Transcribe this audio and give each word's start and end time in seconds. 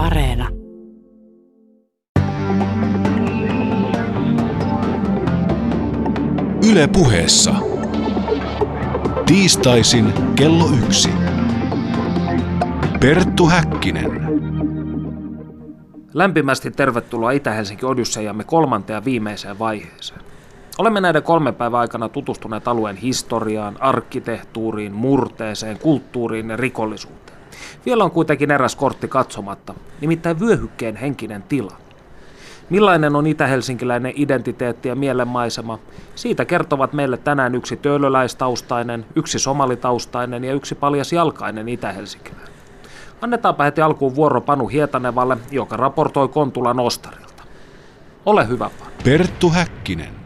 Areena. 0.00 0.48
Yle 6.70 6.88
puheessa. 6.92 7.54
Tiistaisin 9.26 10.12
kello 10.34 10.64
yksi. 10.84 11.10
Perttu 13.00 13.46
Häkkinen. 13.46 14.10
Lämpimästi 16.14 16.70
tervetuloa 16.70 17.30
Itä-Helsinki 17.30 17.86
Odysseijamme 17.86 18.44
kolmanteen 18.44 18.94
ja 18.94 19.04
viimeiseen 19.04 19.58
vaiheeseen. 19.58 20.20
Olemme 20.78 21.00
näiden 21.00 21.22
kolmen 21.22 21.54
päivän 21.54 21.80
aikana 21.80 22.08
tutustuneet 22.08 22.68
alueen 22.68 22.96
historiaan, 22.96 23.76
arkkitehtuuriin, 23.80 24.92
murteeseen, 24.92 25.78
kulttuuriin 25.78 26.50
ja 26.50 26.56
rikollisuuteen. 26.56 27.29
Vielä 27.86 28.04
on 28.04 28.10
kuitenkin 28.10 28.50
eräs 28.50 28.76
kortti 28.76 29.08
katsomatta, 29.08 29.74
nimittäin 30.00 30.40
vyöhykkeen 30.40 30.96
henkinen 30.96 31.42
tila. 31.42 31.76
Millainen 32.70 33.16
on 33.16 33.26
itä-helsinkiläinen 33.26 34.12
identiteetti 34.16 34.88
ja 34.88 34.94
mielenmaisema? 34.94 35.78
Siitä 36.14 36.44
kertovat 36.44 36.92
meille 36.92 37.16
tänään 37.16 37.54
yksi 37.54 37.76
töölöläistaustainen, 37.76 39.06
yksi 39.16 39.38
somalitaustainen 39.38 40.44
ja 40.44 40.54
yksi 40.54 40.74
paljasjalkainen 40.74 41.68
itä-helsinkiläinen. 41.68 42.50
Annetaanpa 43.20 43.64
heti 43.64 43.80
alkuun 43.82 44.14
vuoro 44.14 44.40
Panu 44.40 44.68
Hietanevalle, 44.68 45.36
joka 45.50 45.76
raportoi 45.76 46.28
Kontulan 46.28 46.80
Ostarilta. 46.80 47.42
Ole 48.26 48.48
hyvä, 48.48 48.70
Panu. 48.78 48.90
Perttu 49.04 49.50
Häkkinen. 49.50 50.19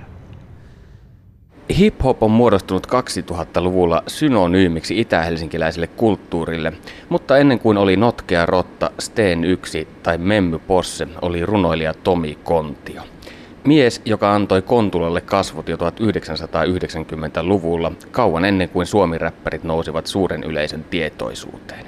Hip-hop 1.70 2.23
on 2.23 2.30
muodostunut 2.30 2.86
2000-luvulla 2.86 4.02
synonyymiksi 4.06 5.00
itä-helsinkiläiselle 5.00 5.86
kulttuurille, 5.86 6.72
mutta 7.09 7.38
ennen 7.38 7.59
kuin 7.59 7.78
oli 7.78 7.96
Notkea 7.96 8.46
Rotta, 8.46 8.91
Steen 8.98 9.45
1 9.45 9.88
tai 10.02 10.19
Memmy 10.19 10.58
Posse, 10.58 11.08
oli 11.22 11.46
runoilija 11.46 11.95
Tomi 11.95 12.39
Kontio. 12.44 13.02
Mies, 13.64 14.02
joka 14.05 14.34
antoi 14.34 14.62
Kontulalle 14.62 15.20
kasvot 15.20 15.69
jo 15.69 15.77
1990-luvulla, 15.77 17.92
kauan 18.11 18.44
ennen 18.44 18.69
kuin 18.69 18.86
suomiräppärit 18.86 19.64
nousivat 19.64 20.06
suuren 20.06 20.44
yleisön 20.44 20.84
tietoisuuteen. 20.84 21.86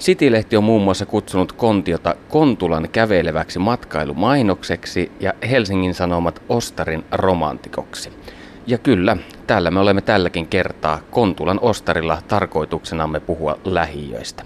City-lehti 0.00 0.56
on 0.56 0.64
muun 0.64 0.82
muassa 0.82 1.06
kutsunut 1.06 1.52
Kontiota 1.52 2.14
Kontulan 2.28 2.88
käveleväksi 2.92 3.58
matkailumainokseksi 3.58 5.12
ja 5.20 5.32
Helsingin 5.50 5.94
Sanomat 5.94 6.42
Ostarin 6.48 7.04
romantikoksi– 7.12 8.12
ja 8.66 8.78
kyllä, 8.78 9.16
täällä 9.46 9.70
me 9.70 9.80
olemme 9.80 10.00
tälläkin 10.00 10.48
kertaa 10.48 10.98
Kontulan 11.10 11.58
Ostarilla 11.62 12.22
tarkoituksenamme 12.28 13.20
puhua 13.20 13.58
lähiöistä. 13.64 14.42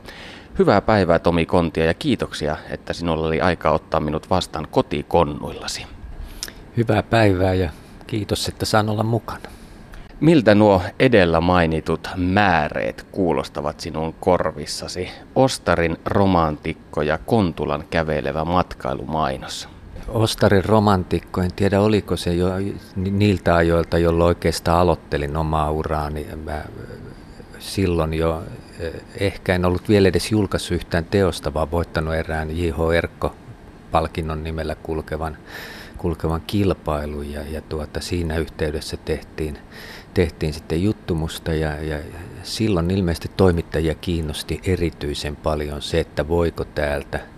Hyvää 0.58 0.80
päivää 0.80 1.18
Tomi 1.18 1.46
Kontia 1.46 1.84
ja 1.84 1.94
kiitoksia, 1.94 2.56
että 2.70 2.92
sinulla 2.92 3.26
oli 3.26 3.40
aika 3.40 3.70
ottaa 3.70 4.00
minut 4.00 4.30
vastaan 4.30 4.66
kotikonnuillasi. 4.70 5.86
Hyvää 6.76 7.02
päivää 7.02 7.54
ja 7.54 7.70
kiitos, 8.06 8.48
että 8.48 8.66
saan 8.66 8.88
olla 8.88 9.02
mukana. 9.02 9.48
Miltä 10.20 10.54
nuo 10.54 10.82
edellä 10.98 11.40
mainitut 11.40 12.08
määreet 12.16 13.06
kuulostavat 13.12 13.80
sinun 13.80 14.14
korvissasi? 14.20 15.10
Ostarin 15.34 15.96
romantikko 16.04 17.02
ja 17.02 17.18
Kontulan 17.18 17.84
kävelevä 17.90 18.44
matkailumainos. 18.44 19.68
Ostarin 20.10 20.64
romantikko, 20.64 21.40
en 21.40 21.52
tiedä 21.56 21.80
oliko 21.80 22.16
se 22.16 22.34
jo 22.34 22.48
niiltä 22.96 23.54
ajoilta, 23.56 23.98
jolloin 23.98 24.28
oikeastaan 24.28 24.78
aloittelin 24.78 25.36
omaa 25.36 25.70
uraani. 25.70 26.26
Mä 26.44 26.64
silloin 27.58 28.14
jo 28.14 28.42
eh, 28.78 28.92
ehkä 29.20 29.54
en 29.54 29.64
ollut 29.64 29.88
vielä 29.88 30.08
edes 30.08 30.30
julkaissut 30.30 30.74
yhtään 30.74 31.04
teosta, 31.04 31.54
vaan 31.54 31.70
voittanut 31.70 32.14
erään 32.14 32.58
J.H. 32.58 32.94
Erkko-palkinnon 32.96 34.44
nimellä 34.44 34.74
kulkevan, 34.74 35.36
kulkevan 35.98 36.42
kilpailun 36.46 37.32
ja, 37.32 37.40
ja 37.50 37.60
tuota, 37.60 38.00
siinä 38.00 38.38
yhteydessä 38.38 38.96
tehtiin, 38.96 39.58
tehtiin 40.14 40.52
sitten 40.52 40.82
juttumusta 40.82 41.54
ja, 41.54 41.82
ja 41.82 41.98
silloin 42.42 42.90
ilmeisesti 42.90 43.30
toimittajia 43.36 43.94
kiinnosti 43.94 44.60
erityisen 44.64 45.36
paljon 45.36 45.82
se, 45.82 46.00
että 46.00 46.28
voiko 46.28 46.64
täältä– 46.64 47.20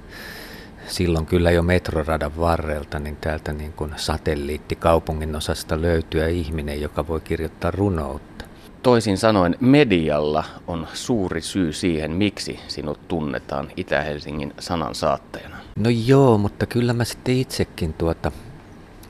silloin 0.93 1.27
kyllä 1.27 1.51
jo 1.51 1.63
metroradan 1.63 2.37
varrelta, 2.41 2.99
niin 2.99 3.17
täältä 3.21 3.53
niin 3.53 3.73
kuin 3.73 3.93
satelliittikaupungin 3.97 5.37
osasta 5.37 5.83
löytyä 5.83 6.29
ihminen, 6.29 6.81
joka 6.81 7.09
voi 7.09 7.21
kirjoittaa 7.21 7.71
runoutta. 7.71 8.45
Toisin 8.83 9.19
sanoen 9.19 9.57
medialla 9.61 10.45
on 10.67 10.87
suuri 10.93 11.41
syy 11.41 11.73
siihen, 11.73 12.11
miksi 12.11 12.61
sinut 12.69 13.09
tunnetaan 13.09 13.69
Itä-Helsingin 13.77 14.55
sanan 14.59 14.95
saattajana. 14.95 15.57
No 15.79 15.91
joo, 15.91 16.39
mutta 16.39 16.67
kyllä 16.67 16.93
mä 16.93 17.05
sitten 17.05 17.37
itsekin 17.37 17.93
tuota, 17.93 18.33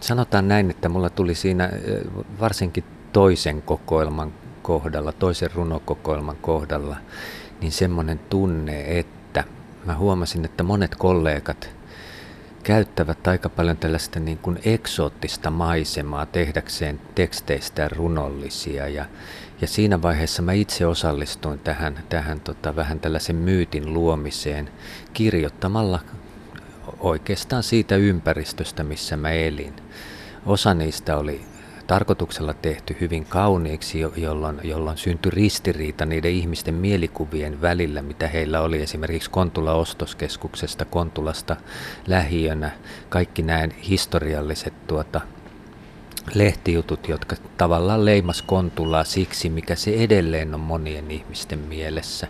sanotaan 0.00 0.48
näin, 0.48 0.70
että 0.70 0.88
mulla 0.88 1.10
tuli 1.10 1.34
siinä 1.34 1.70
varsinkin 2.40 2.84
toisen 3.12 3.62
kokoelman 3.62 4.32
kohdalla, 4.62 5.12
toisen 5.12 5.50
runokokoelman 5.54 6.36
kohdalla, 6.36 6.96
niin 7.60 7.72
semmoinen 7.72 8.18
tunne, 8.18 8.98
että 8.98 9.21
mä 9.84 9.94
huomasin, 9.94 10.44
että 10.44 10.62
monet 10.62 10.94
kollegat 10.94 11.70
käyttävät 12.62 13.26
aika 13.26 13.48
paljon 13.48 13.76
tällaista 13.76 14.20
niin 14.20 14.38
kuin 14.38 14.58
eksoottista 14.64 15.50
maisemaa 15.50 16.26
tehdäkseen 16.26 17.00
teksteistä 17.14 17.88
runollisia 17.88 18.88
ja, 18.88 19.06
ja 19.60 19.66
siinä 19.66 20.02
vaiheessa 20.02 20.42
mä 20.42 20.52
itse 20.52 20.86
osallistuin 20.86 21.58
tähän, 21.58 22.04
tähän 22.08 22.40
tota, 22.40 22.76
vähän 22.76 23.00
tällaisen 23.00 23.36
myytin 23.36 23.94
luomiseen 23.94 24.70
kirjoittamalla 25.12 26.00
oikeastaan 27.00 27.62
siitä 27.62 27.96
ympäristöstä, 27.96 28.84
missä 28.84 29.16
mä 29.16 29.30
elin. 29.30 29.74
Osa 30.46 30.74
niistä 30.74 31.16
oli 31.16 31.51
tarkoituksella 31.86 32.54
tehty 32.54 32.96
hyvin 33.00 33.24
kauniiksi, 33.24 34.00
jolloin, 34.16 34.60
jolloin 34.62 34.98
syntyi 34.98 35.30
ristiriita 35.30 36.06
niiden 36.06 36.30
ihmisten 36.30 36.74
mielikuvien 36.74 37.60
välillä, 37.60 38.02
mitä 38.02 38.28
heillä 38.28 38.60
oli 38.60 38.82
esimerkiksi 38.82 39.30
Kontula 39.30 39.72
ostoskeskuksesta, 39.72 40.84
Kontulasta 40.84 41.56
lähiönä, 42.06 42.70
kaikki 43.08 43.42
nämä 43.42 43.68
historialliset 43.88 44.86
tuota, 44.86 45.20
lehtijutut, 46.34 47.08
jotka 47.08 47.36
tavallaan 47.56 48.04
leimas 48.04 48.42
Kontulaa 48.42 49.04
siksi, 49.04 49.50
mikä 49.50 49.74
se 49.74 49.94
edelleen 49.94 50.54
on 50.54 50.60
monien 50.60 51.10
ihmisten 51.10 51.58
mielessä. 51.58 52.26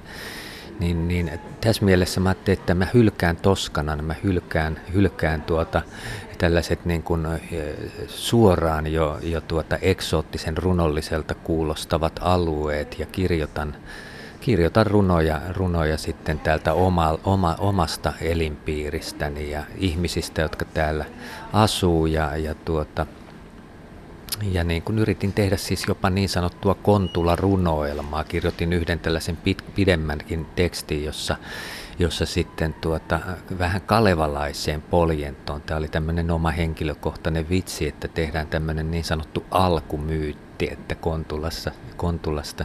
Niin, 0.82 1.09
niin 1.09 1.41
tässä 1.60 1.84
mielessä 1.84 2.20
mä 2.20 2.28
ajattelin, 2.28 2.59
että 2.59 2.75
mä 2.75 2.87
hylkään 2.94 3.37
Toskanan, 3.37 4.04
mä 4.04 4.15
hylkään, 4.25 4.81
hylkään 4.94 5.43
tuota 5.43 5.82
tällaiset 6.38 6.84
niin 6.84 7.03
kuin 7.03 7.26
suoraan 8.06 8.92
jo, 8.92 9.19
jo 9.22 9.41
tuota 9.41 9.76
eksoottisen 9.82 10.56
runolliselta 10.56 11.34
kuulostavat 11.34 12.21
alueet 12.22 12.98
ja 12.98 13.06
kirjoitan, 13.06 13.76
kirjoitan 14.41 14.87
runoja, 14.87 15.41
runoja 15.50 15.98
sitten 15.98 16.38
täältä 16.38 16.72
oma, 16.72 17.19
oma, 17.25 17.56
omasta 17.59 18.12
elinpiiristäni 18.21 19.50
ja 19.50 19.62
ihmisistä, 19.76 20.42
jotka 20.42 20.65
täällä 20.65 21.04
asuu 21.53 22.06
ja, 22.06 22.37
ja 22.37 22.54
tuota, 22.54 23.06
ja 24.53 24.65
niin 24.65 24.82
kun 24.82 24.98
yritin 24.98 25.32
tehdä 25.32 25.56
siis 25.56 25.84
jopa 25.88 26.10
niin 26.10 26.28
sanottua 26.28 26.75
kontula-runoelmaa, 26.75 28.25
kirjoitin 28.25 28.72
yhden 28.72 28.98
tällaisen 28.98 29.37
pit, 29.37 29.65
pidemmänkin 29.75 30.47
tekstin, 30.56 31.04
jossa 31.04 31.37
jossa 31.98 32.26
sitten 32.26 32.75
tuota, 32.75 33.21
vähän 33.59 33.82
kalevalaiseen 33.82 34.82
poljentoon. 34.82 35.60
Tämä 35.60 35.78
oli 35.78 35.88
tämmöinen 35.88 36.31
oma 36.31 36.50
henkilökohtainen 36.50 37.48
vitsi, 37.48 37.88
että 37.88 38.09
tehdään 38.09 38.47
tämmöinen 38.47 38.91
niin 38.91 39.04
sanottu 39.04 39.44
alkumyytti, 39.50 40.69
että 40.72 40.94
Kontulassa, 40.94 41.71
Kontulasta 41.97 42.65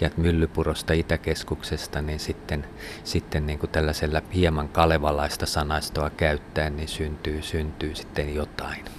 ja 0.00 0.10
Myllypurosta 0.16 0.92
Itäkeskuksesta, 0.92 2.02
niin 2.02 2.20
sitten, 2.20 2.66
sitten 3.04 3.46
niin 3.46 3.58
kuin 3.58 3.70
tällaisella 3.70 4.22
hieman 4.34 4.68
kalevalaista 4.68 5.46
sanaistoa 5.46 6.10
käyttäen, 6.10 6.76
niin 6.76 6.88
syntyy, 6.88 7.42
syntyy 7.42 7.94
sitten 7.94 8.34
jotain. 8.34 8.95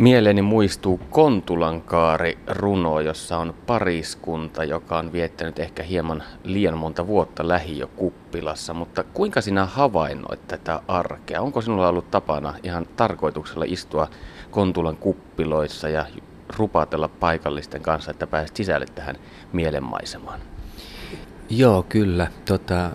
Mieleeni 0.00 0.42
muistuu 0.42 1.00
Kontulankaari 1.10 2.38
runo, 2.46 3.00
jossa 3.00 3.38
on 3.38 3.54
pariskunta, 3.66 4.64
joka 4.64 4.98
on 4.98 5.12
viettänyt 5.12 5.58
ehkä 5.58 5.82
hieman 5.82 6.22
liian 6.44 6.78
monta 6.78 7.06
vuotta 7.06 7.48
lähiökuppilassa, 7.48 8.74
mutta 8.74 9.04
kuinka 9.04 9.40
sinä 9.40 9.66
havainnoit 9.66 10.48
tätä 10.48 10.80
arkea? 10.88 11.40
Onko 11.40 11.60
sinulla 11.60 11.88
ollut 11.88 12.10
tapana 12.10 12.54
ihan 12.62 12.86
tarkoituksella 12.96 13.64
istua 13.68 14.08
Kontulan 14.50 14.96
kuppiloissa 14.96 15.88
ja 15.88 16.06
rupatella 16.56 17.08
paikallisten 17.08 17.82
kanssa, 17.82 18.10
että 18.10 18.26
pääset 18.26 18.56
sisälle 18.56 18.86
tähän 18.94 19.16
mielenmaisemaan? 19.52 20.40
Joo, 21.50 21.82
kyllä. 21.82 22.26
Tota, 22.44 22.90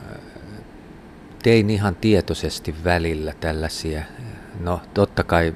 tein 1.44 1.70
ihan 1.70 1.96
tietoisesti 1.96 2.76
välillä 2.84 3.34
tällaisia 3.40 4.02
No 4.60 4.82
totta 4.94 5.24
kai, 5.24 5.54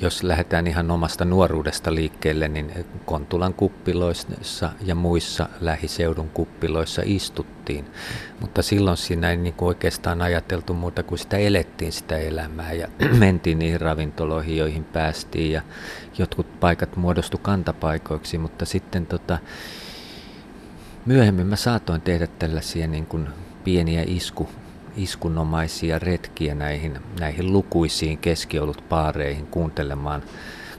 jos 0.00 0.22
lähdetään 0.22 0.66
ihan 0.66 0.90
omasta 0.90 1.24
nuoruudesta 1.24 1.94
liikkeelle, 1.94 2.48
niin 2.48 2.86
Kontulan 3.04 3.54
kuppiloissa 3.54 4.72
ja 4.80 4.94
muissa 4.94 5.48
lähiseudun 5.60 6.30
kuppiloissa 6.30 7.02
istuttiin. 7.04 7.84
Mutta 8.40 8.62
silloin 8.62 8.96
siinä 8.96 9.30
ei 9.30 9.36
niin 9.36 9.54
oikeastaan 9.60 10.22
ajateltu 10.22 10.74
muuta 10.74 11.02
kuin 11.02 11.18
sitä 11.18 11.36
elettiin 11.36 11.92
sitä 11.92 12.18
elämää 12.18 12.72
ja 12.72 12.88
mentiin 13.18 13.58
niihin 13.58 13.80
ravintoloihin, 13.80 14.56
joihin 14.56 14.84
päästiin 14.84 15.52
ja 15.52 15.62
jotkut 16.18 16.60
paikat 16.60 16.96
muodostu 16.96 17.38
kantapaikoiksi, 17.38 18.38
mutta 18.38 18.64
sitten 18.64 19.06
tota, 19.06 19.38
myöhemmin 21.06 21.46
mä 21.46 21.56
saatoin 21.56 22.00
tehdä 22.00 22.26
tällaisia 22.26 22.86
niin 22.86 23.06
kuin 23.06 23.28
pieniä 23.64 24.04
isku 24.06 24.48
iskunomaisia 24.96 25.98
retkiä 25.98 26.54
näihin, 26.54 26.98
näihin 27.20 27.52
lukuisiin 27.52 28.18
keskiolut 28.18 28.84
paareihin 28.88 29.46
kuuntelemaan, 29.46 30.22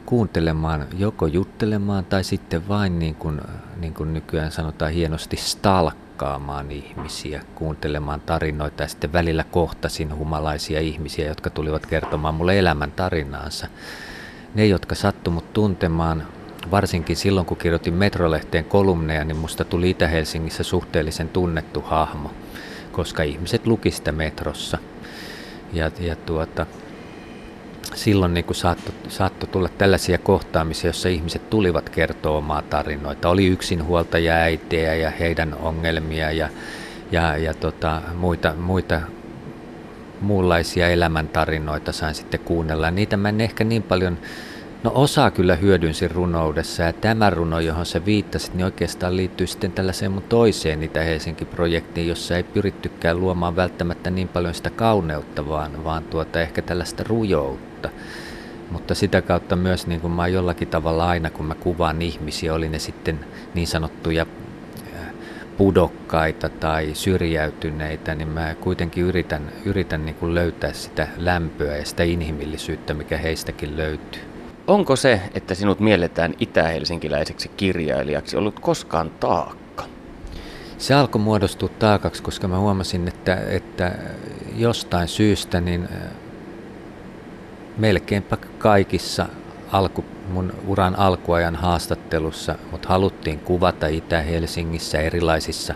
kuuntelemaan, 0.06 0.88
joko 0.98 1.28
juttelemaan 1.28 2.06
tai 2.06 2.24
sitten 2.24 2.68
vain 2.68 3.00
niin 3.00 3.16
kuin, 3.16 3.42
niin 3.78 3.94
kuin 3.94 4.14
nykyään 4.14 4.52
sanotaan 4.52 4.92
hienosti 4.92 5.38
stalkkaamaan 5.38 6.72
ihmisiä, 6.72 7.42
kuuntelemaan 7.56 8.22
tarinoita 8.22 8.84
ja 8.84 8.88
sitten 8.88 9.14
välillä 9.14 9.44
kohtasin 9.44 10.16
humalaisia 10.16 10.80
ihmisiä, 10.80 11.28
jotka 11.28 11.50
tulivat 11.50 11.86
kertomaan 11.86 12.36
mulle 12.36 12.60
elämän 12.60 12.92
tarinaansa. 12.92 13.68
Ne, 14.56 14.66
jotka 14.66 14.96
sattumut 14.96 15.54
tuntemaan, 15.54 16.28
varsinkin 16.72 17.16
silloin 17.16 17.46
kun 17.46 17.58
kirjoitin 17.58 17.94
Metrolehteen 17.94 18.66
kolumneja, 18.66 19.24
niin 19.24 19.38
musta 19.38 19.66
tuli 19.66 19.90
Itä-Helsingissä 19.90 20.64
suhteellisen 20.64 21.30
tunnettu 21.30 21.81
hahmo– 21.81 22.31
koska 22.98 23.24
ihmiset 23.24 23.68
luki 23.68 23.92
sitä 23.92 24.12
metrossa. 24.12 24.78
Ja, 25.74 25.92
ja 26.00 26.16
tuota, 26.16 26.66
silloin 27.96 28.34
niin 28.34 28.46
saattoi 28.52 28.96
saatto 29.08 29.46
tulla 29.48 29.70
tällaisia 29.70 30.18
kohtaamisia, 30.18 30.88
joissa 30.88 31.10
ihmiset 31.10 31.50
tulivat 31.50 31.90
kertoa 31.90 32.38
omaa 32.38 32.62
tarinoita. 32.62 33.30
Oli 33.30 33.48
yksinhuoltaja 33.48 34.34
äitejä 34.34 34.96
ja 34.96 35.10
heidän 35.10 35.54
ongelmia 35.54 36.32
ja, 36.32 36.50
ja, 37.12 37.38
ja 37.38 37.54
tota, 37.54 38.02
muita, 38.16 38.54
muita 38.54 39.02
muunlaisia 40.22 40.90
elämäntarinoita 40.90 41.92
sain 41.92 42.16
sitten 42.16 42.40
kuunnella. 42.40 42.92
Niitä 42.92 43.18
mä 43.18 43.30
en 43.30 43.42
ehkä 43.42 43.64
niin 43.64 43.84
paljon 43.84 44.18
No 44.84 44.92
osa 44.96 45.32
kyllä 45.32 45.56
hyödynsin 45.56 46.12
runoudessa 46.12 46.84
ja 46.84 46.94
tämä 46.94 47.30
runo, 47.30 47.60
johon 47.60 47.86
sä 47.86 48.06
viittasit, 48.06 48.54
niin 48.54 48.66
oikeastaan 48.66 49.18
liittyy 49.18 49.48
sitten 49.48 49.72
tällaiseen 49.72 50.12
mun 50.12 50.24
toiseen 50.24 50.84
Itä-Helsinki-projektiin, 50.84 52.08
jossa 52.08 52.38
ei 52.38 52.44
pyrittykään 52.44 53.20
luomaan 53.20 53.56
välttämättä 53.56 54.10
niin 54.10 54.28
paljon 54.28 54.54
sitä 54.54 54.70
kauneutta, 54.70 55.50
vaan, 55.50 55.84
vaan 55.84 56.04
tuota 56.04 56.42
ehkä 56.42 56.62
tällaista 56.62 57.04
rujoutta. 57.08 57.90
Mutta 58.72 58.96
sitä 58.96 59.22
kautta 59.22 59.56
myös 59.56 59.88
niin 59.88 60.02
kuin 60.02 60.14
mä 60.14 60.28
jollakin 60.28 60.68
tavalla 60.68 61.08
aina, 61.10 61.30
kun 61.30 61.46
mä 61.46 61.56
kuvaan 61.56 62.02
ihmisiä, 62.02 62.54
oli 62.54 62.70
ne 62.70 62.80
sitten 62.80 63.20
niin 63.54 63.68
sanottuja 63.68 64.26
äh, 64.96 65.14
pudokkaita 65.58 66.50
tai 66.50 66.90
syrjäytyneitä, 66.94 68.16
niin 68.16 68.30
mä 68.30 68.56
kuitenkin 68.56 69.04
yritän, 69.04 69.52
yritän 69.66 70.06
niin 70.06 70.16
kuin 70.16 70.36
löytää 70.36 70.74
sitä 70.74 71.08
lämpöä 71.18 71.78
ja 71.78 71.86
sitä 71.86 72.04
inhimillisyyttä, 72.04 72.94
mikä 72.94 73.18
heistäkin 73.18 73.78
löytyy. 73.78 74.27
Onko 74.68 74.96
se, 74.96 75.22
että 75.34 75.56
sinut 75.56 75.80
mielletään 75.80 76.34
itä-helsinkiläiseksi 76.40 77.50
kirjailijaksi, 77.58 78.38
ollut 78.38 78.60
koskaan 78.60 79.12
taakka? 79.19 79.84
Se 80.78 80.94
alkoi 80.94 81.22
muodostua 81.22 81.69
taakaksi, 81.69 82.24
koska 82.24 82.48
mä 82.48 82.60
huomasin, 82.60 83.08
että, 83.08 83.36
että 83.50 83.92
jostain 84.56 85.08
syystä 85.08 85.62
niin 85.62 85.84
äh, 85.84 86.12
melkeinpä 87.78 88.38
kaikissa 88.58 89.25
alku, 89.72 90.06
mun 90.28 90.54
uran 90.68 90.96
alkuajan 90.96 91.56
haastattelussa, 91.56 92.56
mutta 92.72 92.90
haluttiin 92.90 93.40
kuvata 93.40 93.88
Itä-Helsingissä 93.88 95.00
erilaisissa, 95.00 95.74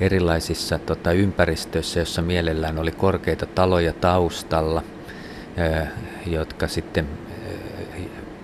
erilaisissa 0.00 0.78
tota, 0.78 1.12
ympäristöissä, 1.12 2.00
jossa 2.00 2.22
mielellään 2.22 2.78
oli 2.78 2.92
korkeita 2.92 3.46
taloja 3.46 3.92
taustalla, 3.92 4.82
äh, 5.58 5.88
jotka 6.26 6.68
sitten 6.68 7.08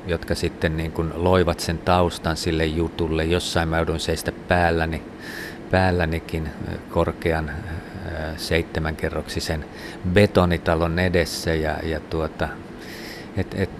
jotka 0.07 0.35
sitten 0.35 0.77
niin 0.77 0.93
kuin 0.93 1.11
loivat 1.15 1.61
sen 1.61 1.79
taustan 1.79 2.37
sille 2.37 2.67
jutulle. 2.67 3.25
Jossain 3.25 3.69
mä 3.69 3.77
joudun 3.77 4.01
seistä 4.01 4.33
päälläni, 4.49 5.03
päällänikin 5.71 6.49
korkean 6.91 7.51
seitsemänkerroksisen 8.37 9.65
betonitalon 10.13 10.99
edessä 10.99 11.55
ja, 11.55 11.79
ja 11.83 12.01
tuota, 12.01 12.49
et, 13.37 13.55
et, 13.55 13.71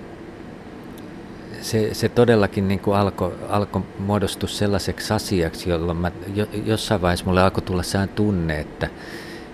se, 1.61 1.95
se 1.95 2.09
todellakin 2.09 2.69
niin 2.69 2.81
kuin 2.81 2.97
alkoi 2.97 3.39
alko 3.49 3.87
muodostua 3.99 4.49
sellaiseksi 4.49 5.15
asiaksi, 5.15 5.71
jolloin 5.71 5.99
mä, 5.99 6.11
jo, 6.35 6.47
jossain 6.65 7.03
vaiheessa 7.03 7.27
mulle 7.27 7.43
alkoi 7.43 7.63
tulla 7.63 7.83
sehän 7.83 8.09
tunne, 8.09 8.61
että, 8.61 8.89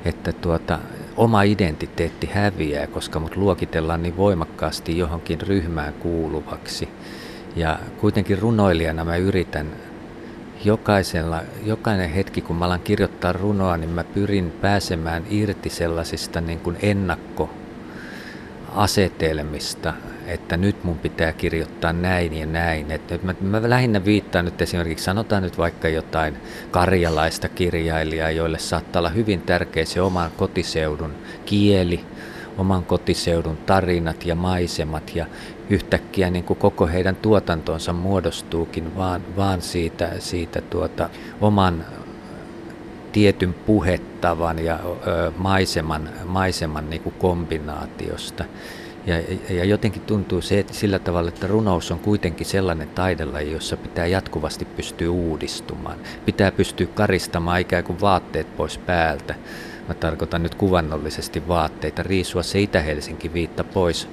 että 0.05 0.33
tuota, 0.33 0.79
oma 1.21 1.43
identiteetti 1.43 2.31
häviää, 2.33 2.87
koska 2.87 3.21
mut 3.21 3.37
luokitellaan 3.37 4.03
niin 4.03 4.17
voimakkaasti 4.17 4.99
johonkin 4.99 5.41
ryhmään 5.41 5.93
kuuluvaksi. 5.93 6.89
Ja 7.57 7.79
kuitenkin 8.01 8.39
runoilijana 8.39 9.05
mä 9.05 9.17
yritän 9.17 9.67
jokaisella, 10.65 11.43
jokainen 11.65 12.11
hetki, 12.11 12.41
kun 12.41 12.57
mä 12.57 12.65
alan 12.65 12.81
kirjoittaa 12.81 13.33
runoa, 13.33 13.77
niin 13.77 13.91
mä 13.91 14.05
pyrin 14.05 14.53
pääsemään 14.61 15.25
irti 15.31 15.71
sellaisista 15.71 16.41
niin 16.41 16.61
kuin 16.61 16.77
ennakkoasetelmista, 18.71 19.93
että 20.27 20.57
nyt 20.57 20.85
mun 20.85 20.99
pitää 20.99 21.33
kirjoittaa 21.33 21.93
näin 21.93 22.33
ja 22.33 22.47
näin. 22.47 22.91
Että 22.91 23.19
mä, 23.23 23.35
mä 23.41 23.71
lähinnä 23.71 24.05
viittaan 24.05 24.45
nyt 24.45 24.63
esimerkiksi, 24.63 25.05
sanotaan 25.05 25.43
nyt 25.43 25.59
vaikka 25.59 25.89
jotain 25.89 26.37
karjalaista 26.71 27.49
kirjailijaa, 27.49 28.31
joille 28.31 28.59
saattaa 28.59 29.01
olla 29.01 29.09
hyvin 29.09 29.41
tärkeä 29.41 29.85
se 29.85 30.01
oman 30.01 30.31
kotiseudun 30.37 31.15
kieli, 31.47 32.05
oman 32.59 32.85
kotiseudun 32.85 33.57
tarinat 33.57 34.27
ja 34.27 34.35
maisemat 34.35 35.17
ja 35.17 35.27
yhtäkkiä 35.71 36.31
niin 36.31 36.45
kuin 36.45 36.59
koko 36.59 36.87
heidän 36.87 37.17
tuotantonsa 37.17 37.93
muodostuukin 37.93 38.97
vaan, 38.97 39.23
vaan 39.37 39.63
siitä, 39.63 40.11
siitä 40.19 40.61
tuota, 40.61 41.11
oman 41.41 41.85
tietyn 43.13 43.55
puhettavan 43.55 44.59
ja 44.59 44.79
maiseman, 45.37 46.11
maiseman 46.25 46.91
niin 46.91 47.03
kuin 47.03 47.15
kombinaatiosta. 47.19 48.45
Ja, 49.07 49.17
ja 49.51 49.65
jotenkin 49.65 50.03
tuntuu 50.03 50.41
se, 50.41 50.59
että 50.59 50.75
sillä 50.75 50.99
tavalla, 50.99 51.29
että 51.29 51.47
runous 51.47 51.91
on 51.91 51.99
kuitenkin 51.99 52.47
sellainen 52.47 52.89
taidelaji, 52.89 53.53
jossa 53.53 53.77
pitää 53.77 54.07
jatkuvasti 54.07 54.65
pystyä 54.65 55.11
uudistumaan. 55.11 55.99
Pitää 56.25 56.53
pystyä 56.53 56.87
karistamaan 56.87 57.61
ikään 57.61 57.85
kuin 57.85 58.01
vaatteet 58.01 58.57
pois 58.57 58.79
päältä. 58.79 59.35
Mä 59.89 59.95
tarkoitan 59.95 60.43
nyt 60.43 60.55
kuvannollisesti 60.55 61.49
vaatteita, 61.49 62.03
riisua 62.03 62.43
se 62.43 62.61
Itä-Helsinki 62.61 63.33
viitta 63.33 63.65
pois, 63.65 64.09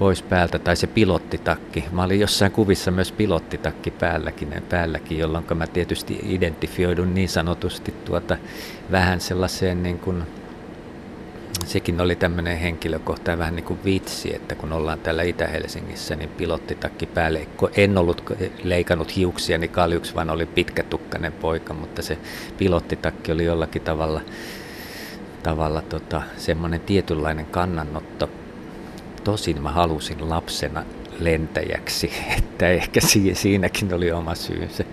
pois 0.00 0.22
päältä 0.22 0.58
tai 0.58 0.76
se 0.76 0.86
pilottitakki. 0.86 1.84
Mä 1.92 2.02
olin 2.02 2.20
jossain 2.20 2.52
kuvissa 2.52 2.90
myös 2.90 3.12
pilottitakki 3.12 3.90
päälläkin, 3.90 4.62
päälläkin 4.68 5.18
jolloin 5.18 5.44
mä 5.54 5.66
tietysti 5.66 6.20
identifioidun 6.22 7.14
niin 7.14 7.28
sanotusti 7.28 7.94
tuota, 8.04 8.36
vähän 8.90 9.20
sellaiseen 9.20 9.82
niin 9.82 9.98
kuin, 9.98 10.22
sekin 11.66 12.00
oli 12.00 12.16
tämmöinen 12.16 12.58
henkilökohtainen 12.58 13.38
vähän 13.38 13.56
niin 13.56 13.64
kuin 13.64 13.80
vitsi, 13.84 14.34
että 14.34 14.54
kun 14.54 14.72
ollaan 14.72 14.98
täällä 14.98 15.22
Itä-Helsingissä, 15.22 16.16
niin 16.16 16.30
pilottitakki 16.30 17.06
päälle. 17.06 17.46
En 17.76 17.98
ollut 17.98 18.32
leikannut 18.64 19.16
hiuksia 19.16 19.58
niin 19.58 19.70
kaljuksi, 19.70 20.14
vaan 20.14 20.30
oli 20.30 20.46
pitkätukkainen 20.46 21.32
poika, 21.32 21.74
mutta 21.74 22.02
se 22.02 22.18
pilottitakki 22.58 23.32
oli 23.32 23.44
jollakin 23.44 23.82
tavalla, 23.82 24.20
tavalla 25.42 25.82
tota, 25.82 26.22
semmoinen 26.36 26.80
tietynlainen 26.80 27.46
kannanotto. 27.46 28.39
Tosin 29.24 29.62
mä 29.62 29.70
halusin 29.70 30.30
lapsena 30.30 30.84
lentäjäksi, 31.20 32.12
että 32.38 32.68
ehkä 32.68 33.00
siinäkin 33.34 33.94
oli 33.94 34.12
oma 34.12 34.34
syynsä 34.34 34.84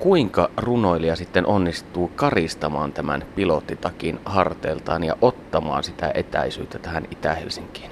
kuinka 0.00 0.50
runoilija 0.56 1.16
sitten 1.16 1.46
onnistuu 1.46 2.08
karistamaan 2.08 2.92
tämän 2.92 3.24
pilottitakin 3.36 4.20
harteiltaan 4.24 5.04
ja 5.04 5.16
ottamaan 5.20 5.84
sitä 5.84 6.10
etäisyyttä 6.14 6.78
tähän 6.78 7.04
Itä-Helsinkiin? 7.10 7.90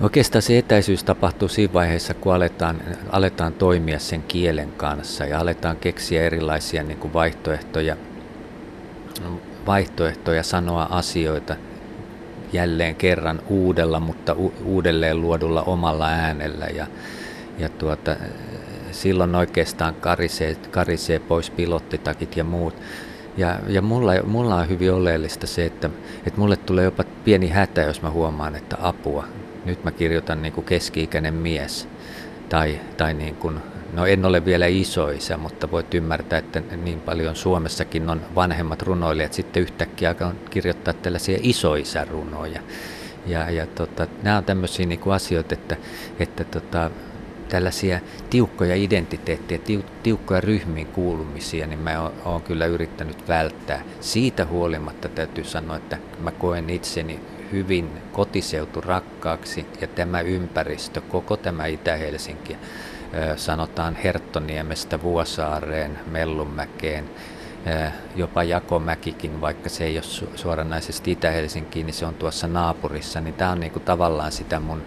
No 0.00 0.04
oikeastaan 0.04 0.42
se 0.42 0.58
etäisyys 0.58 1.04
tapahtuu 1.04 1.48
siinä 1.48 1.72
vaiheessa, 1.72 2.14
kun 2.14 2.34
aletaan, 2.34 2.80
aletaan 3.10 3.52
toimia 3.52 3.98
sen 3.98 4.22
kielen 4.22 4.72
kanssa 4.72 5.24
ja 5.24 5.40
aletaan 5.40 5.76
keksiä 5.76 6.22
erilaisia 6.22 6.82
niin 6.82 6.98
kuin 6.98 7.12
vaihtoehtoja, 7.12 7.96
vaihtoehtoja 9.66 10.42
sanoa 10.42 10.88
asioita 10.90 11.56
jälleen 12.52 12.96
kerran 12.96 13.40
uudella, 13.48 14.00
mutta 14.00 14.32
u- 14.32 14.54
uudelleen 14.64 15.20
luodulla 15.20 15.62
omalla 15.62 16.06
äänellä. 16.06 16.66
Ja, 16.66 16.86
ja 17.58 17.68
tuota, 17.68 18.16
silloin 18.92 19.34
oikeastaan 19.34 19.94
karisee, 19.94 20.56
karisee 20.70 21.18
pois 21.18 21.50
pilottitakit 21.50 22.36
ja 22.36 22.44
muut. 22.44 22.74
Ja, 23.36 23.58
ja 23.68 23.82
mulla, 23.82 24.12
mulla 24.24 24.54
on 24.54 24.68
hyvin 24.68 24.92
oleellista 24.92 25.46
se, 25.46 25.66
että, 25.66 25.90
että 26.26 26.40
mulle 26.40 26.56
tulee 26.56 26.84
jopa 26.84 27.04
pieni 27.24 27.48
hätä, 27.48 27.80
jos 27.82 28.02
mä 28.02 28.10
huomaan, 28.10 28.56
että 28.56 28.76
apua, 28.82 29.24
nyt 29.64 29.84
mä 29.84 29.90
kirjoitan 29.90 30.42
niin 30.42 30.52
kuin 30.52 30.64
keski-ikäinen 30.64 31.34
mies. 31.34 31.88
Tai, 32.48 32.80
tai 32.96 33.14
niin 33.14 33.34
kuin, 33.34 33.60
no 33.92 34.06
en 34.06 34.24
ole 34.24 34.44
vielä 34.44 34.66
isoisä, 34.66 35.36
mutta 35.36 35.70
voit 35.70 35.94
ymmärtää, 35.94 36.38
että 36.38 36.62
niin 36.76 37.00
paljon 37.00 37.36
Suomessakin 37.36 38.10
on 38.10 38.20
vanhemmat 38.34 38.82
runoilijat 38.82 39.32
sitten 39.32 39.62
yhtäkkiä 39.62 40.08
alkaa 40.08 40.34
kirjoittaa 40.50 40.94
tällaisia 40.94 41.38
isoisärunoja. 41.42 42.60
Ja, 43.26 43.50
ja 43.50 43.66
tota, 43.66 44.06
nämä 44.22 44.36
on 44.36 44.44
tämmöisiä 44.44 44.86
niin 44.86 45.00
kuin 45.00 45.14
asioita, 45.14 45.54
että, 45.54 45.76
että 46.20 46.44
tota, 46.44 46.90
tällaisia 47.48 48.00
tiukkoja 48.30 48.74
identiteettejä, 48.74 49.60
tiukkoja 50.02 50.40
ryhmiin 50.40 50.86
kuulumisia, 50.86 51.66
niin 51.66 51.78
mä 51.78 52.02
oon, 52.02 52.12
oon 52.24 52.42
kyllä 52.42 52.66
yrittänyt 52.66 53.28
välttää. 53.28 53.82
Siitä 54.00 54.46
huolimatta 54.46 55.08
täytyy 55.08 55.44
sanoa, 55.44 55.76
että 55.76 55.98
mä 56.20 56.30
koen 56.30 56.70
itseni 56.70 57.20
hyvin 57.52 57.90
kotiseutu 58.12 58.80
rakkaaksi 58.80 59.66
ja 59.80 59.86
tämä 59.86 60.20
ympäristö, 60.20 61.00
koko 61.00 61.36
tämä 61.36 61.66
Itä-Helsinki, 61.66 62.56
sanotaan 63.36 63.94
Herttoniemestä 63.94 65.02
Vuosaareen, 65.02 65.98
Mellunmäkeen, 66.10 67.10
jopa 68.16 68.42
Jakomäkikin, 68.42 69.40
vaikka 69.40 69.68
se 69.68 69.84
ei 69.84 69.96
ole 69.96 70.28
suoranaisesti 70.36 71.10
Itä-Helsinkiin, 71.10 71.86
niin 71.86 71.94
se 71.94 72.06
on 72.06 72.14
tuossa 72.14 72.48
naapurissa, 72.48 73.20
niin 73.20 73.34
tämä 73.34 73.50
on 73.50 73.60
niinku 73.60 73.80
tavallaan 73.80 74.32
sitä 74.32 74.60
mun 74.60 74.82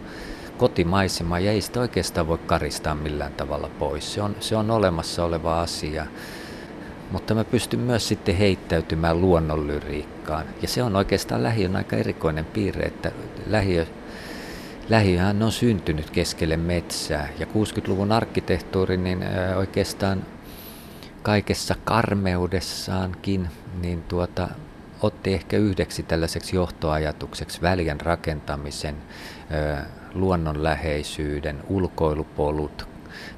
kotimaisemaa 0.58 1.40
ja 1.40 1.52
ei 1.52 1.62
sitä 1.62 1.80
oikeastaan 1.80 2.28
voi 2.28 2.38
karistaa 2.38 2.96
millään 2.96 3.34
tavalla 3.34 3.70
pois. 3.80 4.14
Se 4.14 4.22
on, 4.22 4.36
se 4.40 4.56
on 4.56 4.72
olemassa 4.72 5.26
oleva 5.26 5.62
asia, 5.62 6.06
mutta 7.12 7.36
mä 7.36 7.44
pystyn 7.44 7.80
myös 7.80 8.08
sitten 8.08 8.36
heittäytymään 8.36 9.22
luonnonlyriikkaan. 9.22 10.46
Ja 10.62 10.68
se 10.68 10.84
on 10.84 10.96
oikeastaan 10.96 11.44
lähiön 11.44 11.76
aika 11.76 11.96
erikoinen 11.96 12.46
piirre, 12.46 12.84
että 12.84 13.12
lähiö, 13.48 13.86
lähiöhän 14.90 15.44
on 15.44 15.52
syntynyt 15.52 16.10
keskelle 16.10 16.58
metsää. 16.58 17.30
Ja 17.40 17.46
60-luvun 17.46 18.12
arkkitehtuuri 18.12 18.98
niin 18.98 19.20
oikeastaan 19.56 20.26
kaikessa 21.24 21.76
karmeudessaankin 21.84 23.48
niin 23.82 24.04
tuota, 24.04 24.48
otti 25.02 25.34
ehkä 25.34 25.58
yhdeksi 25.58 26.04
tällaiseksi 26.04 26.56
johtoajatukseksi 26.56 27.62
välien 27.62 28.02
rakentamisen, 28.02 28.96
luonnonläheisyyden, 30.14 31.64
ulkoilupolut, 31.68 32.88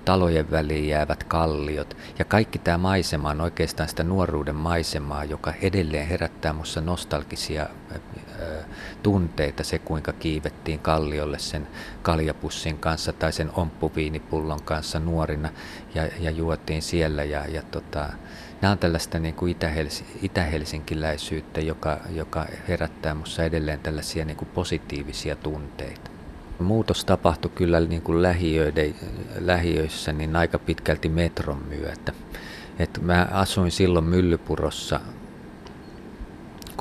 talojen 0.05 0.51
väliin 0.51 0.87
jäävät 0.87 1.23
kalliot 1.23 1.97
ja 2.19 2.25
kaikki 2.25 2.59
tämä 2.59 2.77
maisema 2.77 3.29
on 3.29 3.41
oikeastaan 3.41 3.89
sitä 3.89 4.03
nuoruuden 4.03 4.55
maisemaa, 4.55 5.23
joka 5.23 5.53
edelleen 5.61 6.07
herättää 6.07 6.53
minussa 6.53 6.81
nostalgisia 6.81 7.67
tunteita, 9.03 9.63
se 9.63 9.79
kuinka 9.79 10.13
kiivettiin 10.13 10.79
kalliolle 10.79 11.39
sen 11.39 11.67
kaljapussin 12.01 12.77
kanssa 12.77 13.13
tai 13.13 13.33
sen 13.33 13.51
omppuviinipullon 13.55 14.63
kanssa 14.63 14.99
nuorina 14.99 15.49
ja, 15.95 16.09
ja 16.19 16.31
juotiin 16.31 16.81
siellä 16.81 17.23
ja, 17.23 17.45
ja 17.47 17.61
tota, 17.61 18.09
nämä 18.61 18.71
on 18.71 18.77
tällaista 18.77 19.19
niin 19.19 19.35
kuin 19.35 19.51
itä-Hels- 19.51 20.03
itä-helsinkiläisyyttä, 20.21 21.61
joka, 21.61 21.99
joka 22.09 22.45
herättää 22.67 23.13
minussa 23.13 23.43
edelleen 23.43 23.79
tällaisia 23.79 24.25
niin 24.25 24.37
kuin 24.37 24.49
positiivisia 24.53 25.35
tunteita. 25.35 26.11
Muutos 26.59 27.05
tapahtui 27.05 27.51
kyllä 27.55 27.79
niin 27.79 28.01
kuin 28.01 28.21
lähiöiden, 28.21 28.95
lähiöissä 29.39 30.13
niin 30.13 30.35
aika 30.35 30.59
pitkälti 30.59 31.09
metron 31.09 31.63
myötä. 31.67 32.13
Et 32.79 32.99
mä 33.01 33.27
asuin 33.31 33.71
silloin 33.71 34.05
Myllypurossa, 34.05 34.99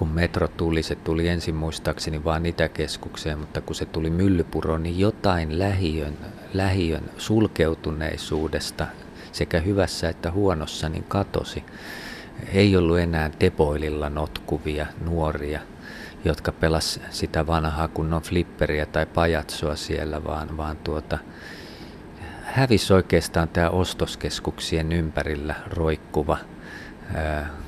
kun 0.03 0.11
metro 0.11 0.49
tuli, 0.49 0.83
se 0.83 0.95
tuli 0.95 1.29
ensin 1.29 1.55
muistaakseni 1.55 2.25
vain 2.25 2.47
Itäkeskukseen, 2.47 3.39
mutta 3.39 3.61
kun 3.61 3.75
se 3.75 3.85
tuli 3.85 4.11
Myllypuroon, 4.11 4.83
niin 4.83 4.99
jotain 4.99 5.59
lähiön, 5.59 6.19
lähiön 6.55 7.11
sulkeutuneisuudesta 7.19 8.87
sekä 9.33 9.61
hyvässä 9.61 10.09
että 10.09 10.31
huonossa 10.31 10.89
niin 10.89 11.05
katosi. 11.09 11.65
Ei 12.53 12.77
ollut 12.77 12.99
enää 12.99 13.31
tepoililla 13.39 14.11
notkuvia 14.11 14.87
nuoria– 15.05 15.61
jotka 16.25 16.53
pelas 16.53 17.01
sitä 17.11 17.47
vanhaa 17.47 17.89
kunnon 17.89 18.23
flipperiä 18.23 18.87
tai 18.87 19.07
pajatsoa 19.07 19.77
siellä, 19.77 20.25
vaan, 20.25 20.57
vaan 20.57 20.77
tuota, 20.77 21.19
hävisi 22.43 22.93
oikeastaan 22.93 23.49
tämä 23.49 23.71
ostoskeskuksien 23.71 24.93
ympärillä 24.93 25.55
roikkuva 25.67 26.39
ää, 27.15 27.62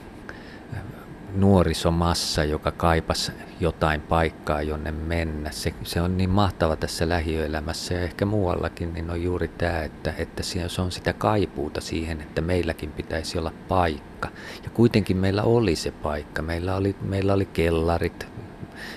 nuorisomassa, 1.35 2.45
joka 2.45 2.71
kaipas 2.71 3.33
jotain 3.61 4.00
paikkaa, 4.00 4.62
jonne 4.62 4.93
mennä. 4.93 5.50
Se, 5.50 5.75
se 5.83 6.00
on 6.00 6.17
niin 6.17 6.31
mahtava 6.31 6.76
tässä 6.76 7.09
lähiöelämässä 7.09 7.95
ja 7.95 8.00
ehkä 8.00 8.25
muuallakin, 8.25 8.95
niin 8.95 9.11
on 9.11 9.23
juuri 9.23 9.49
tämä, 9.49 9.83
että, 9.83 10.14
että 10.19 10.43
se 10.43 10.83
on 10.83 10.93
sitä 10.93 11.12
kaipuuta 11.12 11.81
siihen, 11.81 12.21
että 12.21 12.41
meilläkin 12.41 12.93
pitäisi 12.93 13.38
olla 13.38 13.53
paikka. 13.69 14.29
Ja 14.64 14.71
kuitenkin 14.71 15.17
meillä 15.17 15.43
oli 15.43 15.76
se 15.76 15.91
paikka. 15.91 16.43
Meillä 16.43 16.76
oli, 16.76 16.97
meillä 17.03 17.35
oli 17.35 17.47
kellarit, 17.47 18.26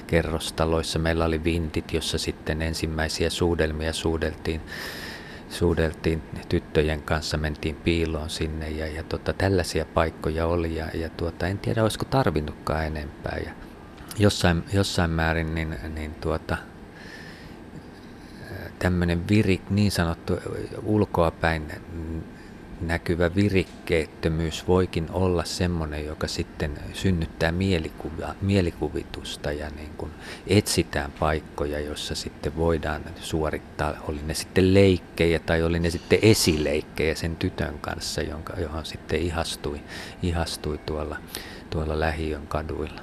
kerrostaloissa. 0.08 1.00
Meillä 1.00 1.26
oli 1.26 1.44
vintit, 1.44 1.94
jossa 1.94 2.18
sitten 2.18 2.62
ensimmäisiä 2.62 3.30
suudelmia 3.30 3.94
suudeltiin, 3.94 4.62
suudeltiin 5.50 6.22
tyttöjen 6.50 7.02
kanssa, 7.02 7.38
mentiin 7.38 7.76
piiloon 7.76 8.30
sinne 8.30 8.70
ja, 8.70 8.88
ja 8.88 9.04
tota, 9.04 9.34
tällaisia 9.34 9.86
paikkoja 9.86 10.48
oli 10.48 10.76
ja, 10.76 10.88
ja 10.94 11.10
tuota, 11.10 11.48
en 11.48 11.58
tiedä 11.58 11.84
olisiko 11.84 12.06
tarvinnutkaan 12.06 12.86
enempää. 12.86 13.40
Ja 13.46 13.52
jossain, 14.20 14.64
jossain 14.74 15.12
määrin 15.12 15.56
niin, 15.56 15.76
niin 15.96 16.14
tuota, 16.14 16.58
tämmöinen 18.80 19.28
virik, 19.28 19.70
niin 19.70 19.92
sanottu 19.92 20.34
ulkoapäin 20.84 21.72
näkyvä 22.82 23.36
virikkeettömyys 23.36 24.68
voikin 24.68 25.08
olla 25.12 25.44
semmoinen, 25.44 26.06
joka 26.06 26.28
sitten 26.28 26.72
synnyttää 26.94 27.52
mielikuva, 27.52 28.36
mielikuvitusta 28.42 29.52
ja 29.52 29.70
niin 29.70 29.92
kuin 29.98 30.12
etsitään 30.48 31.12
paikkoja, 31.20 31.80
joissa 31.80 32.16
sitten 32.16 32.56
voidaan 32.56 33.02
suorittaa, 33.22 33.94
oli 34.08 34.20
ne 34.28 34.34
sitten 34.34 34.74
leikkejä 34.74 35.40
tai 35.40 35.64
oli 35.64 35.80
ne 35.80 35.90
sitten 35.90 36.20
esileikkejä 36.22 37.16
sen 37.16 37.36
tytön 37.36 37.80
kanssa, 37.82 38.22
jonka, 38.22 38.54
johon 38.60 38.86
sitten 38.86 39.20
ihastui, 39.20 39.82
ihastui 40.24 40.78
tuolla, 40.86 41.18
tuolla 41.70 42.00
lähiön 42.00 42.48
kaduilla. 42.48 43.02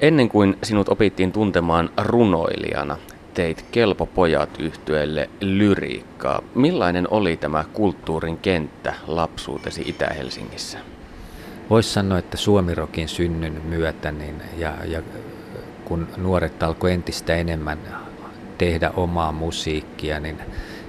Ennen 0.00 0.28
kuin 0.28 0.58
sinut 0.62 0.88
opittiin 0.88 1.32
tuntemaan 1.32 1.90
runoilijana, 1.96 2.98
teit 3.34 3.64
Kelpo 3.72 4.06
pojat 4.06 4.50
yhtyeelle 4.58 5.30
lyriikkaa. 5.40 6.42
Millainen 6.54 7.08
oli 7.10 7.36
tämä 7.36 7.64
kulttuurin 7.72 8.38
kenttä 8.38 8.94
lapsuutesi 9.06 9.82
Itä-Helsingissä? 9.86 10.78
Voisi 11.70 11.92
sanoa, 11.92 12.18
että 12.18 12.36
Suomirokin 12.36 13.08
synnyn 13.08 13.62
myötä 13.64 14.12
niin, 14.12 14.42
ja, 14.56 14.74
ja 14.84 15.02
kun 15.84 16.08
nuoret 16.16 16.62
alkoi 16.62 16.92
entistä 16.92 17.34
enemmän 17.34 17.78
tehdä 18.58 18.90
omaa 18.96 19.32
musiikkia, 19.32 20.20
niin 20.20 20.38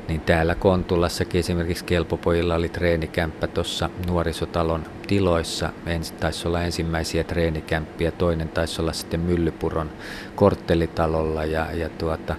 niin 0.08 0.22
täällä 0.22 0.56
Kontulassakin 0.56 1.40
esimerkiksi 1.40 1.86
Kelpopojilla 1.86 2.56
oli 2.56 2.70
treenikämppä 2.70 3.48
tuossa 3.48 3.90
nuorisotalon 4.08 4.84
tiloissa. 5.08 5.70
Ensin 5.86 6.18
taisi 6.18 6.48
olla 6.48 6.62
ensimmäisiä 6.62 7.24
treenikämppiä, 7.24 8.12
toinen 8.12 8.50
taisi 8.50 8.82
olla 8.82 8.94
sitten 8.94 9.20
Myllypuron 9.20 9.90
korttelitalolla 10.36 11.46
ja, 11.46 11.72
ja, 11.72 11.90
tuota, 11.90 12.36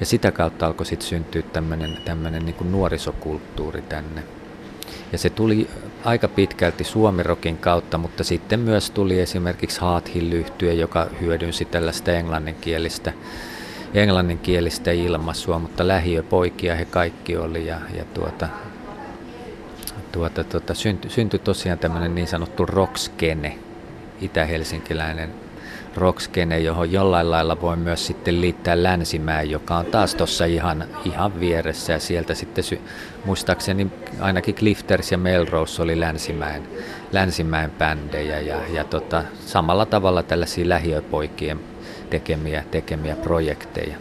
ja 0.00 0.06
sitä 0.06 0.32
kautta 0.32 0.66
alkoi 0.66 0.86
sitten 0.86 1.08
syntyä 1.08 1.42
tämmöinen 2.04 2.46
niin 2.46 2.72
nuorisokulttuuri 2.72 3.82
tänne. 3.82 4.22
Ja 5.12 5.18
se 5.18 5.30
tuli 5.30 5.68
aika 6.04 6.28
pitkälti 6.28 6.84
suomirokin 6.84 7.58
kautta, 7.58 7.98
mutta 7.98 8.24
sitten 8.24 8.60
myös 8.60 8.90
tuli 8.90 9.20
esimerkiksi 9.20 9.80
Heart 9.80 10.14
Hill 10.14 10.32
joka 10.78 11.06
hyödynsi 11.20 11.64
tällaista 11.64 12.12
englanninkielistä 12.12 13.12
englanninkielistä 13.94 14.90
ilmaisua, 14.90 15.58
mutta 15.58 15.88
lähiöpoikia 15.88 16.76
he 16.76 16.84
kaikki 16.84 17.36
oli 17.36 17.66
ja, 17.66 17.80
ja 17.96 18.04
tuota, 18.14 18.48
tuota, 20.12 20.44
tuota, 20.44 20.74
syntyi, 20.74 21.10
syntyi 21.10 21.38
tosiaan 21.38 21.78
tämmöinen 21.78 22.14
niin 22.14 22.26
sanottu 22.26 22.66
rockskene, 22.66 23.58
itä-helsinkiläinen 24.20 25.30
rockskene, 25.98 26.58
johon 26.58 26.92
jollain 26.92 27.30
lailla 27.30 27.60
voi 27.60 27.76
myös 27.76 28.06
sitten 28.06 28.40
liittää 28.40 28.82
Länsimäen, 28.82 29.50
joka 29.50 29.76
on 29.76 29.86
taas 29.86 30.14
tuossa 30.14 30.44
ihan, 30.44 30.84
ihan 31.04 31.40
vieressä. 31.40 31.92
Ja 31.92 31.98
sieltä 31.98 32.34
sitten 32.34 32.64
sy- 32.64 32.80
muistaakseni 33.24 33.86
ainakin 34.20 34.54
Clifters 34.54 35.12
ja 35.12 35.18
Melrose 35.18 35.82
oli 35.82 36.00
Länsimäen, 36.00 36.62
Länsimäen 37.12 37.70
bändejä 37.70 38.40
ja, 38.40 38.56
ja 38.72 38.84
tota, 38.84 39.24
samalla 39.46 39.86
tavalla 39.86 40.22
tällaisia 40.22 40.68
lähiöpoikien 40.68 41.60
tekemiä, 42.10 42.64
tekemiä 42.70 43.16
projekteja. 43.16 43.96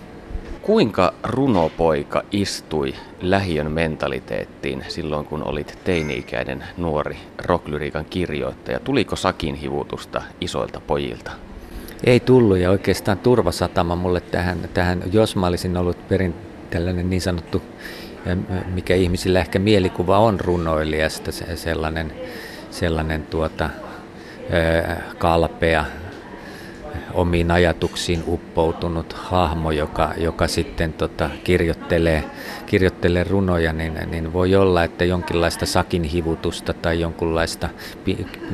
Kuinka 0.61 1.13
runopoika 1.23 2.23
istui 2.31 2.93
lähiön 3.21 3.71
mentaliteettiin 3.71 4.85
silloin, 4.87 5.25
kun 5.25 5.43
olit 5.43 5.79
teini-ikäinen 5.83 6.63
nuori 6.77 7.17
rocklyriikan 7.45 8.05
kirjoittaja? 8.05 8.79
Tuliko 8.79 9.15
sakin 9.15 9.55
hivutusta 9.55 10.21
isoilta 10.41 10.81
pojilta? 10.87 11.31
Ei 12.03 12.19
tullut 12.19 12.57
ja 12.57 12.71
oikeastaan 12.71 13.17
turvasatama 13.17 13.95
mulle 13.95 14.21
tähän, 14.21 14.57
tähän 14.73 15.03
jos 15.11 15.35
mä 15.35 15.47
olisin 15.47 15.77
ollut 15.77 16.07
perin 16.07 16.35
tällainen 16.69 17.09
niin 17.09 17.21
sanottu, 17.21 17.61
mikä 18.73 18.95
ihmisillä 18.95 19.39
ehkä 19.39 19.59
mielikuva 19.59 20.19
on 20.19 20.39
runoilijasta, 20.39 21.31
sellainen, 21.55 22.13
sellainen 22.71 23.23
tuota, 23.23 23.69
kalpea, 25.17 25.85
omiin 27.13 27.51
ajatuksiin 27.51 28.23
uppoutunut 28.27 29.13
hahmo, 29.13 29.71
joka, 29.71 30.13
joka 30.17 30.47
sitten 30.47 30.93
tota, 30.93 31.29
kirjoittelee, 31.43 32.23
kirjoittelee 32.65 33.23
runoja, 33.23 33.73
niin, 33.73 33.93
niin 34.11 34.33
voi 34.33 34.55
olla, 34.55 34.83
että 34.83 35.05
jonkinlaista 35.05 35.65
sakin 35.65 36.03
hivutusta 36.03 36.73
tai 36.73 36.99
jonkunlaista 36.99 37.69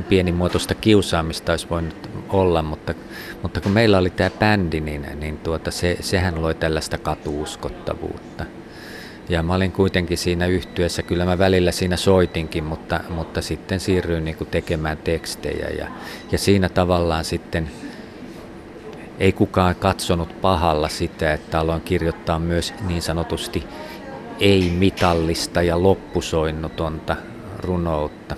pienimuotoista 0.08 0.74
kiusaamista 0.74 1.52
olisi 1.52 1.70
voinut 1.70 2.10
olla, 2.28 2.62
mutta, 2.62 2.94
mutta 3.42 3.60
kun 3.60 3.72
meillä 3.72 3.98
oli 3.98 4.10
tämä 4.10 4.30
bändi, 4.30 4.80
niin, 4.80 5.06
niin 5.20 5.36
tuota, 5.36 5.70
se, 5.70 5.96
sehän 6.00 6.42
loi 6.42 6.54
tällaista 6.54 6.98
katuuskottavuutta. 6.98 8.44
Ja 9.28 9.42
mä 9.42 9.54
olin 9.54 9.72
kuitenkin 9.72 10.18
siinä 10.18 10.46
yhtyessä, 10.46 11.02
kyllä 11.02 11.24
mä 11.24 11.38
välillä 11.38 11.72
siinä 11.72 11.96
soitinkin, 11.96 12.64
mutta, 12.64 13.00
mutta 13.08 13.42
sitten 13.42 13.80
siirryin 13.80 14.24
niin 14.24 14.36
tekemään 14.50 14.96
tekstejä 14.96 15.68
ja, 15.78 15.88
ja 16.32 16.38
siinä 16.38 16.68
tavallaan 16.68 17.24
sitten– 17.24 17.70
ei 19.18 19.32
kukaan 19.32 19.74
katsonut 19.74 20.40
pahalla 20.40 20.88
sitä, 20.88 21.32
että 21.32 21.60
aloin 21.60 21.80
kirjoittaa 21.80 22.38
myös 22.38 22.74
niin 22.86 23.02
sanotusti 23.02 23.64
ei-mitallista 24.40 25.62
ja 25.62 25.82
loppusoinnutonta 25.82 27.16
runoutta. 27.58 28.36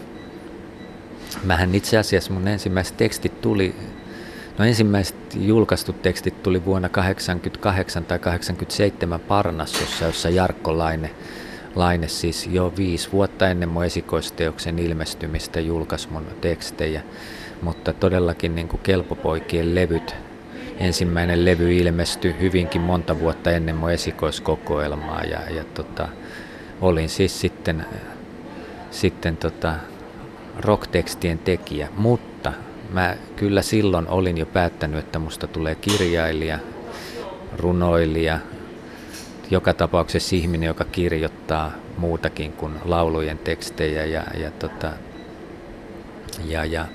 Mähän 1.45 1.75
itse 1.75 1.99
asiassa 1.99 2.33
mun 2.33 2.49
ensimmäiset 2.49 2.97
tekstit 2.97 3.41
tuli, 3.41 3.75
no 4.59 4.65
ensimmäiset 4.65 5.17
julkaistut 5.35 6.03
tekstit 6.03 6.43
tuli 6.43 6.65
vuonna 6.65 6.89
88 6.89 8.05
tai 8.05 8.19
87 8.19 9.21
Parnassossa, 9.21 10.05
jossa 10.05 10.31
Jarkko 10.31 10.79
Laine, 10.79 11.11
Laine 11.75 12.09
siis 12.09 12.47
jo 12.47 12.73
viisi 12.77 13.13
vuotta 13.13 13.49
ennen 13.49 13.69
mun 13.69 13.85
esikoisteoksen 13.85 14.79
ilmestymistä 14.79 15.61
julkaisi 15.61 16.09
mun 16.11 16.27
tekstejä. 16.41 17.03
Mutta 17.63 17.93
todellakin 17.93 18.55
niin 18.55 18.69
kuin 18.69 18.81
kelpopoikien 18.83 19.75
levyt 19.75 20.26
ensimmäinen 20.79 21.45
levy 21.45 21.77
ilmestyi 21.77 22.35
hyvinkin 22.41 22.81
monta 22.81 23.21
vuotta 23.21 23.51
ennen 23.51 23.77
mun 23.77 23.91
esikoiskokoelmaa 23.91 25.25
ja, 25.25 25.51
ja 25.51 25.65
tota, 25.65 26.09
olin 26.81 27.09
siis 27.09 27.41
sitten, 27.41 27.87
sitten 28.91 29.37
tota, 29.37 29.75
rocktekstien 30.61 31.39
tekijä, 31.39 31.89
mutta 31.97 32.53
mä 32.91 33.17
kyllä 33.37 33.63
silloin 33.63 34.09
olin 34.09 34.39
jo 34.39 34.47
päättänyt, 34.47 34.99
että 34.99 35.19
musta 35.19 35.47
tulee 35.47 35.75
kirjailija, 35.75 36.59
runoilija, 37.59 38.39
joka 39.51 39.75
tapauksessa 39.75 40.37
ihminen, 40.37 40.67
joka 40.67 40.85
kirjoittaa 40.85 41.73
muutakin 41.97 42.53
kuin 42.53 42.73
laulujen 42.85 43.39
tekstejä 43.39 44.05
ja, 44.05 44.25
ja, 44.39 44.51
tota, 44.51 44.93
ja, 46.45 46.65
ja 46.65 46.87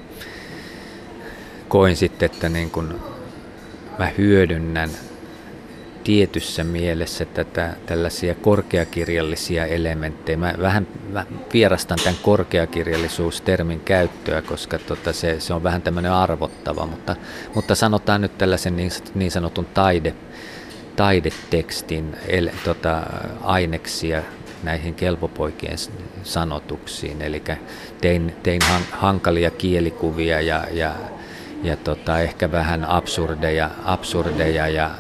koin 1.68 1.96
sitten, 1.96 2.26
että 2.26 2.50
niin 2.50 2.72
kun 2.72 3.11
mä 4.02 4.12
hyödynnän 4.18 4.90
tietyssä 6.04 6.64
mielessä 6.64 7.26
tätä, 7.26 7.74
tällaisia 7.86 8.36
korkeakirjallisia 8.36 9.66
elementtejä. 9.66 10.38
Mä 10.38 10.54
vähän 10.62 10.88
mä 11.12 11.26
vierastan 11.54 11.98
tämän 12.04 12.20
korkeakirjallisuustermin 12.22 13.80
käyttöä, 13.80 14.42
koska 14.42 14.80
tota 14.80 15.14
se, 15.14 15.40
se 15.40 15.54
on 15.54 15.64
vähän 15.64 15.82
tämmöinen 15.82 16.12
arvottava, 16.12 16.86
mutta, 16.86 17.16
mutta 17.56 17.76
sanotaan 17.76 18.22
nyt 18.22 18.38
tällaisen 18.38 18.76
niin, 18.76 18.92
niin 19.16 19.32
sanotun 19.32 19.66
taide, 19.66 20.14
taidetekstin 20.96 22.16
el, 22.28 22.50
tota, 22.64 23.04
aineksia 23.42 24.24
näihin 24.64 24.94
kelpopoikien 24.94 25.78
sanotuksiin. 26.24 27.22
Eli 27.22 27.44
tein, 28.02 28.36
tein 28.44 28.62
hankalia 28.92 29.52
kielikuvia 29.52 30.42
ja, 30.42 30.66
ja 30.72 30.96
ja 31.64 31.78
tota, 31.78 32.20
ehkä 32.20 32.52
vähän 32.52 32.86
absurdeja, 32.86 33.70
absurdeja 33.86 34.68
ja 34.68 34.92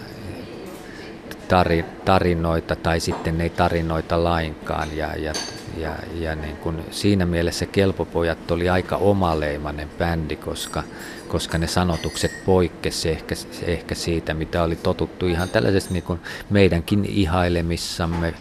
tari, 1.47 1.85
tarinoita 2.05 2.75
tai 2.75 2.99
sitten 2.99 3.41
ei 3.41 3.49
tarinoita 3.49 4.23
lainkaan. 4.23 4.97
Ja, 4.97 5.15
ja, 5.15 5.33
ja, 5.77 5.95
ja 6.19 6.35
niin 6.35 6.57
kun 6.57 6.83
siinä 6.91 7.25
mielessä 7.25 7.65
Kelpopojat 7.65 8.51
oli 8.51 8.69
aika 8.69 8.95
omaleimainen 8.95 9.89
bändi, 9.97 10.35
koska, 10.35 10.83
koska 11.27 11.57
ne 11.57 11.67
sanotukset 11.67 12.31
poikkesi 12.45 13.09
ehkä, 13.09 13.35
ehkä 13.63 13.95
siitä, 13.95 14.33
mitä 14.33 14.63
oli 14.63 14.75
totuttu 14.75 15.27
ihan 15.27 15.49
tällaisessa 15.49 15.93
niin 15.93 16.19
meidänkin 16.49 17.05
ihailemissamme 17.05 18.33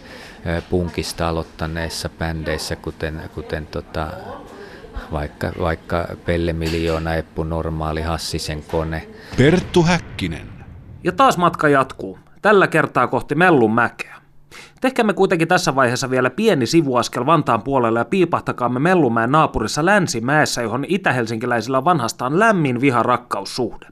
punkista 0.69 1.29
aloittaneissa 1.29 2.09
bändeissä, 2.09 2.75
kuten, 2.75 3.21
kuten 3.35 3.67
tota, 3.67 4.07
vaikka, 5.11 5.51
vaikka 5.59 6.07
Pelle 6.25 6.53
Miljoona, 6.53 7.15
Eppu 7.15 7.43
Normaali, 7.43 8.01
Hassisen 8.01 8.63
kone. 8.63 9.07
Perttu 9.37 9.83
Häkkinen. 9.83 10.49
Ja 11.03 11.11
taas 11.11 11.37
matka 11.37 11.69
jatkuu, 11.69 12.19
tällä 12.41 12.67
kertaa 12.67 13.07
kohti 13.07 13.35
Mellun 13.35 13.73
mäkeä. 13.73 14.21
Tehkäämme 14.81 15.13
kuitenkin 15.13 15.47
tässä 15.47 15.75
vaiheessa 15.75 16.09
vielä 16.09 16.29
pieni 16.29 16.65
sivuaskel 16.65 17.25
Vantaan 17.25 17.61
puolelle 17.61 17.99
ja 17.99 18.05
piipahtakaamme 18.05 18.79
Mellumäen 18.79 19.31
naapurissa 19.31 19.85
Länsimäessä, 19.85 20.61
johon 20.61 20.85
itä-helsinkiläisillä 20.87 21.77
on 21.77 21.85
vanhastaan 21.85 22.39
lämmin 22.39 22.81
viha-rakkaussuhde. 22.81 23.87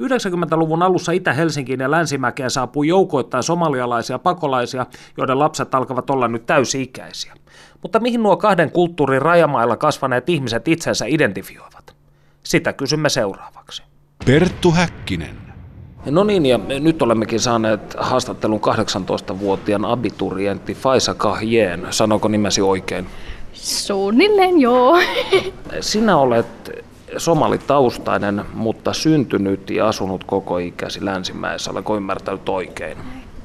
90-luvun 0.00 0.82
alussa 0.82 1.12
Itä-Helsinkiin 1.12 1.80
ja 1.80 1.90
Länsimäkeen 1.90 2.50
saapui 2.50 2.88
joukoittain 2.88 3.42
somalialaisia 3.42 4.18
pakolaisia, 4.18 4.86
joiden 5.16 5.38
lapset 5.38 5.74
alkavat 5.74 6.10
olla 6.10 6.28
nyt 6.28 6.46
täysi-ikäisiä. 6.46 7.34
Mutta 7.82 8.00
mihin 8.00 8.22
nuo 8.22 8.36
kahden 8.36 8.70
kulttuurin 8.70 9.22
rajamailla 9.22 9.76
kasvaneet 9.76 10.28
ihmiset 10.28 10.68
itsensä 10.68 11.04
identifioivat? 11.08 11.94
Sitä 12.42 12.72
kysymme 12.72 13.08
seuraavaksi. 13.08 13.82
Perttu 14.26 14.70
Häkkinen. 14.70 15.36
No 16.10 16.24
niin, 16.24 16.46
ja 16.46 16.58
nyt 16.80 17.02
olemmekin 17.02 17.40
saaneet 17.40 17.96
haastattelun 17.98 18.60
18-vuotiaan 18.60 19.84
abiturientti 19.84 20.74
Faisa 20.74 21.14
Kahjeen. 21.14 21.86
Sanoko 21.90 22.28
nimesi 22.28 22.62
oikein? 22.62 23.06
Suunnilleen 23.52 24.60
joo. 24.60 24.98
Sinä 25.80 26.16
olet 26.16 26.83
somalitaustainen, 27.16 28.44
mutta 28.54 28.92
syntynyt 28.92 29.70
ja 29.70 29.88
asunut 29.88 30.24
koko 30.24 30.58
ikäsi 30.58 31.04
Länsimäessä. 31.04 31.70
Oletko 31.70 31.96
ymmärtänyt 31.96 32.48
oikein? 32.48 32.98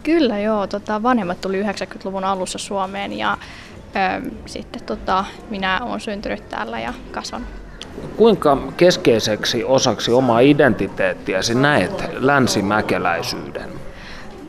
Kyllä 0.04 0.40
joo. 0.40 0.68
Tota, 0.68 1.04
vanhemmat 1.04 1.42
tuli 1.42 1.64
90-luvun 1.64 2.24
alussa 2.24 2.58
Suomeen 2.58 3.18
ja 3.18 3.38
ö, 3.96 4.30
sitten 4.46 4.84
tota, 4.84 5.26
minä 5.50 5.80
olen 5.84 6.00
syntynyt 6.00 6.50
täällä 6.50 6.80
ja 6.80 6.94
kasvanut. 7.12 7.48
Kuinka 8.18 8.58
keskeiseksi 8.78 9.64
osaksi 9.64 10.12
omaa 10.12 10.40
identiteettiäsi 10.40 11.56
näet 11.56 12.04
länsimäkeläisyyden? 12.14 13.70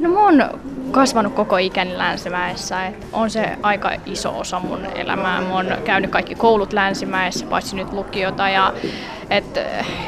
No 0.00 0.10
mä 0.10 0.24
oon 0.24 0.60
kasvanut 0.90 1.34
koko 1.34 1.56
ikäni 1.56 1.98
Länsimäessä. 1.98 2.86
Et 2.86 3.06
on 3.12 3.30
se 3.30 3.58
aika 3.62 3.90
iso 4.06 4.38
osa 4.38 4.60
mun 4.60 4.86
elämää. 4.94 5.40
Mä 5.40 5.54
oon 5.54 5.66
käynyt 5.84 6.10
kaikki 6.10 6.34
koulut 6.34 6.72
Länsimäessä, 6.72 7.46
paitsi 7.46 7.76
nyt 7.76 7.92
lukiota. 7.92 8.48
Ja, 8.48 8.72
et, 9.30 9.60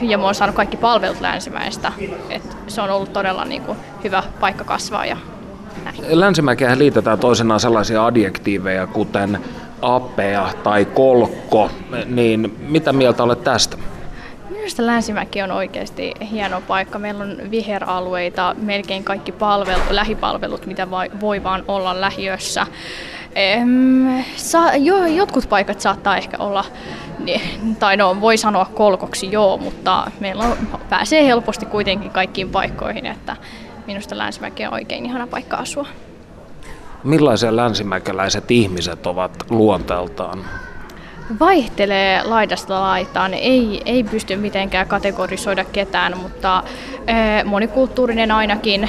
ja 0.02 0.18
mä 0.18 0.24
oon 0.24 0.34
saanut 0.34 0.56
kaikki 0.56 0.76
palvelut 0.76 1.20
Länsimäestä. 1.20 1.92
Et 2.30 2.56
se 2.66 2.80
on 2.80 2.90
ollut 2.90 3.12
todella 3.12 3.44
niin 3.44 3.62
kuin, 3.62 3.78
hyvä 4.04 4.22
paikka 4.40 4.64
kasvaa 4.64 5.06
ja 5.06 5.16
näin. 5.84 6.20
Länsimäkehän 6.20 6.78
liitetään 6.78 7.18
toisenaan 7.18 7.60
sellaisia 7.60 8.06
adjektiiveja 8.06 8.86
kuten 8.86 9.38
apea 9.82 10.48
tai 10.62 10.84
kolkko, 10.84 11.70
niin 12.06 12.58
mitä 12.68 12.92
mieltä 12.92 13.22
olet 13.22 13.44
tästä? 13.44 13.76
Minusta 14.62 14.86
Länsimäki 14.86 15.42
on 15.42 15.50
oikeasti 15.50 16.12
hieno 16.30 16.60
paikka. 16.60 16.98
Meillä 16.98 17.24
on 17.24 17.38
viheralueita, 17.50 18.54
melkein 18.58 19.04
kaikki 19.04 19.32
palvelut, 19.32 19.90
lähipalvelut, 19.90 20.66
mitä 20.66 20.90
voi 21.20 21.42
vaan 21.42 21.64
olla 21.68 22.00
lähiössä. 22.00 22.66
Ehm, 23.34 24.20
sa, 24.36 24.76
jo, 24.76 25.06
jotkut 25.06 25.48
paikat 25.48 25.80
saattaa 25.80 26.16
ehkä 26.16 26.36
olla, 26.38 26.64
tai 27.78 27.96
no 27.96 28.20
voi 28.20 28.36
sanoa 28.36 28.64
kolkoksi 28.64 29.32
joo, 29.32 29.58
mutta 29.58 30.10
meillä 30.20 30.44
on, 30.44 30.56
pääsee 30.88 31.26
helposti 31.26 31.66
kuitenkin 31.66 32.10
kaikkiin 32.10 32.50
paikkoihin, 32.50 33.06
että 33.06 33.36
minusta 33.86 34.18
Länsimäki 34.18 34.66
on 34.66 34.72
oikein 34.72 35.06
ihana 35.06 35.26
paikka 35.26 35.56
asua. 35.56 35.86
Millaisia 37.04 37.56
länsimäkeläiset 37.56 38.50
ihmiset 38.50 39.06
ovat 39.06 39.32
luonteeltaan? 39.50 40.44
Vaihtelee 41.40 42.22
laidasta 42.22 42.80
laitaan, 42.80 43.34
ei, 43.34 43.82
ei 43.86 44.04
pysty 44.04 44.36
mitenkään 44.36 44.86
kategorisoida 44.86 45.64
ketään, 45.64 46.18
mutta 46.18 46.62
monikulttuurinen 47.44 48.30
ainakin 48.30 48.88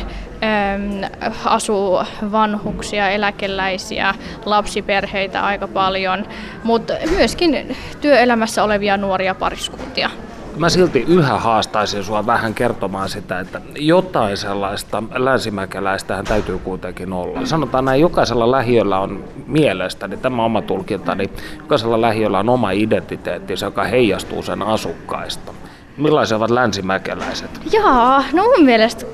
asuu 1.46 2.04
vanhuksia, 2.32 3.10
eläkeläisiä, 3.10 4.16
lapsiperheitä 4.46 5.46
aika 5.46 5.68
paljon, 5.68 6.26
mutta 6.64 6.94
myöskin 7.10 7.78
työelämässä 8.02 8.64
olevia 8.64 8.98
nuoria 8.98 9.36
pariskuntia. 9.36 10.10
Mä 10.58 10.70
silti 10.70 11.06
yhä 11.08 11.38
haastaisin 11.40 12.04
sua 12.04 12.26
vähän 12.26 12.54
kertomaan 12.54 13.10
sitä, 13.10 13.40
että 13.40 13.62
jotain 13.76 14.38
sellaista 14.38 15.04
länsimäkeläistähän 15.16 16.26
täytyy 16.26 16.58
kuitenkin 16.58 17.14
olla. 17.14 17.46
Sanotaan 17.46 17.86
näin, 17.86 18.02
jokaisella 18.02 18.52
lähiöllä 18.52 19.00
on 19.00 19.24
mielestäni, 19.48 20.18
tämä 20.18 20.46
oma 20.46 20.62
tulkintani, 20.62 21.30
jokaisella 21.58 22.02
lähiöllä 22.02 22.40
on 22.40 22.50
oma 22.50 22.72
identiteetti, 22.72 23.54
joka 23.62 23.84
heijastuu 23.84 24.44
sen 24.44 24.62
asukkaista. 24.62 25.54
Millaisia 25.98 26.38
ovat 26.38 26.50
länsimäkeläiset? 26.50 27.50
Jaa, 27.72 28.24
no 28.34 28.44
mun 28.44 28.66
mielestä 28.66 29.06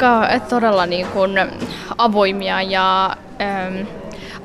todella 0.49 0.86
niin 0.86 1.08
kuin 1.08 1.32
avoimia 1.97 2.62
ja 2.62 3.15
ähm, 3.41 3.88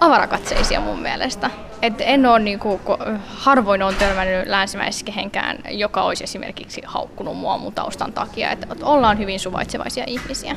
avarakatseisia 0.00 0.80
mun 0.80 1.02
mielestä. 1.02 1.50
Et 1.82 1.94
en 1.98 2.26
ole 2.26 2.38
niinku, 2.38 2.80
harvoin 3.26 3.82
on 3.82 3.94
törmännyt 3.94 4.46
länsimäisessä 4.46 5.04
kehenkään, 5.04 5.58
joka 5.70 6.02
olisi 6.02 6.24
esimerkiksi 6.24 6.82
haukkunut 6.86 7.36
mua 7.36 7.58
mun 7.58 7.72
taustan 7.72 8.12
takia. 8.12 8.50
Et 8.50 8.66
ollaan 8.82 9.18
hyvin 9.18 9.40
suvaitsevaisia 9.40 10.04
ihmisiä. 10.06 10.56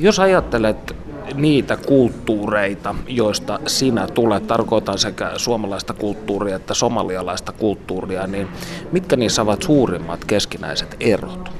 Jos 0.00 0.18
ajattelet 0.18 0.96
niitä 1.34 1.76
kulttuureita, 1.76 2.94
joista 3.08 3.60
sinä 3.66 4.06
tulet, 4.06 4.46
tarkoitan 4.46 4.98
sekä 4.98 5.30
suomalaista 5.36 5.94
kulttuuria 5.94 6.56
että 6.56 6.74
somalialaista 6.74 7.52
kulttuuria, 7.52 8.26
niin 8.26 8.48
mitkä 8.92 9.16
niissä 9.16 9.42
ovat 9.42 9.62
suurimmat 9.62 10.24
keskinäiset 10.24 10.96
erot? 11.00 11.50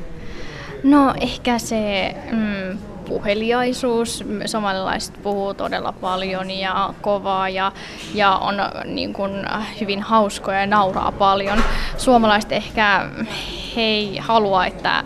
No 0.83 1.15
ehkä 1.21 1.59
se 1.59 2.15
mm, 2.33 2.79
puheliaisuus. 3.11 4.25
Somalilaiset 4.47 5.23
puhuu 5.23 5.55
todella 5.55 5.93
paljon 5.93 6.51
ja 6.51 6.95
kovaa 7.01 7.49
ja, 7.49 7.73
ja 8.15 8.37
on 8.37 8.55
niin 8.85 9.13
kuin, 9.13 9.33
hyvin 9.81 10.03
hauskoja 10.03 10.61
ja 10.61 10.67
nauraa 10.67 11.13
paljon. 11.13 11.59
Suomalaiset 11.97 12.53
ehkä 12.53 13.09
he 13.77 13.81
ei 13.81 14.19
halua, 14.19 14.67
että 14.67 15.05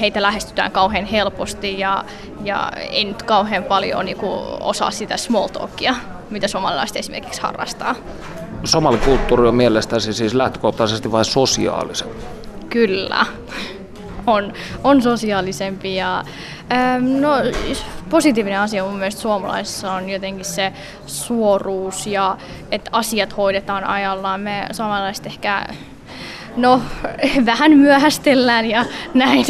heitä 0.00 0.22
lähestytään 0.22 0.70
kauhean 0.70 1.04
helposti 1.04 1.78
ja, 1.78 2.04
ja 2.44 2.72
ei 2.90 3.04
nyt 3.04 3.22
kauhean 3.22 3.64
paljon 3.64 4.04
niin 4.04 4.16
kuin, 4.16 4.40
osaa 4.60 4.90
sitä 4.90 5.16
small 5.16 5.48
talkia, 5.48 5.94
mitä 6.30 6.48
somalilaiset 6.48 6.96
esimerkiksi 6.96 7.42
harrastaa. 7.42 7.94
Somalikulttuuri 8.64 9.48
on 9.48 9.54
mielestäsi 9.54 10.12
siis 10.12 10.34
lähtökohtaisesti 10.34 11.12
vain 11.12 11.24
sosiaalisen? 11.24 12.08
Kyllä 12.70 13.26
on, 14.26 14.52
on 14.84 15.02
sosiaalisempi. 15.02 15.96
Ja, 15.96 16.24
ähm, 16.72 17.20
no, 17.20 17.30
positiivinen 18.10 18.60
asia 18.60 18.84
mun 18.84 18.96
mielestä 18.96 19.20
suomalaisissa 19.20 19.92
on 19.92 20.10
jotenkin 20.10 20.44
se 20.44 20.72
suoruus 21.06 22.06
ja 22.06 22.36
että 22.70 22.90
asiat 22.92 23.36
hoidetaan 23.36 23.84
ajallaan. 23.84 24.40
Me 24.40 24.66
suomalaiset 24.72 25.26
ehkä 25.26 25.66
no, 26.56 26.82
vähän 27.46 27.72
myöhästellään 27.72 28.66
ja 28.66 28.84
näin. 29.14 29.46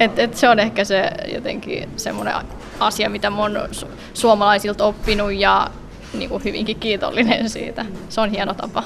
Et, 0.00 0.18
et 0.18 0.36
se 0.36 0.48
on 0.48 0.58
ehkä 0.58 0.84
se 0.84 1.10
jotenkin 1.34 1.88
semmoinen 1.96 2.34
asia, 2.80 3.10
mitä 3.10 3.30
mä 3.30 3.36
oon 3.36 3.56
su- 3.72 3.88
suomalaisilta 4.14 4.84
oppinut 4.84 5.32
ja 5.32 5.70
niin 6.14 6.30
kuin 6.30 6.44
hyvinkin 6.44 6.78
kiitollinen 6.78 7.50
siitä. 7.50 7.84
Se 8.08 8.20
on 8.20 8.30
hieno 8.30 8.54
tapa. 8.54 8.84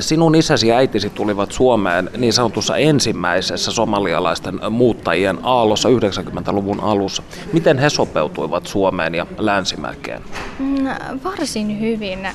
Sinun 0.00 0.34
isäsi 0.34 0.68
ja 0.68 0.76
äitisi 0.76 1.10
tulivat 1.10 1.52
Suomeen 1.52 2.10
niin 2.16 2.32
sanotussa 2.32 2.76
ensimmäisessä 2.76 3.72
somalialaisten 3.72 4.60
muuttajien 4.70 5.38
aallossa 5.42 5.88
90-luvun 5.88 6.80
alussa. 6.80 7.22
Miten 7.52 7.78
he 7.78 7.90
sopeutuivat 7.90 8.66
Suomeen 8.66 9.14
ja 9.14 9.26
Länsimäkeen? 9.38 10.22
Mm, 10.58 10.86
varsin 11.24 11.80
hyvin. 11.80 12.28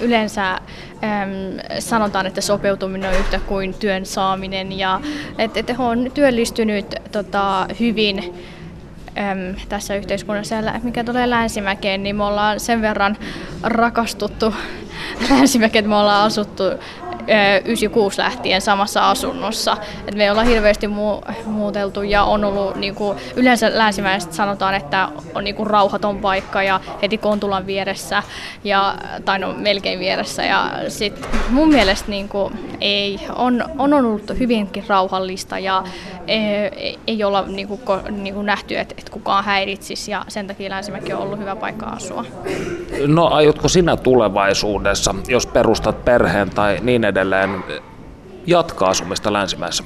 Yleensä 0.00 0.60
sanotaan, 1.78 2.26
että 2.26 2.40
sopeutuminen 2.40 3.10
on 3.10 3.16
yhtä 3.16 3.40
kuin 3.40 3.74
työn 3.74 4.06
saaminen 4.06 4.72
ja 4.78 5.00
että 5.38 5.60
et 5.60 5.68
he 5.68 5.82
on 5.82 6.10
työllistynyt 6.14 6.94
tota, 7.12 7.66
hyvin 7.80 8.34
tässä 9.68 9.94
yhteiskunnassa. 9.94 10.54
Mikä 10.82 11.04
tulee 11.04 11.30
Länsimäkeen, 11.30 12.02
niin 12.02 12.16
me 12.16 12.24
ollaan 12.24 12.60
sen 12.60 12.82
verran 12.82 13.16
rakastuttu 13.62 14.54
Länsimäkeen, 15.30 15.80
että 15.84 15.88
me 15.88 15.96
ollaan 15.96 16.26
asuttu 16.26 16.62
96 17.64 18.18
lähtien 18.18 18.60
samassa 18.60 19.10
asunnossa. 19.10 19.76
Et 20.08 20.14
me 20.14 20.30
ollaan 20.30 20.46
hirveästi 20.46 20.86
mu- 20.86 21.32
muuteltu 21.44 22.02
ja 22.02 22.24
on 22.24 22.44
ollut 22.44 22.76
niinku, 22.76 23.16
yleensä 23.36 23.70
länsimäiset 23.74 24.32
sanotaan, 24.32 24.74
että 24.74 25.08
on 25.34 25.44
niinku 25.44 25.64
rauhaton 25.64 26.18
paikka 26.18 26.62
ja 26.62 26.80
heti 27.02 27.18
Kontulan 27.18 27.66
vieressä 27.66 28.22
ja, 28.64 28.94
tai 29.24 29.38
no 29.38 29.54
melkein 29.56 29.98
vieressä. 29.98 30.42
Ja 30.42 30.70
sit 30.88 31.28
mun 31.50 31.68
mielestä 31.68 32.10
niinku, 32.10 32.52
ei, 32.80 33.20
on, 33.36 33.64
on 33.78 33.92
ollut 33.92 34.32
hyvinkin 34.38 34.84
rauhallista 34.88 35.58
ja 35.58 35.84
ei, 36.28 36.98
ei 37.06 37.24
olla 37.24 37.44
niinku, 37.46 37.76
ko, 37.76 38.00
niinku 38.10 38.42
nähty, 38.42 38.78
että 38.78 38.94
et 38.98 39.10
kukaan 39.10 39.44
häiritsisi 39.44 40.10
ja 40.10 40.24
sen 40.28 40.46
takia 40.46 40.70
Länsimäki 40.70 41.12
on 41.12 41.20
ollut 41.20 41.38
hyvä 41.38 41.56
paikka 41.56 41.86
asua. 41.86 42.24
No 43.06 43.26
aiotko 43.26 43.68
sinä 43.68 43.96
tulevaisuudessa, 43.96 45.14
jos 45.28 45.46
perustat 45.46 46.04
perheen 46.04 46.50
tai 46.50 46.78
niin 46.82 47.04
edelleen, 47.04 47.15
jatkaa 48.46 48.88
asumista 48.88 49.32
länsimäessä? 49.32 49.84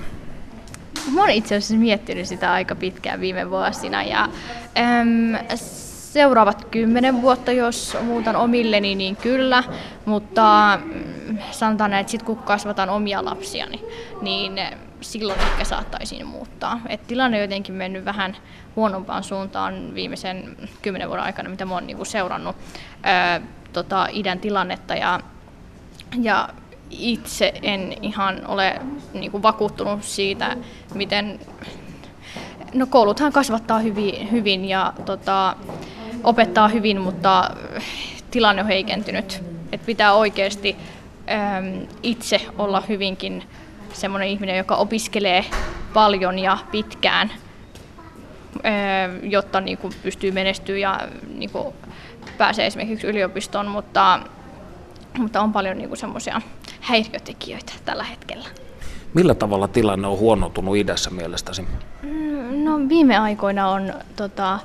Mä 1.14 1.21
oon 1.21 1.31
itse 1.31 1.57
asiassa 1.57 1.75
miettinyt 1.77 2.27
sitä 2.27 2.53
aika 2.53 2.75
pitkään 2.75 3.21
viime 3.21 3.51
vuosina 3.51 4.03
ja 4.03 4.29
äm, 4.79 5.57
seuraavat 6.12 6.64
kymmenen 6.64 7.23
vuotta, 7.23 7.53
jos 7.53 7.97
muutan 8.03 8.37
omilleni, 8.37 8.95
niin 8.95 9.16
kyllä, 9.16 9.64
mutta 10.05 10.79
mm, 10.85 11.38
sanotaan 11.51 11.93
että 11.95 12.11
sit 12.11 12.23
kun 12.23 12.38
kasvataan 12.38 12.90
omia 12.90 13.25
lapsiani, 13.25 13.85
niin 14.23 14.61
silloin 15.01 15.40
ehkä 15.40 15.64
saattaisin 15.64 16.27
muuttaa. 16.27 16.81
Et 16.88 17.07
tilanne 17.07 17.37
on 17.37 17.43
jotenkin 17.43 17.75
mennyt 17.75 18.05
vähän 18.05 18.37
huonompaan 18.77 19.25
suuntaan 19.25 19.95
viimeisen 19.95 20.57
kymmenen 20.83 21.09
vuoden 21.09 21.25
aikana, 21.25 21.49
mitä 21.49 21.64
mä 21.64 21.75
oon 21.75 21.87
niinku 21.87 22.05
seurannut 22.05 22.57
ää, 23.03 23.40
tota, 23.73 24.09
idän 24.12 24.40
tilannetta 24.40 24.95
ja, 24.95 25.21
ja 26.23 26.49
itse 26.90 27.53
en 27.62 27.96
ihan 28.03 28.46
ole 28.46 28.81
niinku 29.12 29.42
vakuuttunut 29.42 30.03
siitä, 30.05 30.57
miten 30.94 31.40
No 32.74 32.87
kouluthan 32.87 33.33
kasvattaa 33.33 33.79
hyvin, 33.79 34.31
hyvin 34.31 34.64
ja 34.64 34.92
tota, 35.05 35.57
opettaa 36.24 36.68
hyvin, 36.68 37.00
mutta 37.00 37.50
tilanne 38.31 38.62
on 38.62 38.68
heikentynyt. 38.68 39.42
Et 39.72 39.87
pitää 39.87 40.14
oikeasti 40.14 40.76
äm, 41.57 41.87
itse 42.03 42.40
olla 42.59 42.83
hyvinkin 42.88 43.44
semmoinen 43.92 44.29
ihminen, 44.29 44.57
joka 44.57 44.76
opiskelee 44.76 45.44
paljon 45.94 46.38
ja 46.38 46.59
pitkään, 46.70 47.31
jotta 49.22 49.61
niin 49.61 49.79
kuin 49.79 49.92
pystyy 50.03 50.31
menestyä 50.31 50.79
ja 50.79 51.00
niin 51.35 51.50
kuin 51.50 51.74
pääsee 52.38 52.66
esimerkiksi 52.66 53.07
yliopistoon, 53.07 53.66
mutta, 53.66 54.20
mutta 55.18 55.40
on 55.40 55.53
paljon 55.53 55.79
niin 55.79 55.96
semmoisia 55.96 56.40
häiriötekijöitä 56.90 57.72
tällä 57.85 58.05
hetkellä. 58.05 58.48
Millä 59.14 59.35
tavalla 59.35 59.68
tilanne 59.68 60.09
on 60.09 60.18
huonontunut 60.18 60.76
idässä 60.76 61.11
mielestäsi? 61.11 61.62
Mm, 62.03 62.64
no 62.64 62.88
viime 62.88 63.18
aikoina 63.18 63.68
on 63.68 63.94
tota, 64.16 64.59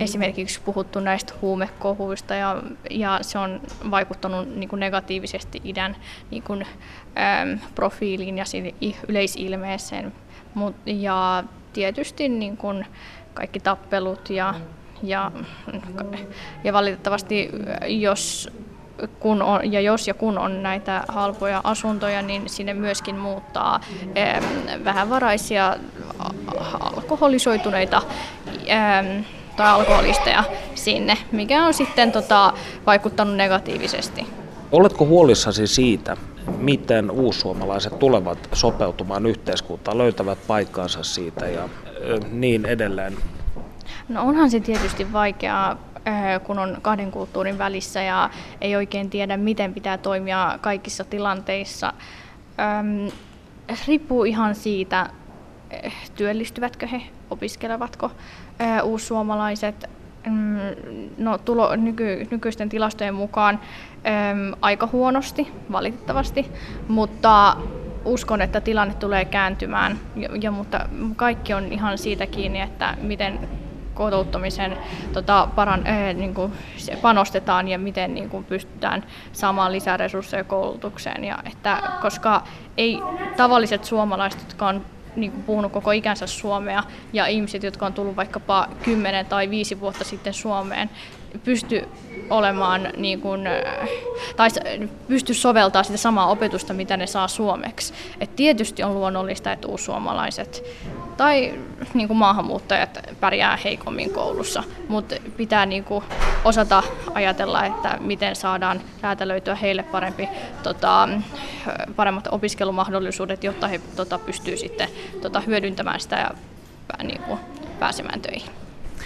esimerkiksi 0.00 0.60
puhuttu 0.64 1.00
näistä 1.00 1.34
huumekohuista 1.42 2.34
ja, 2.34 2.62
ja 2.90 3.18
se 3.22 3.38
on 3.38 3.60
vaikuttanut 3.90 4.56
niin 4.56 4.68
kuin 4.68 4.80
negatiivisesti 4.80 5.60
idän 5.64 5.96
niin 6.30 6.42
kuin, 6.42 6.66
äm, 7.42 7.58
profiiliin 7.74 8.38
ja 8.38 8.44
yleisilmeeseen. 9.08 10.12
Mut, 10.54 10.76
ja 10.86 11.44
tietysti 11.72 12.28
niin 12.28 12.56
kuin 12.56 12.86
kaikki 13.34 13.60
tappelut 13.60 14.30
ja, 14.30 14.54
ja, 15.02 15.32
ja 16.64 16.72
valitettavasti 16.72 17.50
jos 17.88 18.52
kun 19.20 19.42
on, 19.42 19.72
ja 19.72 19.80
jos 19.80 20.08
ja 20.08 20.14
kun 20.14 20.38
on 20.38 20.62
näitä 20.62 21.04
halpoja 21.08 21.60
asuntoja, 21.64 22.22
niin 22.22 22.48
sinne 22.48 22.74
myöskin 22.74 23.16
muuttaa 23.16 23.80
ähm, 24.18 24.44
vähävaraisia 24.84 25.76
alkoholisoituneita 26.80 28.02
tai 29.56 29.70
alkoholisteja 29.70 30.44
sinne, 30.74 31.16
mikä 31.32 31.66
on 31.66 31.74
sitten 31.74 32.12
tota, 32.12 32.52
vaikuttanut 32.86 33.36
negatiivisesti. 33.36 34.26
Oletko 34.72 35.06
huolissasi 35.06 35.66
siitä, 35.66 36.16
miten 36.58 37.10
uussuomalaiset 37.10 37.98
tulevat 37.98 38.38
sopeutumaan 38.52 39.26
yhteiskuntaan, 39.26 39.98
löytävät 39.98 40.38
paikkaansa 40.46 41.02
siitä 41.02 41.46
ja 41.46 41.68
niin 42.30 42.66
edelleen? 42.66 43.16
No 44.08 44.22
onhan 44.22 44.50
se 44.50 44.60
tietysti 44.60 45.12
vaikeaa, 45.12 45.76
kun 46.44 46.58
on 46.58 46.78
kahden 46.82 47.10
kulttuurin 47.10 47.58
välissä 47.58 48.02
ja 48.02 48.30
ei 48.60 48.76
oikein 48.76 49.10
tiedä, 49.10 49.36
miten 49.36 49.74
pitää 49.74 49.98
toimia 49.98 50.58
kaikissa 50.60 51.04
tilanteissa. 51.04 51.92
riippuu 53.86 54.24
ihan 54.24 54.54
siitä, 54.54 55.10
työllistyvätkö 56.16 56.86
he, 56.86 57.02
opiskelevatko 57.30 58.10
uussuomalaiset. 58.82 59.90
Mm, 60.26 60.58
no, 61.18 61.38
tulo, 61.38 61.76
nyky, 61.76 62.26
nykyisten 62.30 62.68
tilastojen 62.68 63.14
mukaan 63.14 63.60
äm, 64.30 64.54
aika 64.60 64.88
huonosti, 64.92 65.52
valitettavasti, 65.72 66.46
mutta 66.88 67.56
uskon, 68.04 68.42
että 68.42 68.60
tilanne 68.60 68.94
tulee 68.94 69.24
kääntymään, 69.24 69.98
ja, 70.16 70.28
ja, 70.40 70.50
mutta 70.50 70.88
kaikki 71.16 71.54
on 71.54 71.72
ihan 71.72 71.98
siitä 71.98 72.26
kiinni, 72.26 72.60
että 72.60 72.96
miten 73.00 73.48
kotouttamisen 73.94 74.78
tota, 75.12 75.48
paran, 75.54 75.86
äh, 75.86 76.14
niin 76.14 76.34
kuin 76.34 76.52
se 76.76 76.96
panostetaan 76.96 77.68
ja 77.68 77.78
miten 77.78 78.14
niin 78.14 78.28
kuin 78.28 78.44
pystytään 78.44 79.04
saamaan 79.32 79.72
lisää 79.72 79.96
resursseja 79.96 80.44
koulutukseen. 80.44 81.24
Ja 81.24 81.38
että, 81.52 81.78
koska 82.02 82.42
ei 82.76 83.00
tavalliset 83.36 83.84
suomalaiset, 83.84 84.40
jotka 84.40 84.68
on 84.68 84.84
niin 85.16 85.32
kuin 85.32 85.42
puhunut 85.42 85.72
koko 85.72 85.90
ikänsä 85.90 86.26
suomea 86.26 86.82
ja 87.12 87.26
ihmiset, 87.26 87.62
jotka 87.62 87.86
on 87.86 87.92
tullut 87.92 88.16
vaikkapa 88.16 88.68
10 88.84 89.26
tai 89.26 89.50
5 89.50 89.80
vuotta 89.80 90.04
sitten 90.04 90.34
Suomeen, 90.34 90.90
pysty 91.44 91.88
olemaan 92.30 92.88
niin 92.96 93.20
kuin, 93.20 93.40
tai 94.36 94.48
pysty 95.08 95.34
soveltaa 95.34 95.82
sitä 95.82 95.96
samaa 95.96 96.26
opetusta, 96.26 96.72
mitä 96.72 96.96
ne 96.96 97.06
saa 97.06 97.28
suomeksi. 97.28 97.94
Et 98.20 98.36
tietysti 98.36 98.82
on 98.82 98.94
luonnollista, 98.94 99.52
että 99.52 99.68
uussuomalaiset 99.68 100.64
tai 101.16 101.54
niin 101.94 102.08
kuin 102.08 102.18
maahanmuuttajat 102.18 102.98
pärjää 103.20 103.58
heikommin 103.64 104.10
koulussa, 104.10 104.62
mutta 104.88 105.14
pitää 105.36 105.66
niin 105.66 105.84
kuin 105.84 106.04
osata 106.44 106.82
ajatella, 107.14 107.64
että 107.64 107.98
miten 108.00 108.36
saadaan 108.36 108.80
räätälöityä 109.00 109.54
heille 109.54 109.82
parempi, 109.82 110.28
tota, 110.62 111.08
paremmat 111.96 112.28
opiskelumahdollisuudet, 112.30 113.44
jotta 113.44 113.68
he 113.68 113.80
tota, 113.96 114.18
pystyvät 114.18 114.58
sitten 114.58 114.88
tota, 115.22 115.40
hyödyntämään 115.40 116.00
sitä 116.00 116.16
ja 116.16 116.30
niin 117.02 117.22
kuin, 117.22 117.40
pääsemään 117.78 118.20
töihin. 118.20 118.50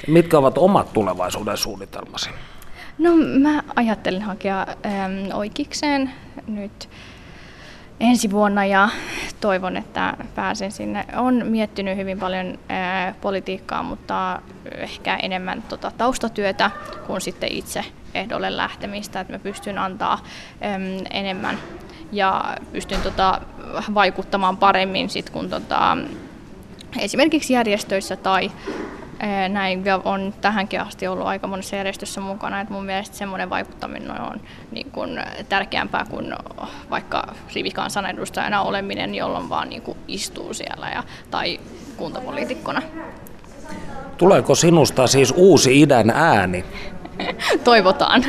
Mitkä 0.06 0.38
ovat 0.38 0.58
omat 0.58 0.92
tulevaisuuden 0.92 1.56
suunnitelmasi? 1.56 2.30
No 2.98 3.10
mä 3.16 3.62
ajattelin 3.76 4.22
hakea 4.22 4.60
äm, 4.60 5.34
oikeikseen 5.34 6.10
nyt 6.46 6.88
ensi 8.00 8.30
vuonna 8.30 8.64
ja 8.64 8.88
toivon, 9.40 9.76
että 9.76 10.16
pääsen 10.34 10.72
sinne. 10.72 11.04
Olen 11.16 11.46
miettinyt 11.46 11.96
hyvin 11.96 12.18
paljon 12.18 12.58
ää, 12.68 13.14
politiikkaa, 13.20 13.82
mutta 13.82 14.42
ehkä 14.74 15.16
enemmän 15.16 15.62
tota, 15.62 15.92
taustatyötä 15.98 16.70
kuin 17.06 17.20
sitten 17.20 17.52
itse 17.52 17.84
ehdolle 18.14 18.56
lähtemistä, 18.56 19.20
että 19.20 19.32
mä 19.32 19.38
pystyn 19.38 19.78
antaa 19.78 20.24
äm, 20.74 21.06
enemmän 21.10 21.58
ja 22.12 22.56
pystyn 22.72 23.02
tota, 23.02 23.40
vaikuttamaan 23.94 24.56
paremmin 24.56 25.10
sit, 25.10 25.30
kun 25.30 25.50
tota, 25.50 25.96
esimerkiksi 26.98 27.52
järjestöissä 27.52 28.16
tai 28.16 28.50
näin 29.48 29.84
on 30.04 30.34
tähänkin 30.40 30.80
asti 30.80 31.06
ollut 31.06 31.26
aika 31.26 31.46
monessa 31.46 31.76
järjestössä 31.76 32.20
mukana, 32.20 32.60
että 32.60 32.72
mun 32.72 32.84
mielestä 32.84 33.16
semmoinen 33.16 33.50
vaikuttaminen 33.50 34.20
on 34.20 34.40
niin 34.70 34.90
kuin 34.90 35.20
tärkeämpää 35.48 36.06
kuin 36.10 36.34
vaikka 36.90 37.34
rivikansanedustajana 37.54 38.62
oleminen, 38.62 39.14
jolloin 39.14 39.48
vaan 39.48 39.68
niin 39.68 39.82
kuin 39.82 39.98
istuu 40.08 40.54
siellä 40.54 40.88
ja, 40.94 41.02
tai 41.30 41.60
kuntapoliitikkona. 41.96 42.82
Tuleeko 44.18 44.54
sinusta 44.54 45.06
siis 45.06 45.34
uusi 45.36 45.82
idän 45.82 46.10
ääni? 46.10 46.64
Toivotaan. 47.64 48.24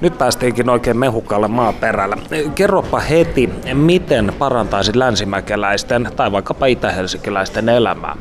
Nyt 0.00 0.18
päästiinkin 0.18 0.70
oikein 0.70 0.96
mehukalle 0.96 1.48
maaperällä. 1.48 2.16
Kerropa 2.54 3.00
heti, 3.00 3.50
miten 3.74 4.32
parantaisit 4.38 4.96
länsimäkeläisten 4.96 6.10
tai 6.16 6.32
vaikkapa 6.32 6.66
itähelsikiläisten 6.66 7.68
elämää? 7.68 8.16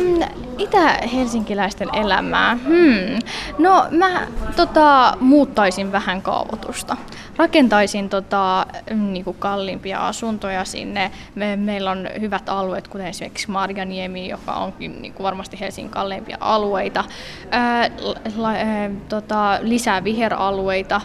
Öm, 0.00 0.22
itä-helsinkiläisten 0.58 1.88
elämää? 1.94 2.54
Hmm. 2.54 3.18
No 3.58 3.86
mä 3.90 4.26
tota, 4.56 5.16
muuttaisin 5.20 5.92
vähän 5.92 6.22
kaavoitusta. 6.22 6.96
Rakentaisin 7.36 8.08
tota, 8.08 8.66
niinku 8.90 9.32
kalliimpia 9.32 10.06
asuntoja 10.06 10.64
sinne. 10.64 11.10
Me, 11.34 11.56
meillä 11.56 11.90
on 11.90 12.08
hyvät 12.20 12.48
alueet, 12.48 12.88
kuten 12.88 13.06
esimerkiksi 13.06 13.50
Marjaniemi, 13.50 14.28
joka 14.28 14.52
onkin 14.52 15.02
niinku 15.02 15.22
varmasti 15.22 15.60
Helsingin 15.60 15.90
kalleimpia 15.90 16.36
alueita. 16.40 17.04
Ää, 17.50 17.90
la, 18.36 18.48
ää, 18.48 18.90
tota, 19.08 19.58
lisää 19.62 20.04
viheralueita 20.04 21.00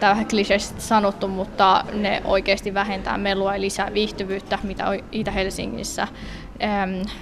tämä 0.00 0.10
on 0.10 0.16
vähän 0.16 0.28
kliseisesti 0.28 0.80
sanottu, 0.80 1.28
mutta 1.28 1.84
ne 1.92 2.22
oikeasti 2.24 2.74
vähentää 2.74 3.18
melua 3.18 3.54
ja 3.54 3.60
lisää 3.60 3.94
viihtyvyyttä, 3.94 4.58
mitä 4.62 4.84
Itä-Helsingissä 5.12 6.08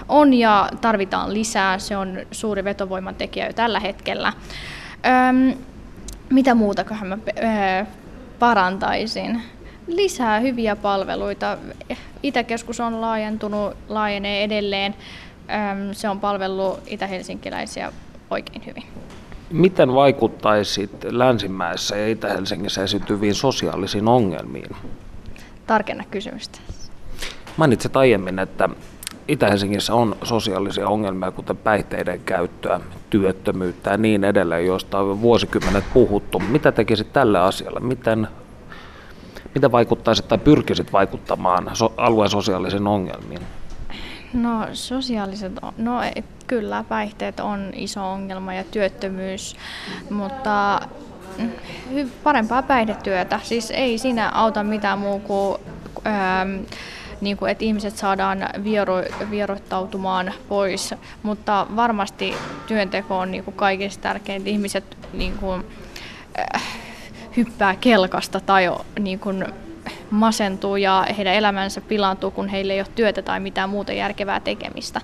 on 0.08 0.34
ja 0.34 0.68
tarvitaan 0.80 1.34
lisää. 1.34 1.78
Se 1.78 1.96
on 1.96 2.18
suuri 2.30 2.64
vetovoiman 2.64 3.14
tekijä 3.14 3.46
jo 3.46 3.52
tällä 3.52 3.80
hetkellä. 3.80 4.32
Mitä 6.30 6.54
muutakohan 6.54 7.08
mä 7.08 7.18
parantaisin? 8.38 9.42
Lisää 9.86 10.40
hyviä 10.40 10.76
palveluita. 10.76 11.58
Itäkeskus 12.22 12.80
on 12.80 13.00
laajentunut, 13.00 13.76
laajenee 13.88 14.44
edelleen. 14.44 14.94
Se 15.92 16.08
on 16.08 16.20
palvellut 16.20 16.80
itä-helsinkiläisiä 16.86 17.92
oikein 18.30 18.66
hyvin. 18.66 18.84
Miten 19.50 19.94
vaikuttaisit 19.94 21.04
Länsimäessä 21.04 21.96
ja 21.96 22.08
Itä-Helsingissä 22.08 22.82
esiintyviin 22.82 23.34
sosiaalisiin 23.34 24.08
ongelmiin? 24.08 24.76
Tarkenna 25.66 26.04
kysymystä. 26.10 26.58
Mainitsit 27.56 27.96
aiemmin, 27.96 28.38
että 28.38 28.68
Itä-Helsingissä 29.28 29.94
on 29.94 30.16
sosiaalisia 30.22 30.88
ongelmia, 30.88 31.30
kuten 31.30 31.56
päihteiden 31.56 32.20
käyttöä, 32.20 32.80
työttömyyttä 33.10 33.90
ja 33.90 33.96
niin 33.96 34.24
edelleen, 34.24 34.66
joista 34.66 34.98
on 34.98 35.22
vuosikymmenet 35.22 35.84
puhuttu. 35.94 36.38
Mitä 36.38 36.72
tekisit 36.72 37.12
tälle 37.12 37.38
asialle? 37.38 37.80
Miten, 37.80 38.28
miten 39.54 39.72
vaikuttaisit 39.72 40.28
tai 40.28 40.38
pyrkisit 40.38 40.92
vaikuttamaan 40.92 41.70
so, 41.72 41.94
alueen 41.96 42.30
sosiaalisiin 42.30 42.86
ongelmiin? 42.86 43.42
No 44.32 44.66
sosiaaliset, 44.72 45.52
no 45.78 46.00
kyllä 46.46 46.84
päihteet 46.88 47.40
on 47.40 47.70
iso 47.74 48.12
ongelma 48.12 48.54
ja 48.54 48.64
työttömyys, 48.64 49.56
mutta 50.10 50.80
mm, 51.38 51.50
parempaa 52.22 52.62
päihdetyötä. 52.62 53.40
Siis 53.42 53.70
ei 53.70 53.98
siinä 53.98 54.30
auta 54.30 54.62
mitään 54.62 54.98
muu 54.98 55.20
kuin 55.20 55.58
ähm, 56.06 56.64
niin 57.22 57.36
kuin, 57.36 57.50
että 57.50 57.64
ihmiset 57.64 57.96
saadaan 57.96 58.48
viero, 58.64 58.94
vierottautumaan 59.30 60.32
pois, 60.48 60.94
mutta 61.22 61.66
varmasti 61.76 62.34
työnteko 62.66 63.18
on 63.18 63.30
niin 63.30 63.44
kuin 63.44 63.56
kaikista 63.56 64.02
tärkeintä. 64.02 64.50
Ihmiset 64.50 64.96
niin 65.12 65.38
kuin, 65.38 65.64
äh, 66.54 66.62
hyppää 67.36 67.76
kelkasta 67.76 68.40
tai 68.40 68.70
niin 69.00 69.18
kuin, 69.18 69.44
masentuu 70.10 70.76
ja 70.76 71.06
heidän 71.16 71.34
elämänsä 71.34 71.80
pilaantuu, 71.80 72.30
kun 72.30 72.48
heillä 72.48 72.72
ei 72.72 72.80
ole 72.80 72.88
työtä 72.94 73.22
tai 73.22 73.40
mitään 73.40 73.70
muuta 73.70 73.92
järkevää 73.92 74.40
tekemistä. 74.40 75.00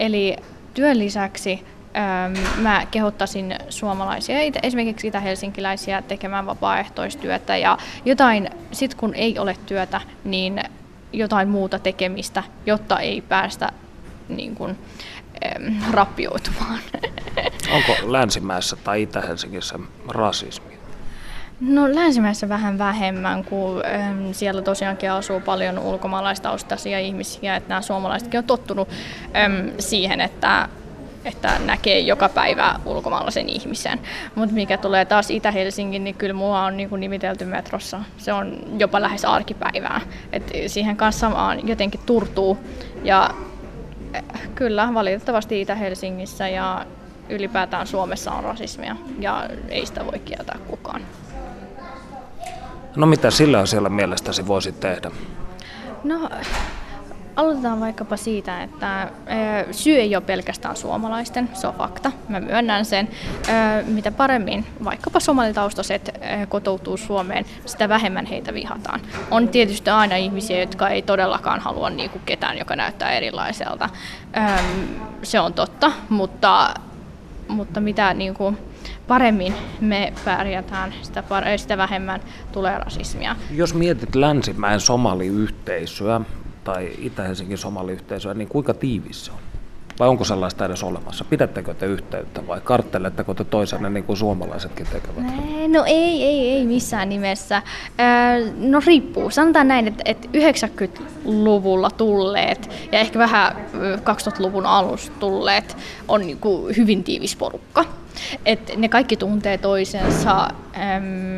Eli 0.00 0.36
työn 0.74 0.98
lisäksi 0.98 1.64
ähm, 1.96 2.62
mä 2.62 2.86
kehottaisin 2.90 3.54
suomalaisia, 3.68 4.36
esimerkiksi 4.62 5.06
itä-helsinkiläisiä, 5.06 6.02
tekemään 6.02 6.46
vapaaehtoistyötä 6.46 7.56
ja 7.56 7.78
jotain, 8.04 8.50
sit 8.72 8.94
kun 8.94 9.14
ei 9.14 9.38
ole 9.38 9.56
työtä, 9.66 10.00
niin 10.24 10.60
jotain 11.12 11.48
muuta 11.48 11.78
tekemistä, 11.78 12.42
jotta 12.66 13.00
ei 13.00 13.20
päästä 13.20 13.72
niin 14.28 14.54
kuin, 14.54 14.78
rappioitumaan. 15.90 16.78
Onko 17.76 18.12
Länsimäessä 18.12 18.76
tai 18.76 19.02
Itä-Helsingissä 19.02 19.78
rasismi? 20.08 20.78
No 21.60 21.94
Länsimäessä 21.94 22.48
vähän 22.48 22.78
vähemmän, 22.78 23.44
kun 23.44 23.82
ähm, 23.86 24.32
siellä 24.32 24.62
tosiaankin 24.62 25.10
asuu 25.10 25.40
paljon 25.40 25.78
ulkomaalaistaustaisia 25.78 26.98
ihmisiä, 26.98 27.56
että 27.56 27.68
nämä 27.68 27.82
suomalaisetkin 27.82 28.38
on 28.38 28.44
tottunut 28.44 28.88
ähm, 29.36 29.68
siihen, 29.78 30.20
että 30.20 30.68
että 31.24 31.58
näkee 31.58 31.98
joka 31.98 32.28
päivä 32.28 32.80
ulkomaalaisen 32.84 33.48
ihmisen. 33.48 34.00
Mutta 34.34 34.54
mikä 34.54 34.78
tulee 34.78 35.04
taas 35.04 35.30
Itä-Helsingin, 35.30 36.04
niin 36.04 36.14
kyllä 36.14 36.34
mua 36.34 36.64
on 36.64 36.76
niin 36.76 36.88
kuin 36.88 37.00
nimitelty 37.00 37.44
metrossa. 37.44 38.00
Se 38.18 38.32
on 38.32 38.58
jopa 38.78 39.00
lähes 39.00 39.24
arkipäivää. 39.24 40.00
Et 40.32 40.52
siihen 40.66 40.96
kanssa 40.96 41.20
samaan 41.20 41.68
jotenkin 41.68 42.00
turtuu. 42.06 42.58
Ja 43.04 43.30
eh, 44.14 44.22
kyllä, 44.54 44.88
valitettavasti 44.94 45.60
Itä-Helsingissä 45.60 46.48
ja 46.48 46.86
ylipäätään 47.28 47.86
Suomessa 47.86 48.32
on 48.32 48.44
rasismia 48.44 48.96
ja 49.18 49.48
ei 49.68 49.86
sitä 49.86 50.06
voi 50.06 50.18
kieltää 50.18 50.58
kukaan. 50.66 51.02
No 52.96 53.06
mitä 53.06 53.30
sillä 53.30 53.58
asialla 53.58 53.88
mielestäsi 53.88 54.46
voisi 54.46 54.72
tehdä? 54.72 55.10
No 56.04 56.30
Aloitetaan 57.38 57.80
vaikkapa 57.80 58.16
siitä, 58.16 58.62
että 58.62 59.10
syy 59.70 59.96
ei 59.96 60.16
ole 60.16 60.24
pelkästään 60.24 60.76
suomalaisten, 60.76 61.48
se 61.52 61.66
on 61.66 61.74
fakta, 61.74 62.12
mä 62.28 62.40
myönnän 62.40 62.84
sen. 62.84 63.08
Mitä 63.86 64.10
paremmin 64.10 64.66
vaikkapa 64.84 65.20
somalitaustaiset 65.20 66.20
kotoutuu 66.48 66.96
Suomeen, 66.96 67.44
sitä 67.66 67.88
vähemmän 67.88 68.26
heitä 68.26 68.54
vihataan. 68.54 69.00
On 69.30 69.48
tietysti 69.48 69.90
aina 69.90 70.16
ihmisiä, 70.16 70.60
jotka 70.60 70.88
ei 70.88 71.02
todellakaan 71.02 71.60
halua 71.60 71.90
niin 71.90 72.10
kuin 72.10 72.22
ketään, 72.26 72.58
joka 72.58 72.76
näyttää 72.76 73.10
erilaiselta. 73.10 73.88
Se 75.22 75.40
on 75.40 75.52
totta, 75.52 75.92
mutta, 76.08 76.74
mutta 77.48 77.80
mitä 77.80 78.14
niin 78.14 78.34
kuin 78.34 78.58
paremmin 79.08 79.54
me 79.80 80.12
pärjätään, 80.24 80.94
sitä, 81.02 81.24
sitä 81.56 81.76
vähemmän 81.76 82.20
tulee 82.52 82.78
rasismia. 82.78 83.36
Jos 83.50 83.74
mietit 83.74 84.14
Länsimäen 84.14 84.80
somaliyhteisöä 84.80 86.20
tai 86.68 86.90
Itä-Helsingin 86.98 87.58
somaliyhteisöä, 87.58 88.34
niin 88.34 88.48
kuinka 88.48 88.74
tiivis 88.74 89.24
se 89.24 89.32
on? 89.32 89.38
Vai 89.98 90.08
onko 90.08 90.24
sellaista 90.24 90.64
edes 90.64 90.82
olemassa? 90.82 91.24
Pidättekö 91.24 91.74
te 91.74 91.86
yhteyttä 91.86 92.46
vai 92.46 92.60
kartteletteko 92.64 93.34
te 93.34 93.44
toisenne 93.44 93.90
niin 93.90 94.04
kuin 94.04 94.16
suomalaisetkin 94.16 94.86
tekevät? 94.92 95.24
No 95.68 95.84
ei, 95.86 96.24
ei, 96.24 96.50
ei 96.50 96.66
missään 96.66 97.08
nimessä. 97.08 97.62
No 98.56 98.80
riippuu. 98.86 99.30
Sanotaan 99.30 99.68
näin, 99.68 99.88
että, 99.88 100.02
että 100.04 100.28
90-luvulla 100.28 101.90
tulleet 101.90 102.70
ja 102.92 102.98
ehkä 102.98 103.18
vähän 103.18 103.56
2000-luvun 103.98 104.66
alussa 104.66 105.12
tulleet 105.20 105.76
on 106.08 106.20
niin 106.20 106.38
kuin 106.38 106.76
hyvin 106.76 107.04
tiivis 107.04 107.36
porukka. 107.36 107.84
Et 108.46 108.76
ne 108.76 108.88
kaikki 108.88 109.16
tuntee 109.16 109.58
toisensa. 109.58 110.48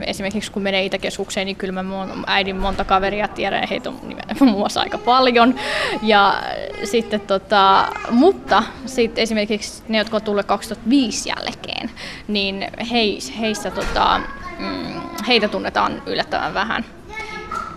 Esimerkiksi 0.06 0.52
kun 0.52 0.62
menee 0.62 0.84
Itäkeskukseen, 0.84 1.46
niin 1.46 1.56
kyllä 1.56 1.82
mä 1.82 2.08
äidin 2.26 2.56
monta 2.56 2.84
kaveria 2.84 3.28
tiedän, 3.28 3.68
heitä 3.68 3.88
on 3.88 4.00
muun 4.40 4.58
muassa 4.58 4.80
aika 4.80 4.98
paljon. 4.98 5.54
Ja 6.02 6.42
sitten 6.84 7.20
tota, 7.20 7.88
mutta 8.10 8.62
sitten 8.86 9.22
esimerkiksi 9.22 9.82
ne, 9.88 9.98
jotka 9.98 10.16
on 10.16 10.22
tulleet 10.22 10.46
2005 10.46 11.28
jälkeen, 11.28 11.90
niin 12.28 12.68
heis, 12.90 13.32
heissä, 13.40 13.70
tota, 13.70 14.20
mm, 14.58 15.00
heitä 15.28 15.48
tunnetaan 15.48 16.02
yllättävän 16.06 16.54
vähän. 16.54 16.84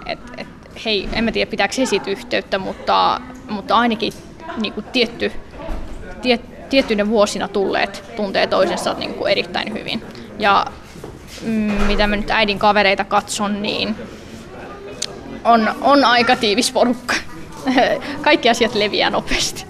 Et, 0.05 0.19
et, 0.37 0.47
hei, 0.85 1.09
en 1.13 1.23
mä 1.23 1.31
tiedä 1.31 1.49
pitääkö 1.49 1.73
he 1.77 1.85
siitä 1.85 2.11
yhteyttä, 2.11 2.57
mutta, 2.57 3.21
mutta 3.49 3.77
ainakin 3.77 4.13
niin 4.57 4.73
kuin 4.73 4.85
tietty, 4.91 5.31
tiet, 6.21 6.52
tiettyinä 6.73 7.07
vuosina 7.07 7.47
tulleet 7.47 8.03
tuntee 8.15 8.47
toisensa 8.47 8.93
niin 8.93 9.13
kuin 9.13 9.31
erittäin 9.31 9.73
hyvin. 9.73 10.03
Ja 10.39 10.65
mm, 11.41 11.71
mitä 11.87 12.07
mä 12.07 12.15
nyt 12.15 12.31
äidin 12.31 12.59
kavereita 12.59 13.03
katson, 13.03 13.61
niin 13.61 13.95
on, 15.43 15.75
on 15.81 16.05
aika 16.05 16.35
tiivis 16.35 16.71
porukka. 16.71 17.15
Kaikki 18.21 18.49
asiat 18.49 18.75
leviää 18.75 19.09
nopeasti. 19.09 19.65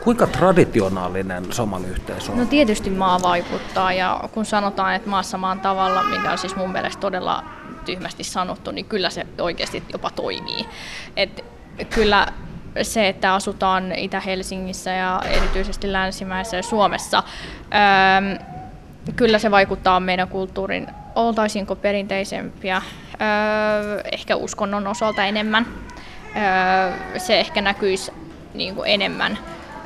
Kuinka 0.00 0.26
traditionaalinen 0.26 1.52
somaliyhteisö 1.52 2.32
on? 2.32 2.38
No 2.38 2.44
tietysti 2.46 2.90
maa 2.90 3.22
vaikuttaa 3.22 3.92
ja 3.92 4.20
kun 4.32 4.44
sanotaan, 4.44 4.94
että 4.94 5.10
maassa 5.10 5.38
maan 5.38 5.60
tavalla, 5.60 6.02
mikä 6.02 6.32
on 6.32 6.38
siis 6.38 6.56
mun 6.56 6.72
mielestä 6.72 7.00
todella 7.00 7.44
tyhmästi 7.84 8.24
sanottu, 8.24 8.70
niin 8.70 8.84
kyllä 8.84 9.10
se 9.10 9.26
oikeasti 9.40 9.82
jopa 9.92 10.10
toimii. 10.10 10.66
Et 11.16 11.44
kyllä 11.90 12.26
se, 12.82 13.08
että 13.08 13.34
asutaan 13.34 13.92
Itä-Helsingissä 13.92 14.90
ja 14.90 15.22
erityisesti 15.30 15.92
Länsimäessä 15.92 16.62
Suomessa, 16.62 17.22
ähm, 17.74 18.42
kyllä 19.16 19.38
se 19.38 19.50
vaikuttaa 19.50 20.00
meidän 20.00 20.28
kulttuurin, 20.28 20.86
oltaisinko 21.14 21.76
perinteisempiä, 21.76 22.76
äh, 22.76 22.82
ehkä 24.12 24.36
uskonnon 24.36 24.86
osalta 24.86 25.24
enemmän. 25.24 25.66
Äh, 26.36 27.20
se 27.20 27.40
ehkä 27.40 27.60
näkyisi 27.60 28.12
niin 28.54 28.74
kuin 28.74 28.90
enemmän 28.90 29.38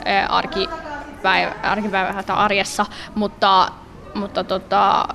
äh, 0.06 0.34
arkipäivä, 0.34 1.52
arkipäivä 1.62 2.22
tai 2.22 2.36
arjessa, 2.36 2.86
mutta, 3.14 3.68
mutta 4.14 4.44
tota, 4.44 5.08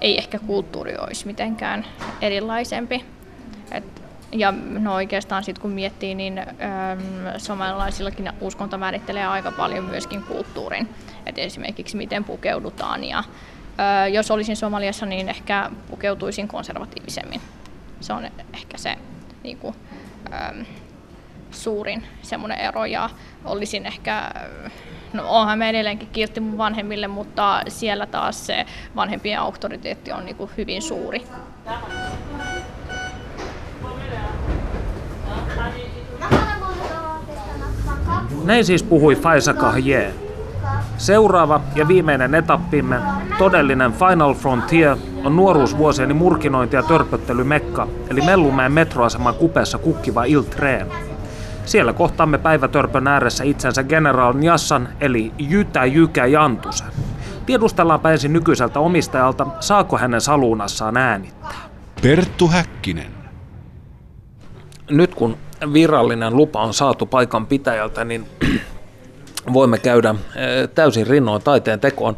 ei 0.00 0.18
ehkä 0.18 0.38
kulttuuri 0.38 0.96
olisi 0.96 1.26
mitenkään 1.26 1.84
erilaisempi. 2.22 3.04
Et 3.70 4.03
ja 4.34 4.52
no 4.68 4.94
oikeastaan 4.94 5.44
sitten 5.44 5.62
kun 5.62 5.70
miettii, 5.70 6.14
niin 6.14 6.38
äm, 6.38 6.46
somalaisillakin 7.38 8.32
uskonto 8.40 8.78
määrittelee 8.78 9.26
aika 9.26 9.52
paljon 9.52 9.84
myöskin 9.84 10.22
kulttuurin. 10.22 10.88
Et 11.26 11.38
esimerkiksi 11.38 11.96
miten 11.96 12.24
pukeudutaan 12.24 13.04
ja 13.04 13.24
ä, 13.78 14.08
jos 14.08 14.30
olisin 14.30 14.56
Somaliassa, 14.56 15.06
niin 15.06 15.28
ehkä 15.28 15.70
pukeutuisin 15.90 16.48
konservatiivisemmin. 16.48 17.40
Se 18.00 18.12
on 18.12 18.24
ehkä 18.54 18.78
se 18.78 18.96
niin 19.42 19.58
kuin, 19.58 19.74
äm, 20.32 20.64
suurin 21.50 22.04
semmoinen 22.22 22.58
ero 22.58 22.84
ja 22.84 23.10
olisin 23.44 23.86
ehkä, 23.86 24.30
no 25.12 25.22
onhan 25.28 25.58
me 25.58 25.68
edelleenkin 25.68 26.08
kiltti 26.12 26.40
mun 26.40 26.58
vanhemmille, 26.58 27.08
mutta 27.08 27.62
siellä 27.68 28.06
taas 28.06 28.46
se 28.46 28.66
vanhempien 28.96 29.40
auktoriteetti 29.40 30.12
on 30.12 30.24
niin 30.24 30.36
kuin 30.36 30.50
hyvin 30.56 30.82
suuri. 30.82 31.26
Näin 38.44 38.64
siis 38.64 38.82
puhui 38.82 39.16
Faisa 39.16 39.54
Kahje. 39.54 40.14
Seuraava 40.96 41.60
ja 41.74 41.88
viimeinen 41.88 42.34
etappimme, 42.34 43.00
todellinen 43.38 43.92
Final 43.92 44.34
Frontier, 44.34 44.96
on 45.24 45.36
nuoruusvuosieni 45.36 46.14
murkinointi- 46.14 46.76
ja 46.76 46.82
törpöttelymekka, 46.82 47.88
eli 48.10 48.20
Mellumäen 48.20 48.72
metroaseman 48.72 49.34
kupeessa 49.34 49.78
kukkiva 49.78 50.24
Il 50.24 50.42
Tren. 50.42 50.86
Siellä 51.64 51.92
kohtaamme 51.92 52.38
päivätörpön 52.38 53.08
ääressä 53.08 53.44
itsensä 53.44 53.82
General 53.82 54.32
Njassan, 54.32 54.88
eli 55.00 55.32
Jytä 55.38 55.84
Jykä 55.84 56.26
Jantusen. 56.26 56.88
Tiedustellaanpa 57.46 58.10
ensin 58.10 58.32
nykyiseltä 58.32 58.80
omistajalta, 58.80 59.46
saako 59.60 59.98
hänen 59.98 60.20
saluunassaan 60.20 60.96
äänittää. 60.96 61.54
Perttu 62.02 62.48
Häkkinen. 62.48 63.12
Nyt 64.90 65.14
kun 65.14 65.36
virallinen 65.72 66.36
lupa 66.36 66.62
on 66.62 66.74
saatu 66.74 67.06
paikan 67.06 67.46
pitäjältä, 67.46 68.04
niin 68.04 68.26
voimme 69.52 69.78
käydä 69.78 70.10
eh, 70.10 70.68
täysin 70.74 71.06
rinnoin 71.06 71.42
taiteen 71.42 71.80
tekoon. 71.80 72.16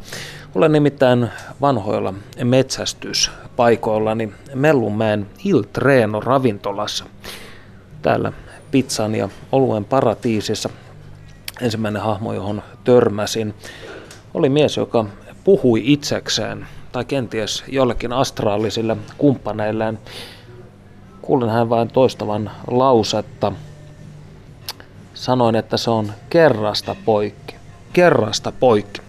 Olen 0.55 0.73
nimittäin 0.73 1.31
vanhoilla 1.61 2.15
metsästyspaikoillani 2.45 4.33
Mellunmäen 4.55 5.27
Il 5.45 5.63
Treno 5.73 6.21
ravintolassa. 6.21 7.05
Täällä 8.03 8.33
pizzan 8.71 9.15
ja 9.15 9.29
oluen 9.53 9.85
paratiisissa 9.85 10.69
ensimmäinen 11.61 12.03
hahmo, 12.03 12.33
johon 12.33 12.63
törmäsin, 12.85 13.55
oli 14.35 14.49
mies, 14.49 14.77
joka 14.77 15.05
puhui 15.45 15.83
itsekseen 15.85 16.67
tai 16.93 17.05
kenties 17.05 17.65
jollekin 17.69 18.13
astraalisille 18.13 18.97
kumppaneilleen 19.19 19.99
Kuulin 21.27 21.51
hän 21.51 21.71
vain 21.71 21.89
toistavan 21.89 22.51
lausetta. 22.71 23.53
Sanoin, 25.15 25.57
että 25.57 25.77
se 25.77 25.91
on 25.91 26.13
kerrasta 26.31 26.97
poikki. 27.05 27.55
Kerrasta 27.93 28.53
poikki. 28.53 29.01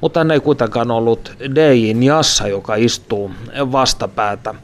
Mutta 0.00 0.20
hän 0.20 0.30
ei 0.30 0.40
kuitenkaan 0.40 0.90
ollut 0.90 1.32
Deijin 1.54 2.02
Jassa, 2.02 2.48
joka 2.48 2.74
istuu 2.74 3.30
vastapäätä. 3.72 4.54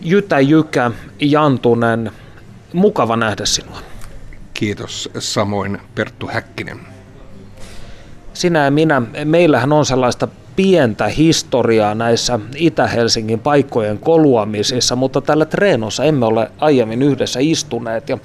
Jytä 0.00 0.40
Jykä, 0.40 0.90
Jantunen, 1.20 2.12
mukava 2.72 3.16
nähdä 3.16 3.46
sinua. 3.46 3.78
Kiitos 4.54 5.10
samoin 5.18 5.80
Perttu 5.94 6.26
Häkkinen. 6.26 6.80
Sinä 8.32 8.64
ja 8.64 8.70
minä, 8.70 9.02
meillähän 9.24 9.72
on 9.72 9.86
sellaista 9.86 10.28
pientä 10.58 11.08
historiaa 11.08 11.94
näissä 11.94 12.40
Itä-Helsingin 12.56 13.38
paikkojen 13.38 13.98
koluamisissa, 13.98 14.96
mutta 14.96 15.20
tällä 15.20 15.44
treenossa 15.44 16.04
emme 16.04 16.26
ole 16.26 16.50
aiemmin 16.58 17.02
yhdessä 17.02 17.40
istuneet. 17.42 18.08
Ja, 18.08 18.18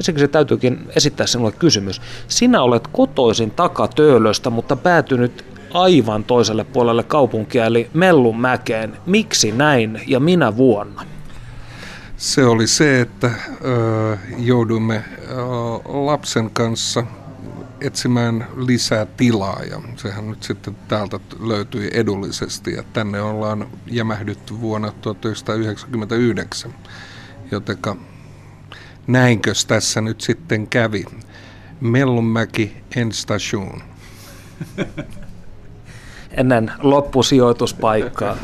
siksi 0.00 0.28
täytyykin 0.28 0.78
esittää 0.96 1.26
sinulle 1.26 1.52
kysymys. 1.52 2.00
Sinä 2.28 2.62
olet 2.62 2.88
kotoisin 2.92 3.50
takatöölöstä, 3.50 4.50
mutta 4.50 4.76
päätynyt 4.76 5.44
aivan 5.74 6.24
toiselle 6.24 6.64
puolelle 6.64 7.02
kaupunkia, 7.02 7.66
eli 7.66 7.90
Mellunmäkeen. 7.94 8.96
Miksi 9.06 9.52
näin 9.52 10.00
ja 10.06 10.20
minä 10.20 10.56
vuonna? 10.56 11.02
Se 12.16 12.44
oli 12.44 12.66
se, 12.66 13.00
että 13.00 13.30
ö, 13.64 14.16
jouduimme 14.38 14.94
ö, 14.96 15.34
lapsen 15.84 16.50
kanssa 16.50 17.04
etsimään 17.80 18.46
lisää 18.56 19.06
tilaa 19.06 19.62
ja 19.70 19.80
sehän 19.96 20.30
nyt 20.30 20.42
sitten 20.42 20.76
täältä 20.88 21.20
löytyi 21.40 21.90
edullisesti 21.92 22.72
ja 22.72 22.82
tänne 22.92 23.20
ollaan 23.22 23.68
jämähdytty 23.86 24.60
vuonna 24.60 24.92
1999, 25.00 26.74
jotenka 27.50 27.96
näinkös 29.06 29.64
tässä 29.66 30.00
nyt 30.00 30.20
sitten 30.20 30.66
kävi. 30.66 31.04
Mellunmäki 31.80 32.76
en 32.96 33.12
station. 33.12 33.82
Ennen 36.30 36.72
loppusijoituspaikkaa. 36.78 38.36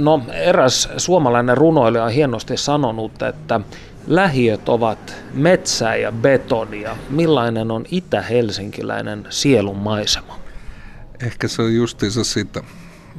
No 0.00 0.22
eräs 0.32 0.88
suomalainen 0.96 1.56
runoilija 1.56 2.04
on 2.04 2.10
hienosti 2.10 2.56
sanonut, 2.56 3.22
että 3.22 3.60
lähiöt 4.06 4.68
ovat 4.68 5.16
metsää 5.34 5.96
ja 5.96 6.12
betonia. 6.12 6.96
Millainen 7.10 7.70
on 7.70 7.84
itä-helsinkiläinen 7.90 9.26
sielun 9.30 9.76
maisema? 9.76 10.38
Ehkä 11.26 11.48
se 11.48 11.62
on 11.62 11.74
justiinsa 11.74 12.24
sitä. 12.24 12.62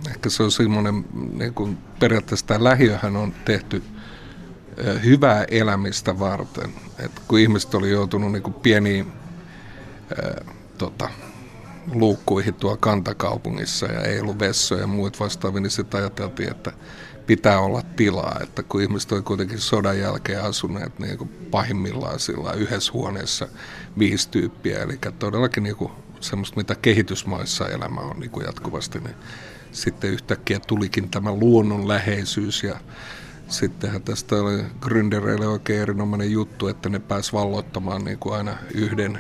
Ehkä 0.10 0.30
se 0.30 0.44
on 0.44 0.52
semmoinen, 0.52 1.06
niin 1.34 1.54
kuin 1.54 1.78
periaatteessa 2.00 2.46
tämä 2.46 2.64
lähiöhän 2.64 3.16
on 3.16 3.34
tehty 3.46 3.84
hyvää 5.06 5.46
elämistä 5.52 6.20
varten. 6.20 6.70
Et 7.00 7.12
kun 7.28 7.40
ihmiset 7.40 7.76
oli 7.76 7.92
joutunut 7.92 8.32
niin 8.32 8.44
kuin 8.44 8.54
pieniin 8.54 9.12
ää, 10.24 10.46
tota, 10.78 11.10
luukkuihin 11.94 12.54
tuolla 12.54 12.78
kantakaupungissa 12.78 13.86
ja 13.86 14.02
ei 14.02 14.20
ollut 14.20 14.40
vessoja 14.40 14.82
ja 14.82 14.88
muut 14.88 15.20
vastaavia, 15.20 15.62
niin 15.62 15.72
sitten 15.72 16.00
ajateltiin, 16.00 16.52
että 16.52 16.74
pitää 17.28 17.60
olla 17.60 17.82
tilaa, 17.82 18.40
että 18.44 18.64
kun 18.64 18.82
ihmiset 18.82 19.12
oli 19.12 19.22
kuitenkin 19.22 19.60
sodan 19.60 20.00
jälkeen 20.00 20.44
asuneet 20.44 21.00
niin 21.00 21.18
kuin 21.18 21.30
pahimmillaan 21.52 22.20
sillä 22.20 22.54
yhdessä 22.54 22.94
huoneessa 22.94 23.48
viisi 24.00 24.30
tyyppiä, 24.30 24.80
eli 24.80 25.00
todellakin 25.20 25.64
niin 25.64 25.76
kuin 25.76 25.92
semmoista, 26.20 26.58
mitä 26.58 26.76
kehitysmaissa 26.76 27.70
elämä 27.70 28.02
on 28.02 28.20
niin 28.20 28.32
kuin 28.32 28.46
jatkuvasti, 28.46 29.00
niin 29.00 29.16
sitten 29.72 30.10
yhtäkkiä 30.10 30.60
tulikin 30.60 31.10
tämä 31.10 31.32
luonnonläheisyys 31.32 32.64
ja 32.64 32.76
sittenhän 33.48 34.02
tästä 34.02 34.36
oli 34.36 34.64
gründereille 34.82 35.48
oikein 35.48 35.82
erinomainen 35.82 36.32
juttu, 36.32 36.68
että 36.68 36.90
ne 36.90 37.00
pääs 37.00 37.34
valloittamaan 37.34 38.04
niin 38.04 38.20
kuin 38.20 38.36
aina 38.36 38.58
yhden 38.74 39.18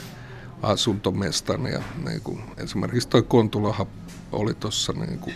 asuntomestan 0.61 1.65
ja 1.65 1.81
niin 2.05 2.21
kuin, 2.21 2.41
esimerkiksi 2.57 3.09
tuo 3.09 3.21
Kontulahan 3.21 3.87
oli 4.31 4.53
tuossa 4.53 4.93
niin 4.93 5.19
kuin, 5.19 5.33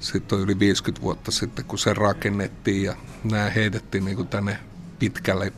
sitten 0.00 0.38
yli 0.38 0.58
50 0.58 1.02
vuotta 1.02 1.30
sitten, 1.30 1.64
kun 1.64 1.78
se 1.78 1.94
rakennettiin 1.94 2.82
ja 2.82 2.96
nämä 3.24 3.50
heitettiin 3.50 4.04
niin 4.04 4.16
kuin 4.16 4.28
tänne 4.28 4.58
pitkälle 4.98 5.52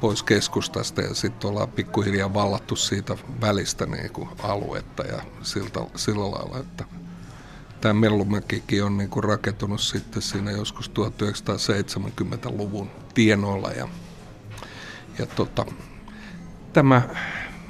pois 0.00 0.22
keskustasta. 0.22 1.00
Ja 1.00 1.14
sitten 1.14 1.50
ollaan 1.50 1.68
pikkuhiljaa 1.68 2.34
vallattu 2.34 2.76
siitä 2.76 3.16
välistä 3.40 3.86
niin 3.86 4.12
kuin 4.12 4.28
aluetta 4.42 5.02
ja 5.02 5.22
siltä, 5.42 5.80
sillä 5.96 6.30
lailla, 6.30 6.58
että 6.58 6.84
tämä 7.80 7.94
Mellumäkikin 7.94 8.84
on 8.84 8.96
niin 8.96 9.10
kuin 9.10 9.24
rakentunut 9.24 9.80
sitten 9.80 10.22
siinä 10.22 10.50
joskus 10.50 10.90
1970-luvun 10.90 12.90
tienoilla. 13.14 13.70
Ja, 13.70 13.88
ja 15.18 15.26
tota, 15.26 15.66
tämä 16.72 17.02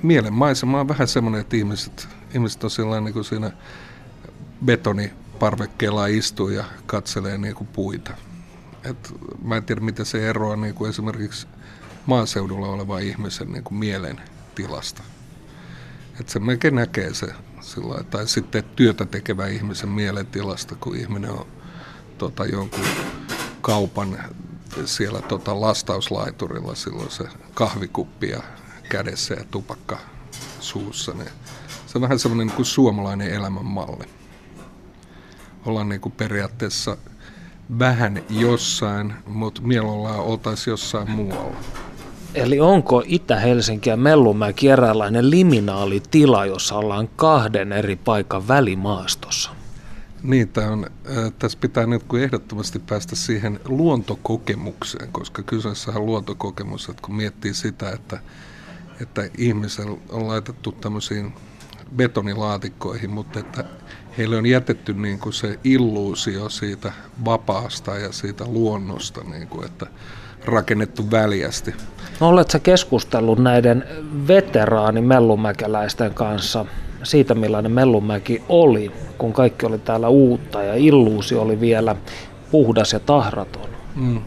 mielenmaisema 0.02 0.80
on 0.80 0.88
vähän 0.88 1.08
semmoinen, 1.08 1.40
että 1.40 1.56
ihmiset, 1.56 2.08
ihmiset 2.34 2.64
on 2.64 2.70
niin 3.04 3.14
kuin 3.14 3.24
siinä 3.24 3.50
betoniparvekkeella 4.64 6.06
istuu 6.06 6.48
ja 6.48 6.64
katselee 6.86 7.38
niin 7.38 7.54
kuin 7.54 7.68
puita. 7.68 8.12
Et 8.84 9.14
mä 9.42 9.56
en 9.56 9.64
tiedä, 9.64 9.80
miten 9.80 10.06
se 10.06 10.28
eroaa 10.30 10.56
niin 10.56 10.74
kuin 10.74 10.90
esimerkiksi 10.90 11.46
maaseudulla 12.06 12.68
olevan 12.68 13.02
ihmisen 13.02 13.52
niin 13.52 13.64
kuin 13.64 13.78
mielen 13.78 14.20
tilasta. 14.54 15.02
Et 16.20 16.28
se 16.28 16.38
melkein 16.38 16.74
näkee 16.74 17.14
se 17.14 17.26
sillä 17.60 18.04
tai 18.04 18.28
sitten 18.28 18.64
työtä 18.76 19.04
tekevä 19.04 19.46
ihmisen 19.46 19.88
mielentilasta, 19.88 20.74
kun 20.74 20.96
ihminen 20.96 21.30
on 21.30 21.46
tota, 22.18 22.46
jonkun 22.46 22.84
kaupan 23.60 24.18
siellä 24.84 25.22
tota, 25.22 25.60
lastauslaiturilla 25.60 26.74
silloin 26.74 27.10
se 27.10 27.24
kahvikuppi 27.54 28.28
ja 28.28 28.42
kädessä 28.88 29.34
ja 29.34 29.44
tupakka 29.50 29.98
suussa. 30.60 31.12
Niin 31.12 31.30
se 31.86 31.98
on 31.98 32.02
vähän 32.02 32.18
semmoinen 32.18 32.46
niin 32.46 32.56
kuin 32.56 32.66
suomalainen 32.66 33.30
elämänmalli. 33.30 34.04
Ollaan 35.66 35.88
niin 35.88 36.00
kuin 36.00 36.12
periaatteessa 36.12 36.96
vähän 37.78 38.22
jossain, 38.30 39.14
mutta 39.26 39.62
mielellään 39.62 40.20
oltaisiin 40.20 40.72
jossain 40.72 41.10
muualla. 41.10 41.56
Eli 42.34 42.60
onko 42.60 43.02
Itä-Helsinki 43.06 43.90
ja 43.90 43.96
Mellumäki 43.96 44.68
eräänlainen 44.68 45.30
liminaalitila, 45.30 46.46
jossa 46.46 46.74
ollaan 46.74 47.08
kahden 47.16 47.72
eri 47.72 47.96
paikan 47.96 48.48
välimaastossa? 48.48 49.50
Niin, 50.22 50.48
tämä 50.48 50.70
on, 50.70 50.86
äh, 51.16 51.32
tässä 51.38 51.58
pitää 51.60 51.86
nyt 51.86 52.02
kun 52.02 52.20
ehdottomasti 52.20 52.78
päästä 52.78 53.16
siihen 53.16 53.60
luontokokemukseen, 53.64 55.12
koska 55.12 55.42
kyseessä 55.42 55.92
on 55.92 56.06
luontokokemus, 56.06 56.88
että 56.88 57.02
kun 57.02 57.14
miettii 57.14 57.54
sitä, 57.54 57.90
että, 57.90 58.20
että 59.00 59.30
ihmisellä 59.38 59.96
on 60.08 60.28
laitettu 60.28 60.72
tämmöisiin 60.72 61.34
betonilaatikkoihin, 61.96 63.10
mutta 63.10 63.38
että 63.38 63.64
heille 64.18 64.36
on 64.36 64.46
jätetty 64.46 64.92
niin 64.92 65.18
kuin 65.18 65.32
se 65.32 65.58
illuusio 65.64 66.48
siitä 66.48 66.92
vapaasta 67.24 67.98
ja 67.98 68.12
siitä 68.12 68.44
luonnosta, 68.46 69.20
niin 69.24 69.48
kuin, 69.48 69.66
että 69.66 69.86
rakennettu 70.44 71.10
väljästi. 71.10 71.74
No, 72.20 72.28
oletko 72.28 72.58
keskustellut 72.62 73.38
näiden 73.38 73.84
veteraani 74.28 75.00
mellumäkeläisten 75.00 76.14
kanssa 76.14 76.66
siitä, 77.02 77.34
millainen 77.34 77.72
Mellumäki 77.72 78.42
oli, 78.48 78.92
kun 79.18 79.32
kaikki 79.32 79.66
oli 79.66 79.78
täällä 79.78 80.08
uutta 80.08 80.62
ja 80.62 80.74
illuusio 80.74 81.42
oli 81.42 81.60
vielä 81.60 81.96
puhdas 82.50 82.92
ja 82.92 83.00
tahraton? 83.00 83.68
Mm. 83.94 84.20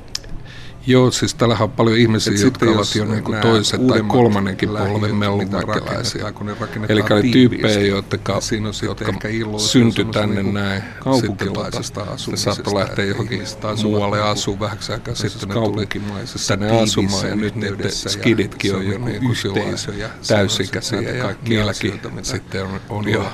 Joo, 0.88 1.12
siis 1.12 1.36
täällähän 1.36 1.64
on 1.64 1.72
paljon 1.72 1.98
ihmisiä, 1.98 2.34
Et 2.34 2.42
jotka 2.42 2.66
ovat 2.66 2.96
jo 2.96 3.06
niin 3.06 3.24
kuin 3.24 3.38
toisen 3.38 3.88
tai 3.88 4.04
kolmannenkin 4.08 4.70
polven 4.70 5.16
mellumäkeläisiä. 5.16 6.34
Eli 6.90 7.02
oli 7.02 7.32
tyyppejä, 7.32 7.80
jotka, 7.82 8.42
jotka 8.82 9.14
syntyi 9.58 10.06
tänne 10.06 10.44
näin 10.44 10.84
kaupunkilaisesta 11.00 12.02
asumisesta. 12.02 12.54
Saattoi 12.54 12.76
lähteä 12.76 13.06
johonkin 13.06 13.42
muualle 13.84 14.22
asumaan 14.22 14.60
vähäksi 14.60 14.94
aikaa. 14.94 15.16
Sitten 15.16 15.50
ne 15.50 15.56
tuli 15.56 15.88
tänne 16.48 16.82
asumaan 16.82 17.30
ja 17.30 17.36
nyt 17.36 17.56
niiden 17.56 17.92
skiditkin 17.92 18.76
on 18.76 18.88
jo 18.88 18.98
niin 18.98 19.22
kuin 19.22 19.36
täysikäisiä 20.28 21.02
ja 21.02 21.36
niilläkin 21.48 22.02
sitten 22.22 22.68
on 22.90 23.10
jo 23.10 23.26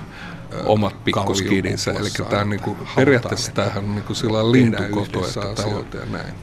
omat 0.65 1.03
pikkuskidinsä. 1.03 1.91
Eli 1.91 2.09
tämä 2.29 2.41
on 2.41 2.49
niinku, 2.49 2.77
periaatteessa 2.95 3.51
tämähän 3.51 3.83
on 3.83 3.95
niinku 3.95 4.13
sillä 4.13 4.51
lintukoto, 4.51 5.27
että 5.27 5.41
täällä 5.55 5.75
on 5.75 5.85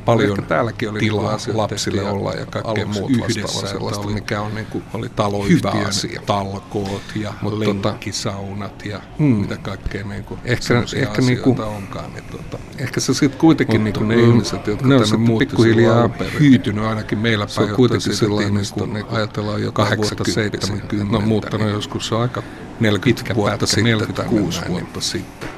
paljon 0.04 0.44
täälläkin 0.44 0.90
oli 0.90 1.00
tilaa 1.00 1.38
lapsille 1.52 2.11
olla 2.11 2.32
ja 2.32 2.46
kaikkea 2.46 2.86
muut 2.86 3.12
vastaavaa 3.20 3.70
sellaista, 3.70 4.06
oli, 4.06 4.14
mikä 4.14 4.40
on 4.40 4.54
niinku, 4.54 4.82
oli 4.94 5.08
taloyhtiön 5.08 5.86
asia. 5.86 6.22
talkoot 6.26 7.02
ja 7.16 7.34
Mut 7.42 7.52
tota- 7.52 7.58
lenkkisaunat 7.58 8.86
ja 8.86 9.00
hmm. 9.18 9.26
mitä 9.26 9.56
kaikkea 9.56 10.04
niinku, 10.04 10.38
ehkä, 10.44 10.74
ehkä 10.96 11.22
niinku, 11.22 11.56
onkaan. 11.61 12.12
Niin, 12.12 12.24
tota, 12.24 12.58
ehkä 12.78 13.00
se 13.00 13.14
sitten 13.14 13.40
kuitenkin 13.40 13.84
niinku 13.84 14.04
ne 14.04 14.14
ihmiset, 14.14 14.66
jotka 14.66 14.88
ne 14.88 14.98
tänne 14.98 15.16
muutti 15.16 15.56
hyytynyt 15.58 16.61
hyytynyt 16.61 16.84
ainakin 16.84 17.18
meillä 17.18 17.46
päin. 17.46 17.54
Se 17.54 17.61
on 17.61 17.76
kuitenkin 17.76 18.16
sellainen, 18.16 18.54
niinku, 18.54 19.14
ajatellaan 19.14 19.62
jo 19.62 19.70
80-70. 19.70 21.12
No 21.12 21.20
muuttanut 21.20 21.68
joskus 21.70 22.12
on 22.12 22.22
aika 22.22 22.42
40 22.81 23.35
vuotta 23.35 23.66
sitten 23.66 23.85
46 23.85 24.61
vuotta 24.68 25.01
sitten. 25.01 25.49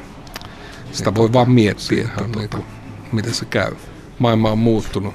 Sitä 0.92 1.14
voi 1.14 1.32
vaan 1.32 1.50
miettiä, 1.50 2.02
että 2.02 2.38
niin 2.38 2.48
kuin, 2.48 2.64
miten 3.12 3.34
se 3.34 3.44
käy. 3.44 3.72
Maailma 4.18 4.50
on 4.50 4.58
muuttunut. 4.58 5.14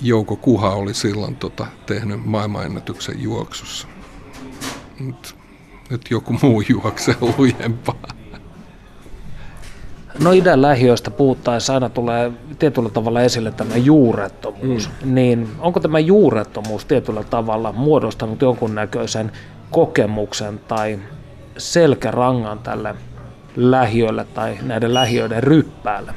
Jouko 0.00 0.36
Kuha 0.36 0.70
oli 0.70 0.94
silloin 0.94 1.36
tota, 1.36 1.66
tehnyt 1.86 2.24
maailmanennätyksen 2.24 3.22
juoksussa. 3.22 3.88
Nyt, 5.00 5.36
nyt 5.90 6.10
joku 6.10 6.38
muu 6.42 6.62
juoksee 6.68 7.16
lujempaa. 7.20 8.16
No 10.18 10.32
idän 10.32 10.62
lähiöistä 10.62 11.10
puhuttaessa 11.10 11.74
aina 11.74 11.88
tulee 11.88 12.32
tietyllä 12.58 12.88
tavalla 12.88 13.22
esille 13.22 13.50
tämä 13.50 13.76
juurettomuus. 13.76 14.90
Mm. 15.04 15.14
Niin 15.14 15.48
onko 15.58 15.80
tämä 15.80 15.98
juurettomuus 15.98 16.84
tietyllä 16.84 17.24
tavalla 17.24 17.72
muodostanut 17.72 18.42
jonkunnäköisen 18.42 19.32
kokemuksen 19.70 20.58
tai 20.58 20.98
selkärangan 21.58 22.58
tälle 22.58 22.94
lähiölle 23.56 24.24
tai 24.24 24.58
näiden 24.62 24.94
lähiöiden 24.94 25.42
ryppäälle? 25.42 26.14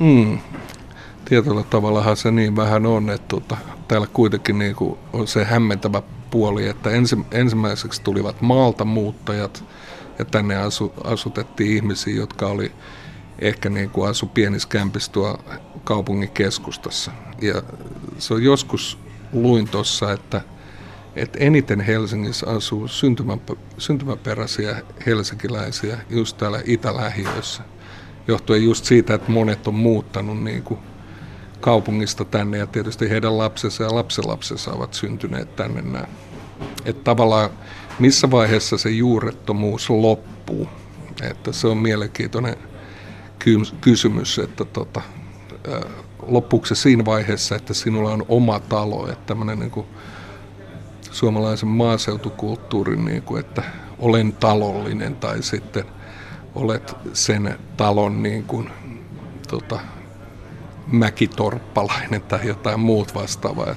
Hmm. 0.00 0.38
Tietyllä 1.24 1.62
tavallahan 1.62 2.16
se 2.16 2.30
niin 2.30 2.56
vähän 2.56 2.86
on, 2.86 3.10
että 3.10 3.28
tuota, 3.28 3.56
täällä 3.88 4.06
kuitenkin 4.12 4.58
niin 4.58 4.74
kuin 4.74 4.98
on 5.12 5.26
se 5.26 5.44
hämmentävä 5.44 6.02
puoli, 6.30 6.66
että 6.66 6.90
ensi, 6.90 7.18
ensimmäiseksi 7.30 8.02
tulivat 8.02 8.40
maalta 8.40 8.84
muuttajat 8.84 9.64
ja 10.18 10.24
tänne 10.24 10.56
asu, 10.56 10.92
asutettiin 11.04 11.76
ihmisiä, 11.76 12.14
jotka 12.14 12.46
oli 12.46 12.72
ehkä 13.38 13.70
niin 13.70 13.90
kuin 13.90 14.10
asu 14.10 14.30
tuo 15.12 15.38
kaupungin 15.84 16.30
keskustassa. 16.30 17.10
Ja 17.42 17.62
se 18.18 18.34
on 18.34 18.42
joskus 18.42 18.98
luin 19.32 19.68
tuossa, 19.68 20.12
että– 20.12 20.40
että 21.18 21.38
eniten 21.38 21.80
Helsingissä 21.80 22.46
asuu 22.46 22.88
syntymä, 22.88 23.38
syntymäperäisiä 23.78 24.82
helsinkiläisiä 25.06 25.98
just 26.10 26.36
täällä 26.36 26.60
itälähiössä. 26.64 27.62
Johtuen 28.28 28.64
just 28.64 28.84
siitä, 28.84 29.14
että 29.14 29.32
monet 29.32 29.66
on 29.66 29.74
muuttanut 29.74 30.42
niin 30.42 30.62
kuin 30.62 30.80
kaupungista 31.60 32.24
tänne 32.24 32.58
ja 32.58 32.66
tietysti 32.66 33.10
heidän 33.10 33.38
lapsensa 33.38 33.84
ja 33.84 33.94
lapsenlapsensa 33.94 34.72
ovat 34.72 34.94
syntyneet 34.94 35.56
tänne 35.56 35.82
näin. 35.82 36.08
Että 36.84 37.04
tavallaan 37.04 37.50
missä 37.98 38.30
vaiheessa 38.30 38.78
se 38.78 38.90
juurettomuus 38.90 39.90
loppuu. 39.90 40.68
Että 41.22 41.52
se 41.52 41.66
on 41.66 41.76
mielenkiintoinen 41.76 42.56
kysymys, 43.80 44.38
että 44.38 44.64
tota, 44.64 45.02
loppuuko 46.22 46.66
se 46.66 46.74
siinä 46.74 47.04
vaiheessa, 47.04 47.56
että 47.56 47.74
sinulla 47.74 48.10
on 48.10 48.24
oma 48.28 48.60
talo, 48.60 49.08
että 49.08 49.26
tämmöinen 49.26 49.58
niin 49.58 49.70
kuin 49.70 49.86
suomalaisen 51.10 51.68
maaseutukulttuurin, 51.68 53.04
niin 53.04 53.22
kuin, 53.22 53.40
että 53.40 53.62
olen 53.98 54.32
talollinen 54.32 55.16
tai 55.16 55.42
sitten 55.42 55.84
olet 56.54 56.96
sen 57.12 57.58
talon 57.76 58.22
niin 58.22 58.44
kuin, 58.44 58.70
tota, 59.48 59.80
mäkitorppalainen 60.86 62.22
tai 62.22 62.46
jotain 62.46 62.80
muut 62.80 63.14
vastaavaa. 63.14 63.74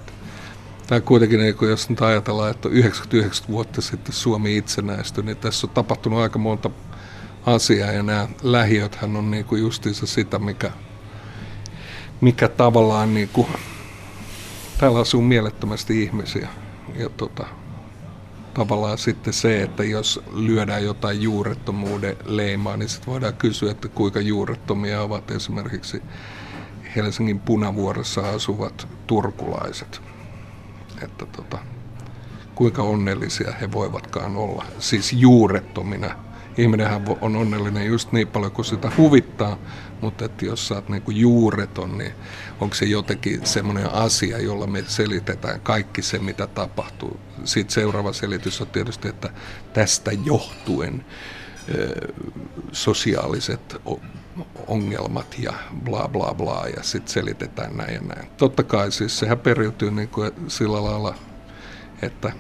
Tämä 0.88 1.02
kuitenkin, 1.02 1.40
niin 1.40 1.56
jos 1.62 1.90
nyt 1.90 2.02
ajatellaan, 2.02 2.52
että 2.52 2.70
99 2.70 3.48
vuotta 3.48 3.82
sitten 3.82 4.14
Suomi 4.14 4.58
itsenäistyi, 4.58 5.24
niin 5.24 5.38
tässä 5.38 5.68
on 5.68 5.74
tapahtunut 5.74 6.20
aika 6.20 6.40
monta 6.40 6.70
asiaa 7.46 7.92
ja 7.92 8.04
nämä 8.04 8.28
lähiöthän 8.42 9.16
on 9.16 9.32
niin 9.32 9.46
kuin 9.46 9.62
justiinsa 9.62 10.06
sitä, 10.06 10.40
mikä, 10.40 10.72
mikä 12.22 12.48
tavallaan 12.48 13.14
niin 13.14 13.30
kuin, 13.34 13.48
täällä 14.78 15.00
asuu 15.00 15.22
mielettömästi 15.22 16.04
ihmisiä 16.04 16.50
ja 16.96 17.10
tota, 17.10 17.46
tavallaan 18.54 18.98
sitten 18.98 19.34
se, 19.34 19.64
että 19.64 19.84
jos 19.84 20.24
lyödään 20.34 20.84
jotain 20.84 21.22
juurettomuuden 21.22 22.18
leimaa, 22.26 22.78
niin 22.78 22.90
sitten 22.90 23.12
voidaan 23.12 23.34
kysyä, 23.34 23.72
että 23.72 23.88
kuinka 23.88 24.20
juurettomia 24.20 25.02
ovat 25.02 25.32
esimerkiksi 25.32 26.02
Helsingin 26.96 27.40
punavuorossa 27.40 28.30
asuvat 28.30 28.88
turkulaiset. 29.08 30.02
Että 31.04 31.26
tota, 31.26 31.58
kuinka 32.56 32.84
onnellisia 32.84 33.52
he 33.62 33.72
voivatkaan 33.72 34.36
olla, 34.36 34.66
siis 34.80 35.14
juurettomina. 35.14 36.16
Ihminenhän 36.58 37.06
on 37.22 37.36
onnellinen 37.36 37.86
just 37.86 38.12
niin 38.12 38.28
paljon 38.28 38.52
kuin 38.52 38.66
sitä 38.66 38.92
huvittaa, 38.98 39.58
mutta 40.02 40.26
että 40.26 40.46
jos 40.46 40.68
sä 40.68 40.76
oot 40.76 40.90
niinku 40.90 41.12
juureton, 41.12 41.98
niin 41.98 42.12
onko 42.60 42.76
se 42.76 42.86
jotenkin 42.86 43.46
semmoinen 43.46 43.94
asia, 43.94 44.38
jolla 44.38 44.68
me 44.68 44.84
selitetään 44.88 45.62
kaikki 45.62 46.02
se, 46.02 46.20
mitä 46.20 46.48
tapahtuu. 46.48 47.20
Sitten 47.44 47.74
seuraava 47.74 48.14
selitys 48.14 48.62
on 48.62 48.68
tietysti, 48.68 49.08
että 49.08 49.30
tästä 49.74 50.12
johtuen 50.26 51.06
sosiaaliset 52.72 53.82
ongelmat 54.68 55.36
ja 55.40 55.54
bla 55.84 56.08
bla 56.08 56.34
bla 56.34 56.66
ja 56.76 56.84
sitten 56.84 57.14
selitetään 57.14 57.78
näin 57.78 57.94
ja 57.94 58.02
näin. 58.02 58.30
Totta 58.38 58.64
kai 58.64 58.92
siis 58.92 59.20
sehän 59.20 59.40
periytyy 59.40 59.92
niin 59.92 60.10
kuin 60.10 60.32
sillä 60.48 60.84
lailla, 60.84 61.16
että 62.02 62.32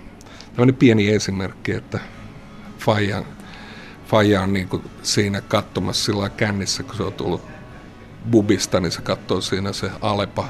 tämmöinen 0.53 0.75
pieni 0.75 1.09
esimerkki, 1.09 1.71
että 1.71 1.99
Fajan, 2.79 3.25
Faija 4.11 4.41
on 4.41 4.53
niin 4.53 4.67
kuin 4.67 4.83
siinä 5.03 5.41
katsomassa 5.41 6.05
sillä 6.05 6.29
kännissä, 6.29 6.83
kun 6.83 6.95
se 6.95 7.03
on 7.03 7.13
tullut 7.13 7.41
bubista, 8.31 8.79
niin 8.79 8.91
se 8.91 9.01
katsoo 9.01 9.41
siinä 9.41 9.73
se 9.73 9.91
Alepa 10.01 10.47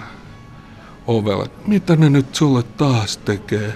ovella. 1.07 1.47
Mitä 1.67 1.95
ne 1.95 2.09
nyt 2.09 2.35
sulle 2.35 2.63
taas 2.63 3.17
tekee? 3.17 3.73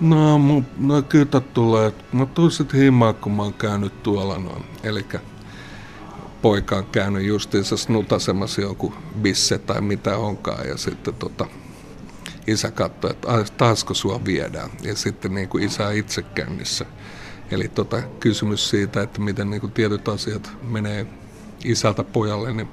No, 0.00 0.38
mu, 0.38 0.62
no 0.78 1.02
kyllä 1.02 1.40
tulee. 1.40 1.92
Mä 2.12 2.26
tuun 2.26 2.50
sit 2.50 2.72
himaan, 2.72 3.14
kun 3.14 3.32
mä 3.32 3.42
oon 3.42 3.54
käynyt 3.54 4.02
tuolla 4.02 4.38
noin. 4.38 4.64
Elikkä 4.82 5.20
poika 6.42 6.76
on 6.76 6.86
käynyt 6.86 7.26
justiinsa 7.26 7.76
snutasemassa 7.76 8.60
joku 8.60 8.94
bisse 9.22 9.58
tai 9.58 9.80
mitä 9.80 10.16
onkaan 10.16 10.68
ja 10.68 10.76
sitten 10.76 11.14
tota, 11.14 11.46
isä 12.46 12.70
katsoi, 12.70 13.10
että 13.10 13.28
taasko 13.56 13.94
sua 13.94 14.24
viedään 14.24 14.70
ja 14.82 14.96
sitten 14.96 15.34
niin 15.34 15.48
kuin 15.48 15.64
isä 15.64 15.90
itse 15.90 16.22
kännissä. 16.22 16.86
Eli 17.50 17.68
tota, 17.68 18.02
kysymys 18.20 18.70
siitä, 18.70 19.02
että 19.02 19.20
miten 19.20 19.50
niin 19.50 19.60
kuin 19.60 19.72
tietyt 19.72 20.08
asiat 20.08 20.50
menee 20.62 21.06
isältä 21.64 22.04
pojalle, 22.04 22.52
niin 22.52 22.68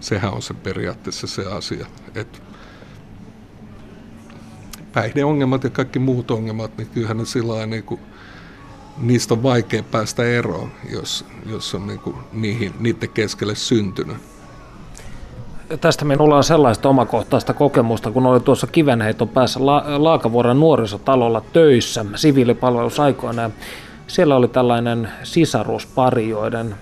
sehän 0.00 0.32
on 0.32 0.42
se 0.42 0.54
periaatteessa 0.54 1.26
se 1.26 1.42
asia. 1.46 1.86
Että 2.14 2.38
päihdeongelmat 4.92 5.64
ja 5.64 5.70
kaikki 5.70 5.98
muut 5.98 6.30
ongelmat, 6.30 6.78
niin 6.78 6.88
kyllähän 6.88 7.16
ne 7.16 7.24
sillä 7.24 7.66
niin 7.66 7.84
kuin 7.84 8.00
niistä 8.98 9.34
on 9.34 9.42
vaikea 9.42 9.82
päästä 9.82 10.24
eroon, 10.24 10.72
jos, 10.92 11.24
jos 11.46 11.74
on 11.74 11.86
niin 11.86 11.98
kuin 11.98 12.16
niihin, 12.32 12.74
niiden 12.80 13.08
keskelle 13.08 13.54
syntynyt. 13.54 14.16
Tästä 15.80 16.04
minulla 16.04 16.36
on 16.36 16.44
sellaista 16.44 16.88
omakohtaista 16.88 17.54
kokemusta, 17.54 18.10
kun 18.10 18.26
olin 18.26 18.42
tuossa 18.42 18.66
Kivenheiton 18.66 19.28
päässä 19.28 19.66
La- 19.66 19.84
Laakavuoren 19.86 20.60
nuorisotalolla 20.60 21.42
töissä 21.52 22.04
siviilipalvelusaikoina. 22.14 23.50
Siellä 24.10 24.36
oli 24.36 24.48
tällainen 24.48 25.08
sisaruspari, 25.22 26.28
joiden 26.28 26.74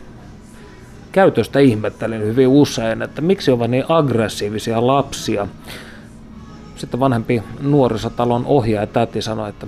käytöstä 1.13 1.59
ihmettelin 1.59 2.23
hyvin 2.23 2.49
usein, 2.49 3.03
että 3.03 3.21
miksi 3.21 3.51
ovat 3.51 3.71
niin 3.71 3.85
aggressiivisia 3.89 4.87
lapsia. 4.87 5.47
Sitten 6.77 7.01
vanhempi 7.01 7.43
nuorisotalon 7.61 8.47
ohjaaja 8.47 8.87
täti 8.87 9.23
sanoi, 9.23 9.49
että 9.49 9.67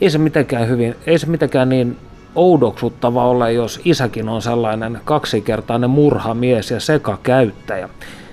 ei 0.00 0.10
se 0.10 0.18
mitenkään 0.18 0.68
hyvin, 0.68 0.96
ei 1.06 1.18
se 1.18 1.26
mitenkään 1.26 1.68
niin 1.68 1.96
oudoksuttava 2.34 3.26
ole, 3.26 3.52
jos 3.52 3.80
isäkin 3.84 4.28
on 4.28 4.42
sellainen 4.42 5.00
kaksikertainen 5.04 5.90
murhamies 5.90 6.70
ja 6.70 6.80
sekakäyttäjä. 6.80 7.88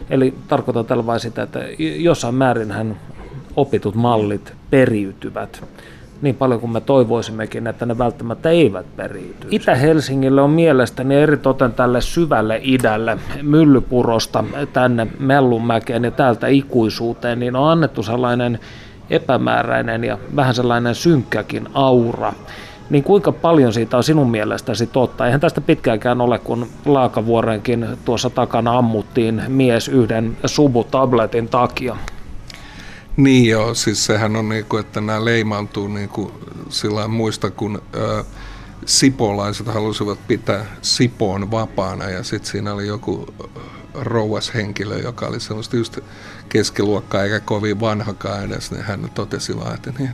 Eli 0.10 0.34
tarkoitan 0.48 0.86
tällä 0.86 1.06
vain 1.06 1.20
sitä, 1.20 1.44
että 1.44 1.60
jossain 1.80 2.36
määrin 2.36 2.72
hän 2.72 3.00
opitut 3.56 3.96
mallit 3.96 4.54
periytyvät 4.70 5.64
niin 6.22 6.36
paljon 6.36 6.60
kuin 6.60 6.72
me 6.72 6.82
toivoisimmekin, 6.82 7.68
että 7.68 7.86
ne 7.86 7.98
välttämättä 7.98 8.50
eivät 8.50 8.86
periytyisi. 8.96 9.56
Itä-Helsingille 9.56 10.42
on 10.42 10.50
mielestäni 10.50 11.16
eritoten 11.16 11.74
tälle 11.74 12.02
syvälle 12.02 12.60
idälle, 12.64 13.18
Myllypurosta 13.42 14.44
tänne 14.74 15.08
Mellunmäkeen 15.20 16.04
ja 16.04 16.12
täältä 16.12 16.48
ikuisuuteen, 16.48 17.40
niin 17.40 17.56
on 17.56 17.72
annettu 17.72 18.04
sellainen 18.04 18.60
epämääräinen 19.10 20.04
ja 20.04 20.18
vähän 20.36 20.56
sellainen 20.56 20.96
synkkäkin 20.96 21.68
aura. 21.74 22.34
Niin 22.90 23.04
kuinka 23.04 23.32
paljon 23.32 23.74
siitä 23.74 23.98
on 23.98 24.04
sinun 24.04 24.32
mielestäsi 24.32 24.88
totta? 24.88 25.26
Eihän 25.26 25.40
tästä 25.40 25.62
pitkäänkään 25.62 26.22
ole, 26.22 26.40
kun 26.40 26.68
Laakavuorenkin 26.86 27.88
tuossa 28.06 28.30
takana 28.30 28.78
ammuttiin 28.78 29.42
mies 29.48 29.88
yhden 29.88 30.38
subutabletin 30.46 31.50
takia. 31.50 31.96
Niin 33.18 33.50
joo, 33.50 33.74
siis 33.74 34.06
sehän 34.06 34.36
on 34.36 34.50
niin 34.50 34.66
kuin, 34.66 34.80
että 34.80 35.02
nämä 35.02 35.26
leimaantuu 35.26 35.88
niin 35.88 36.10
kuin 36.10 36.32
sillä 36.70 37.08
muista, 37.08 37.52
kun 37.52 37.82
ö, 37.96 38.24
sipolaiset 38.86 39.68
halusivat 39.68 40.28
pitää 40.28 40.66
Sipoon 40.82 41.52
vapaana 41.52 42.10
ja 42.10 42.24
sitten 42.24 42.52
siinä 42.52 42.74
oli 42.74 42.88
joku 42.88 43.34
rouas 43.94 44.54
henkilö, 44.54 45.00
joka 45.00 45.28
oli 45.28 45.40
semmoista 45.40 45.76
just 45.76 46.00
keskiluokkaa 46.50 47.24
eikä 47.24 47.40
kovin 47.40 47.80
vanhakaan 47.80 48.44
edes, 48.44 48.72
niin 48.72 48.84
hän 48.84 49.10
totesi 49.14 49.58
vaan, 49.58 49.76
että, 49.76 49.94
niin, 50.00 50.12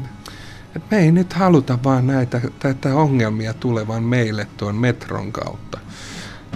että 0.75 0.95
me 0.95 0.99
ei 0.99 1.11
nyt 1.11 1.33
haluta 1.33 1.79
vaan 1.83 2.07
näitä, 2.07 2.41
tätä 2.59 2.95
ongelmia 2.95 3.53
tulevan 3.53 4.03
meille 4.03 4.47
tuon 4.57 4.75
metron 4.75 5.31
kautta. 5.31 5.79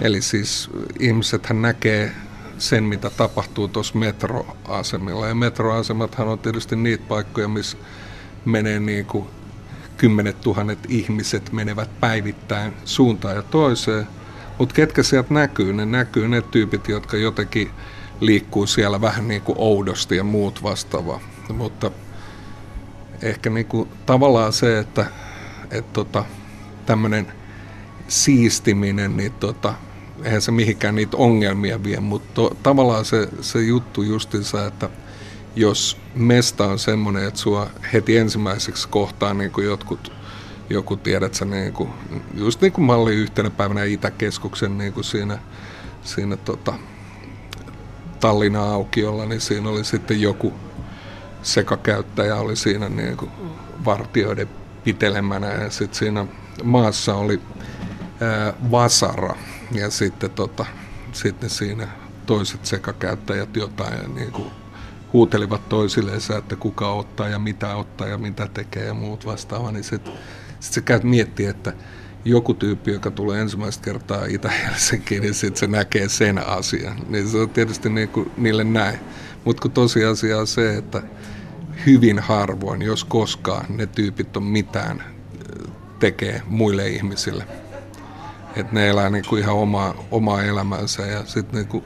Eli 0.00 0.22
siis 0.22 0.70
ihmisethän 0.98 1.62
näkee 1.62 2.12
sen, 2.58 2.84
mitä 2.84 3.10
tapahtuu 3.10 3.68
tuossa 3.68 3.98
metroasemilla. 3.98 5.26
Ja 5.26 5.34
metroasemathan 5.34 6.28
on 6.28 6.38
tietysti 6.38 6.76
niitä 6.76 7.04
paikkoja, 7.08 7.48
missä 7.48 7.78
menee 8.44 8.80
niin 8.80 9.06
kuin 9.06 9.28
kymmenet 9.96 10.40
tuhannet 10.40 10.78
ihmiset 10.88 11.52
menevät 11.52 12.00
päivittäin 12.00 12.72
suuntaan 12.84 13.36
ja 13.36 13.42
toiseen. 13.42 14.06
Mutta 14.58 14.74
ketkä 14.74 15.02
sieltä 15.02 15.34
näkyy? 15.34 15.72
Ne 15.72 15.86
näkyy 15.86 16.28
ne 16.28 16.42
tyypit, 16.42 16.88
jotka 16.88 17.16
jotenkin 17.16 17.70
liikkuu 18.20 18.66
siellä 18.66 19.00
vähän 19.00 19.28
niin 19.28 19.42
kuin 19.42 19.58
oudosti 19.58 20.16
ja 20.16 20.24
muut 20.24 20.62
vastaavaa. 20.62 21.20
Mutta 21.48 21.90
ehkä 23.22 23.50
niin 23.50 23.66
kuin 23.66 23.88
tavallaan 24.06 24.52
se, 24.52 24.78
että, 24.78 25.06
että 25.70 25.92
tota, 25.92 26.24
tämmöinen 26.86 27.32
siistiminen, 28.08 29.16
niin 29.16 29.32
tota, 29.32 29.74
eihän 30.24 30.42
se 30.42 30.50
mihinkään 30.50 30.94
niitä 30.94 31.16
ongelmia 31.16 31.84
vie, 31.84 32.00
mutta 32.00 32.28
to, 32.34 32.56
tavallaan 32.62 33.04
se, 33.04 33.28
se 33.40 33.62
juttu 33.62 34.02
justinsa, 34.02 34.66
että 34.66 34.90
jos 35.56 35.96
mesta 36.14 36.66
on 36.66 36.78
semmoinen, 36.78 37.24
että 37.28 37.40
sua 37.40 37.70
heti 37.92 38.16
ensimmäiseksi 38.16 38.88
kohtaa 38.88 39.34
niin 39.34 39.50
kuin 39.50 39.66
jotkut, 39.66 40.12
joku 40.70 40.96
tiedät 40.96 41.34
sä, 41.34 41.44
niin 41.44 41.72
kuin, 41.72 41.90
just 42.34 42.60
niin 42.60 42.72
kuin 42.72 42.84
mä 42.84 42.94
olin 42.94 43.18
yhtenä 43.18 43.50
päivänä 43.50 43.84
Itäkeskuksen 43.84 44.78
niin 44.78 44.92
kuin 44.92 45.04
siinä, 45.04 45.38
siinä 46.02 46.36
tota, 46.36 46.74
Tallinna 48.20 48.62
aukiolla, 48.72 49.26
niin 49.26 49.40
siinä 49.40 49.68
oli 49.68 49.84
sitten 49.84 50.20
joku 50.20 50.52
sekakäyttäjä 51.42 52.36
oli 52.36 52.56
siinä 52.56 52.88
niin 52.88 53.16
kuin 53.16 53.30
vartioiden 53.84 54.48
pitelemänä. 54.84 55.46
Ja 55.46 55.70
sitten 55.70 55.98
siinä 55.98 56.26
maassa 56.64 57.14
oli 57.14 57.40
ää, 58.20 58.52
vasara 58.70 59.36
ja 59.72 59.90
sitten, 59.90 60.30
tota, 60.30 60.66
sitten 61.12 61.50
siinä 61.50 61.88
toiset 62.26 62.66
sekakäyttäjät 62.66 63.56
jotain 63.56 64.14
niin 64.14 64.32
kuin 64.32 64.50
huutelivat 65.12 65.68
toisilleen, 65.68 66.20
että 66.38 66.56
kuka 66.56 66.92
ottaa 66.92 67.28
ja 67.28 67.38
mitä 67.38 67.76
ottaa 67.76 68.06
ja 68.06 68.18
mitä 68.18 68.48
tekee 68.54 68.84
ja 68.84 68.94
muut 68.94 69.26
vastaavaa, 69.26 69.72
niin 69.72 69.84
sitten 69.84 70.12
sit 70.60 70.72
sä 70.72 70.80
käyt 70.80 71.04
miettiä, 71.04 71.50
että 71.50 71.72
joku 72.24 72.54
tyyppi, 72.54 72.92
joka 72.92 73.10
tulee 73.10 73.40
ensimmäistä 73.40 73.84
kertaa 73.84 74.24
Itä-Helsinkiin, 74.24 75.22
niin 75.22 75.34
sitten 75.34 75.60
se 75.60 75.66
näkee 75.66 76.08
sen 76.08 76.48
asian. 76.48 76.96
Niin 77.08 77.28
se 77.28 77.38
on 77.38 77.50
tietysti 77.50 77.88
niin 77.88 78.08
kuin 78.08 78.30
niille 78.36 78.64
näin. 78.64 78.98
Mutta 79.44 79.62
kun 79.62 79.70
tosiasia 79.70 80.38
on 80.38 80.46
se, 80.46 80.76
että 80.76 81.02
hyvin 81.86 82.18
harvoin, 82.18 82.82
jos 82.82 83.04
koskaan, 83.04 83.64
ne 83.68 83.86
tyypit 83.86 84.36
on 84.36 84.42
mitään 84.42 85.04
tekee 85.98 86.42
muille 86.46 86.88
ihmisille. 86.88 87.46
Että 88.56 88.74
ne 88.74 88.88
elää 88.88 89.10
niin 89.10 89.24
kuin 89.28 89.42
ihan 89.42 89.54
omaa, 89.54 89.94
omaa 90.10 90.42
elämänsä. 90.42 91.06
Ja 91.06 91.26
sitten 91.26 91.66
niin 91.72 91.82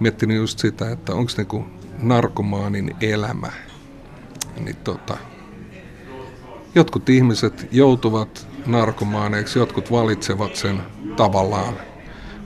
miettinyt 0.00 0.36
just 0.36 0.58
sitä, 0.58 0.90
että 0.90 1.14
onko 1.14 1.32
niin 1.36 1.64
narkomaanin 1.98 2.96
elämä. 3.00 3.52
Niin 4.60 4.76
tota, 4.76 5.16
jotkut 6.74 7.08
ihmiset 7.08 7.68
joutuvat 7.72 8.48
narkomaaneiksi, 8.66 9.58
jotkut 9.58 9.90
valitsevat 9.90 10.56
sen 10.56 10.82
tavallaan, 11.16 11.74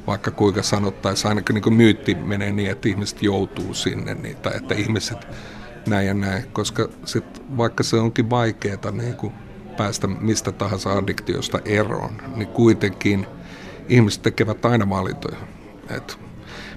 vaikka 0.06 0.30
kuinka 0.30 0.62
sanottaisiin, 0.62 1.28
ainakin 1.28 1.54
niin 1.54 1.62
kuin 1.62 1.74
myytti 1.74 2.14
menee 2.14 2.52
niin, 2.52 2.70
että 2.70 2.88
ihmiset 2.88 3.22
joutuu 3.22 3.74
sinne, 3.74 4.14
niin, 4.14 4.36
tai 4.36 4.56
että 4.56 4.74
ihmiset 4.74 5.28
näin 5.86 6.06
ja 6.06 6.14
näin, 6.14 6.44
koska 6.52 6.88
sit, 7.04 7.42
vaikka 7.56 7.82
se 7.82 7.96
onkin 7.96 8.30
vaikeaa 8.30 8.90
niin 8.92 9.14
kuin 9.14 9.32
päästä 9.76 10.06
mistä 10.06 10.52
tahansa 10.52 10.92
addiktiosta 10.92 11.58
eroon, 11.64 12.10
niin 12.36 12.48
kuitenkin 12.48 13.26
ihmiset 13.88 14.22
tekevät 14.22 14.64
aina 14.64 14.88
valintoja. 14.88 15.36
Et 15.90 16.18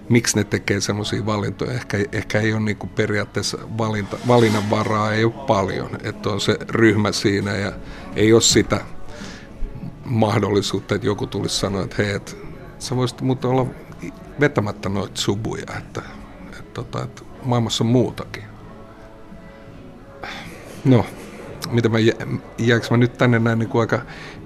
miksi 0.10 0.38
ne 0.38 0.44
tekee 0.44 0.82
semmoisia 0.82 1.26
valintoja? 1.26 1.72
Ehkä, 1.72 1.98
ehkä 2.12 2.40
ei 2.40 2.54
ole 2.54 2.62
niin 2.62 2.78
kuin 2.78 2.90
periaatteessa 2.90 3.58
valinta, 3.78 4.18
valinnanvaraa, 4.28 5.14
ei 5.14 5.26
ole 5.26 5.34
paljon. 5.48 5.90
Että 6.04 6.30
on 6.30 6.42
se 6.42 6.58
ryhmä 6.70 7.12
siinä 7.12 7.52
ja 7.52 7.72
ei 8.16 8.34
ole 8.34 8.42
sitä 8.42 8.82
mahdollisuutta, 10.06 10.96
että 10.96 11.08
joku 11.08 11.28
tulisi 11.28 11.56
sanoa, 11.56 11.84
että 11.84 11.96
hei, 12.04 12.12
et, 12.12 12.38
sä 12.80 12.96
voisit 12.96 13.22
muuten 13.22 13.50
olla 13.50 13.66
vetämättä 14.40 14.90
noita 14.90 15.22
subuja, 15.22 15.66
että, 15.78 16.02
että, 16.50 16.64
tota, 16.74 17.04
että 17.04 17.22
maailmassa 17.44 17.84
on 17.84 17.90
muutakin. 17.90 18.44
No, 20.86 21.06
mitä 21.72 21.90
mä, 21.90 21.98
jääkö 22.58 22.88
mä 22.92 22.98
nyt 22.98 23.18
tänne 23.18 23.40
näin 23.40 23.60
niin 23.60 23.70
kuin 23.70 23.82
aika 23.82 24.02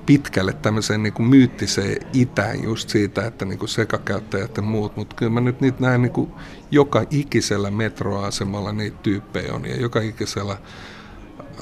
pitkälle 0.08 0.54
tämmöiseen 0.54 1.04
niin 1.04 1.14
kuin 1.14 1.30
myyttiseen 1.30 1.98
itään 2.14 2.64
just 2.64 2.90
siitä, 2.90 3.26
että 3.26 3.46
niin 3.46 3.60
kuin 3.60 3.70
sekakäyttäjät 3.70 4.58
ja 4.58 4.64
muut, 4.64 4.96
mutta 4.96 5.16
kyllä 5.16 5.32
mä 5.32 5.42
nyt 5.42 5.62
niitä 5.62 5.78
näen 5.82 6.02
niin 6.02 6.12
kuin 6.12 6.32
joka 6.72 7.04
ikisellä 7.10 7.72
metroasemalla 7.72 8.72
niitä 8.72 8.98
tyyppejä 9.04 9.54
on 9.54 9.66
ja 9.66 9.76
joka 9.76 10.02
ikisellä 10.02 10.58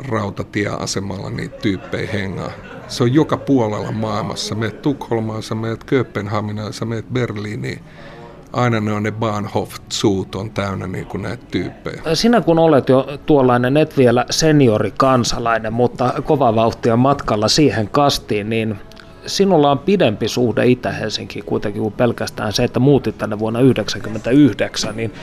rautatieasemalla 0.07 1.29
niitä 1.29 1.57
tyyppejä 1.57 2.11
hengaa. 2.11 2.51
Se 2.87 3.03
on 3.03 3.13
joka 3.13 3.37
puolella 3.37 3.91
maailmassa. 3.91 4.55
Meet 4.55 4.81
Tukholmaan, 4.81 5.43
sä 5.43 5.55
meet 5.55 5.83
Kööpenhaminaan, 5.83 6.73
sä 6.73 6.85
meet 6.85 7.05
Berliiniin 7.13 7.79
aina 8.55 8.79
ne 8.79 8.93
on 8.93 9.03
ne 9.03 9.11
Bahnhof-suut 9.11 10.35
on 10.35 10.51
täynnä 10.51 10.87
niin 10.87 11.05
kuin 11.05 11.21
näitä 11.21 11.43
tyyppejä. 11.51 12.01
Sinä 12.13 12.41
kun 12.41 12.59
olet 12.59 12.89
jo 12.89 13.07
tuollainen, 13.25 13.77
et 13.77 13.97
vielä 13.97 14.25
seniorikansalainen, 14.29 15.73
mutta 15.73 16.13
kova 16.23 16.55
vauhtia 16.55 16.97
matkalla 16.97 17.47
siihen 17.47 17.89
kastiin, 17.89 18.49
niin 18.49 18.75
sinulla 19.25 19.71
on 19.71 19.79
pidempi 19.79 20.27
suhde 20.27 20.65
Itä-Helsinkiin 20.65 21.45
kuitenkin 21.45 21.81
kuin 21.81 21.93
pelkästään 21.93 22.53
se, 22.53 22.63
että 22.63 22.79
muutit 22.79 23.17
tänne 23.17 23.39
vuonna 23.39 23.59
1999, 23.59 24.95
niin 24.95 25.13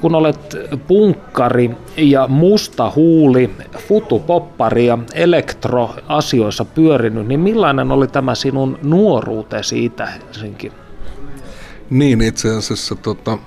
kun 0.00 0.14
olet 0.14 0.56
punkkari 0.86 1.70
ja 1.96 2.28
musta 2.28 2.92
huuli, 2.96 3.50
futupoppari 3.76 4.86
ja 4.86 4.98
elektroasioissa 5.14 6.64
pyörinyt, 6.64 7.26
niin 7.26 7.40
millainen 7.40 7.92
oli 7.92 8.08
tämä 8.08 8.34
sinun 8.34 8.78
nuoruutesi 8.82 9.84
Itä-Helsinki? 9.84 10.72
Niin, 11.90 12.20
itse 12.20 12.56
asiassa 12.56 12.94
tota, 12.94 13.38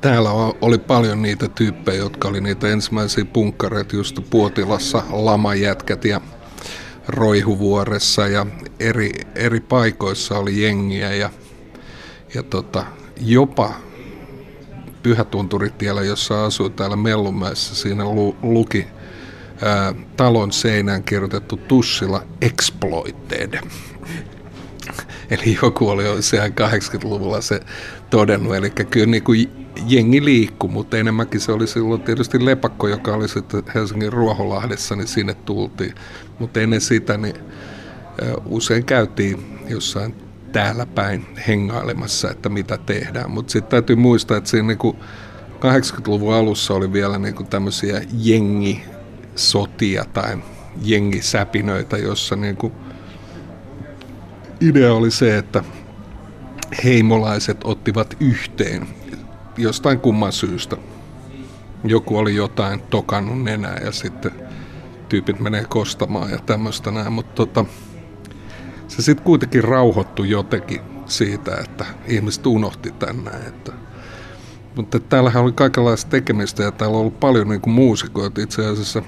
täällä 0.00 0.30
oli 0.60 0.78
paljon 0.78 1.22
niitä 1.22 1.48
tyyppejä, 1.48 1.98
jotka 1.98 2.28
oli 2.28 2.40
niitä 2.40 2.68
ensimmäisiä 2.68 3.24
punkkareita 3.24 3.96
just 3.96 4.18
Puotilassa, 4.30 5.02
lamajätkät 5.10 6.04
ja 6.04 6.20
Roihuvuoressa 7.08 8.26
ja 8.26 8.46
eri, 8.80 9.10
eri 9.34 9.60
paikoissa 9.60 10.38
oli 10.38 10.62
jengiä 10.62 11.14
ja, 11.14 11.30
ja 12.34 12.42
tota, 12.42 12.84
jopa 13.20 13.74
Pyhätunturitiellä, 15.02 16.02
jossa 16.02 16.44
asui 16.44 16.70
täällä 16.70 16.96
Mellumäessä, 16.96 17.74
siinä 17.74 18.04
lu, 18.04 18.36
luki 18.42 18.86
ää, 19.62 19.94
talon 20.16 20.52
seinään 20.52 21.02
kirjoitettu 21.02 21.56
tussilla 21.56 22.22
Exploited. 22.40 23.60
Eli 25.32 25.58
joku 25.62 25.88
oli 25.88 26.04
jo 26.04 26.22
siellä 26.22 26.48
80-luvulla 26.48 27.40
se 27.40 27.60
todennut. 28.10 28.54
Eli 28.54 28.70
kyllä 28.70 29.06
niin 29.06 29.22
kuin 29.22 29.66
jengi 29.86 30.24
liikkuu, 30.24 30.70
mutta 30.70 30.96
enemmänkin 30.96 31.40
se 31.40 31.52
oli 31.52 31.66
silloin 31.66 32.02
tietysti 32.02 32.44
Lepakko, 32.44 32.88
joka 32.88 33.14
oli 33.14 33.28
sitten 33.28 33.62
Helsingin 33.74 34.12
Ruoholahdessa, 34.12 34.96
niin 34.96 35.06
sinne 35.06 35.34
tultiin. 35.34 35.94
Mutta 36.38 36.60
ennen 36.60 36.80
sitä 36.80 37.16
niin 37.16 37.34
usein 38.46 38.84
käytiin 38.84 39.58
jossain 39.68 40.14
täällä 40.52 40.86
päin 40.86 41.26
hengailemassa, 41.48 42.30
että 42.30 42.48
mitä 42.48 42.78
tehdään. 42.78 43.30
Mutta 43.30 43.52
sitten 43.52 43.70
täytyy 43.70 43.96
muistaa, 43.96 44.36
että 44.36 44.50
siinä 44.50 44.68
niin 44.68 44.96
80-luvun 45.54 46.34
alussa 46.34 46.74
oli 46.74 46.92
vielä 46.92 47.18
niin 47.18 47.34
kuin 47.34 47.48
tämmöisiä 47.48 48.02
jengisotia 48.18 50.04
tai 50.12 50.38
jengisäpinöitä, 50.82 51.96
jossa 51.96 52.36
niin 52.36 52.56
kuin 52.56 52.72
idea 54.62 54.94
oli 54.94 55.10
se, 55.10 55.38
että 55.38 55.64
heimolaiset 56.84 57.60
ottivat 57.64 58.16
yhteen 58.20 58.86
jostain 59.56 60.00
kumman 60.00 60.32
syystä. 60.32 60.76
Joku 61.84 62.18
oli 62.18 62.34
jotain 62.34 62.80
tokannut 62.80 63.42
nenää 63.42 63.76
ja 63.84 63.92
sitten 63.92 64.32
tyypit 65.08 65.40
menee 65.40 65.64
kostamaan 65.68 66.30
ja 66.30 66.38
tämmöistä 66.38 66.90
näin, 66.90 67.12
mutta 67.12 67.34
tota, 67.34 67.64
se 68.88 69.02
sitten 69.02 69.24
kuitenkin 69.24 69.64
rauhoittui 69.64 70.30
jotenkin 70.30 70.80
siitä, 71.06 71.56
että 71.56 71.84
ihmiset 72.06 72.46
unohti 72.46 72.90
tänne. 72.90 73.30
Että, 73.30 73.72
mutta 74.76 75.00
täällähän 75.00 75.42
oli 75.42 75.52
kaikenlaista 75.52 76.10
tekemistä 76.10 76.62
ja 76.62 76.72
täällä 76.72 76.94
on 76.94 77.00
ollut 77.00 77.20
paljon 77.20 77.48
niin 77.48 77.60
kuin 77.60 77.74
muusikoita. 77.74 78.40
Itse 78.40 78.66
asiassa 78.66 79.02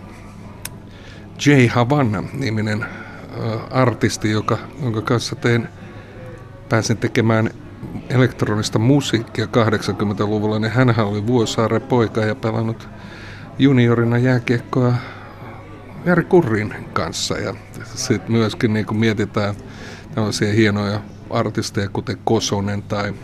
Jay 1.47 1.67
Havana-niminen 1.67 2.87
artisti, 3.71 4.31
joka, 4.31 4.59
jonka 4.83 5.03
kanssa 5.03 5.37
tein, 5.37 5.69
pääsin 6.69 6.97
tekemään 6.97 7.51
elektronista 8.09 8.79
musiikkia 8.79 9.45
80-luvulla, 9.45 10.59
niin 10.59 10.73
hän 10.73 10.95
oli 10.99 11.27
Vuosaaren 11.27 11.83
poika 11.83 12.21
ja 12.21 12.35
pelannut 12.35 12.89
juniorina 13.59 14.19
jääkiekkoa 14.19 14.95
Jari 16.05 16.25
Kurrin 16.25 16.75
kanssa. 16.93 17.39
Ja 17.39 17.55
sitten 17.85 18.33
myöskin 18.33 18.73
niin 18.73 18.87
kuin 18.87 18.99
mietitään 18.99 19.55
tällaisia 20.15 20.53
hienoja 20.53 21.01
artisteja, 21.31 21.89
kuten 21.89 22.19
Kosonen 22.25 22.83
tai 22.83 23.15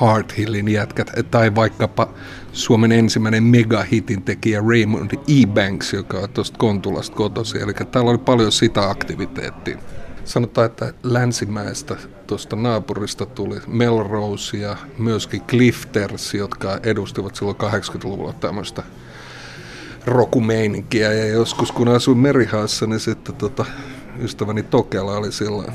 Heart 0.00 0.36
Hillin 0.36 0.68
jätkät, 0.68 1.10
tai 1.30 1.54
vaikkapa 1.54 2.08
Suomen 2.52 2.92
ensimmäinen 2.92 3.42
megahitin 3.42 4.22
tekijä 4.22 4.62
Raymond 4.68 5.10
E. 5.12 5.46
Banks, 5.46 5.92
joka 5.92 6.18
on 6.18 6.28
tuosta 6.28 6.58
Kontulasta 6.58 7.16
kotosi. 7.16 7.58
Eli 7.58 7.72
täällä 7.72 8.10
oli 8.10 8.18
paljon 8.18 8.52
sitä 8.52 8.90
aktiviteettia. 8.90 9.78
Sanotaan, 10.24 10.66
että 10.66 10.94
länsimäestä 11.02 11.96
tuosta 12.26 12.56
naapurista 12.56 13.26
tuli 13.26 13.60
Melrose 13.66 14.56
ja 14.56 14.76
myöskin 14.98 15.40
Clifters, 15.40 16.34
jotka 16.34 16.78
edustivat 16.82 17.34
silloin 17.34 17.56
80-luvulla 17.56 18.32
tämmöistä 18.32 18.82
rokumeininkiä. 20.06 21.12
Ja 21.12 21.26
joskus 21.26 21.72
kun 21.72 21.88
asuin 21.88 22.18
Merihaassa, 22.18 22.86
niin 22.86 23.00
sitten 23.00 23.34
tota, 23.34 23.64
ystäväni 24.22 24.62
Tokela 24.62 25.16
oli 25.16 25.32
silloin, 25.32 25.68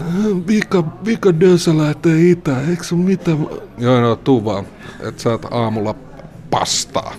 vika, 0.48 0.84
vika 1.06 1.40
dösä 1.40 1.78
lähtee 1.78 2.30
itä, 2.30 2.62
eikö 2.70 2.84
sun 2.84 3.00
mitään? 3.00 3.48
Joo, 3.78 4.02
no 4.02 4.16
tuu 4.16 4.46
vaan, 4.46 4.66
että 5.00 5.22
saat 5.22 5.46
aamulla 5.52 5.96
pastaa. 6.50 7.14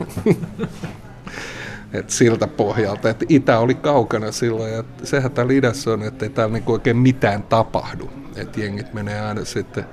Et 1.92 2.10
siltä 2.10 2.46
pohjalta, 2.46 3.10
että 3.10 3.24
itä 3.28 3.58
oli 3.58 3.74
kaukana 3.74 4.32
silloin 4.32 4.72
ja 4.72 4.84
sehän 5.02 5.30
täällä 5.30 5.52
idässä 5.52 5.90
on, 5.90 6.02
että 6.02 6.24
ei 6.24 6.30
täällä 6.30 6.52
niinku 6.52 6.72
oikein 6.72 6.96
mitään 6.96 7.42
tapahdu. 7.42 8.10
Että 8.36 8.60
jengit 8.60 8.94
menee 8.94 9.20
aina 9.20 9.44
sitten, 9.44 9.84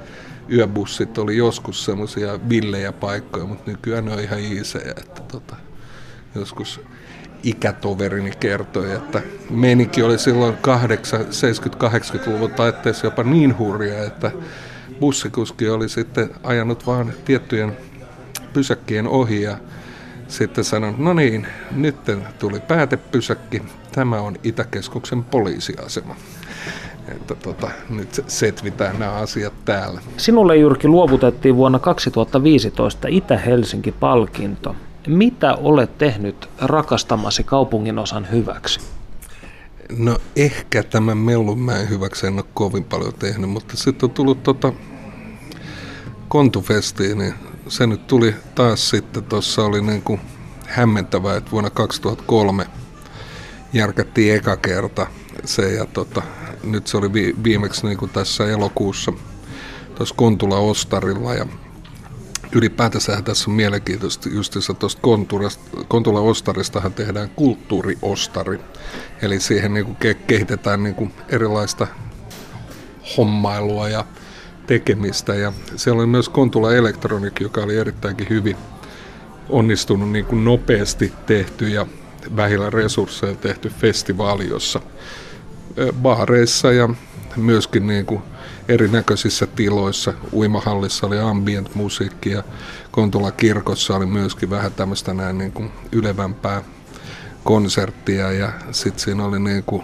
yöbussit 0.52 1.18
oli 1.18 1.38
joskus 1.38 1.86
semmoisia 1.86 2.50
villejä 2.50 2.92
paikkoja, 2.92 3.46
mutta 3.46 3.72
nykyään 3.72 4.06
ne 4.06 4.14
on 4.14 4.20
ihan 4.20 4.40
iisejä, 4.40 4.94
että 4.98 5.22
tota, 5.22 5.56
joskus 6.36 6.82
ikätoverini 7.44 8.32
kertoi, 8.40 8.92
että 8.92 9.22
meininki 9.50 10.04
oli 10.04 10.20
silloin 10.20 10.54
70-80-luvun 10.54 12.52
taitteessa 12.52 13.08
jopa 13.08 13.24
niin 13.24 13.58
hurja, 13.58 14.04
että 14.04 14.32
bussikuski 15.00 15.70
oli 15.70 15.90
sitten 15.90 16.30
ajanut 16.44 16.88
vaan 16.88 17.14
tiettyjen 17.26 17.78
pysäkkien 18.54 19.08
ohi 19.08 19.42
ja 19.42 19.58
sitten 20.28 20.64
sanon, 20.64 20.96
no 20.98 21.14
niin, 21.14 21.48
nyt 21.72 21.96
tuli 22.40 22.60
päätepysäkki, 22.60 23.62
tämä 23.92 24.22
on 24.22 24.36
Itäkeskuksen 24.44 25.24
poliisiasema. 25.24 26.16
Että 27.08 27.36
tota, 27.36 27.70
nyt 27.90 28.24
setvitään 28.28 29.00
nämä 29.00 29.12
asiat 29.12 29.54
täällä. 29.66 30.02
Sinulle 30.18 30.58
Jyrki 30.58 30.88
luovutettiin 30.88 31.56
vuonna 31.56 31.80
2015 31.80 33.08
Itä-Helsinki-palkinto. 33.08 34.76
Mitä 35.08 35.56
olet 35.56 35.98
tehnyt 35.98 36.50
rakastamasi 36.62 37.44
kaupunginosan 37.44 38.32
hyväksi? 38.32 38.80
No 39.98 40.18
ehkä 40.36 40.84
tämän 40.84 41.18
Mellunmäen 41.18 41.90
hyväksi 41.90 42.28
en 42.28 42.34
ole 42.34 42.44
kovin 42.54 42.84
paljon 42.84 43.14
tehnyt, 43.14 43.50
mutta 43.50 43.78
sitten 43.78 44.10
on 44.10 44.14
tullut 44.14 44.44
tota 44.44 44.74
Kontufestiin, 46.28 47.18
niin 47.18 47.34
se 47.68 47.88
nyt 47.88 48.08
tuli 48.08 48.36
taas 48.56 48.90
sitten, 48.90 49.24
tuossa 49.24 49.66
oli 49.66 49.82
niin 49.82 50.02
kuin 50.02 50.22
hämmentävää, 50.68 51.38
että 51.38 51.52
vuonna 51.52 51.70
2003 51.70 52.66
järkättiin 53.74 54.36
eka 54.36 54.58
kerta 54.58 55.08
se 55.46 55.74
ja 55.74 55.86
tota, 55.86 56.22
nyt 56.64 56.88
se 56.88 56.98
oli 56.98 57.14
vi, 57.14 57.36
viimeksi 57.44 57.88
niin 57.88 57.98
kuin 57.98 58.12
tässä 58.12 58.48
elokuussa 58.48 59.14
tuossa 59.96 60.16
Kontula 60.16 60.58
Ostarilla 60.58 61.34
ja 61.34 61.46
ylipäätänsä 62.52 63.22
tässä 63.22 63.52
on 63.52 63.56
mielenkiintoista 63.56 64.30
justiinsa 64.30 64.74
tuosta 64.74 65.02
Kontula 65.88 66.20
Ostaristahan 66.20 66.94
tehdään 66.94 67.30
kulttuuriostari. 67.30 68.60
Eli 69.22 69.40
siihen 69.40 69.74
niin 69.74 69.86
kuin 69.86 69.98
kehitetään 70.28 70.84
niin 70.84 70.96
kuin 70.96 71.14
erilaista 71.30 71.88
hommailua 73.18 73.90
ja 73.90 74.06
tekemistä. 74.68 75.36
Ja 75.36 75.54
siellä 75.76 76.00
oli 76.00 76.08
myös 76.08 76.30
Kontula 76.30 76.74
Electronic, 76.74 77.40
joka 77.40 77.62
oli 77.62 77.78
erittäinkin 77.78 78.30
hyvin 78.30 78.58
onnistunut 79.50 80.12
niin 80.12 80.26
kuin 80.26 80.46
nopeasti 80.46 81.14
tehty 81.26 81.70
ja 81.70 81.86
vähillä 82.36 82.70
resursseilla 82.70 83.38
tehty 83.38 83.70
festivaali, 83.70 84.50
jossa 84.50 84.82
baareissa 85.94 86.72
ja 86.72 86.90
myöskin 87.36 87.88
niin 87.88 88.06
kuin 88.06 88.22
erinäköisissä 88.68 89.48
tiloissa. 89.48 90.14
Uimahallissa 90.34 91.08
oli 91.08 91.20
ambient 91.20 91.76
musiikki 91.76 92.30
ja 92.30 92.44
Kontula 92.92 93.32
kirkossa 93.32 93.96
oli 93.96 94.06
myöskin 94.06 94.50
vähän 94.50 94.72
tämmöistä 94.72 95.14
näin 95.14 95.38
niin 95.38 95.52
kuin 95.52 95.72
ylevämpää 95.92 96.64
konserttia 97.44 98.32
ja 98.32 98.52
sitten 98.72 99.00
siinä 99.00 99.26
oli 99.26 99.40
niin 99.40 99.64
kuin 99.64 99.84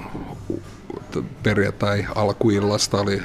perjantai 1.44 2.06
alkuillasta 2.16 2.98
oli 2.98 3.22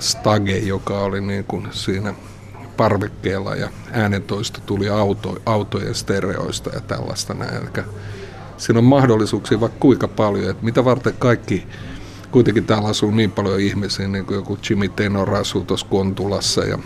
stage, 0.00 0.58
joka 0.58 0.98
oli 0.98 1.20
niin 1.20 1.44
kuin 1.44 1.68
siinä 1.70 2.14
parvekkeella 2.76 3.54
ja 3.54 3.68
äänentoisto 3.92 4.60
tuli 4.66 4.88
auto, 4.88 5.36
autojen 5.46 5.94
stereoista 5.94 6.70
ja 6.74 6.80
tällaista 6.80 7.34
näin. 7.34 7.54
Eli 7.54 7.84
siinä 8.56 8.78
on 8.78 8.84
mahdollisuuksia 8.84 9.60
vaikka 9.60 9.78
kuinka 9.80 10.08
paljon, 10.08 10.50
että 10.50 10.64
mitä 10.64 10.84
varten 10.84 11.14
kaikki, 11.18 11.66
kuitenkin 12.30 12.64
täällä 12.64 12.88
asuu 12.88 13.10
niin 13.10 13.30
paljon 13.30 13.60
ihmisiä, 13.60 14.08
niin 14.08 14.26
kuin 14.26 14.36
joku 14.36 14.58
Jimmy 14.70 14.88
Tenor 14.88 15.34
asuu 15.34 15.64
tuossa 15.64 15.86
Kontulassa 15.90 16.64
ja 16.64 16.78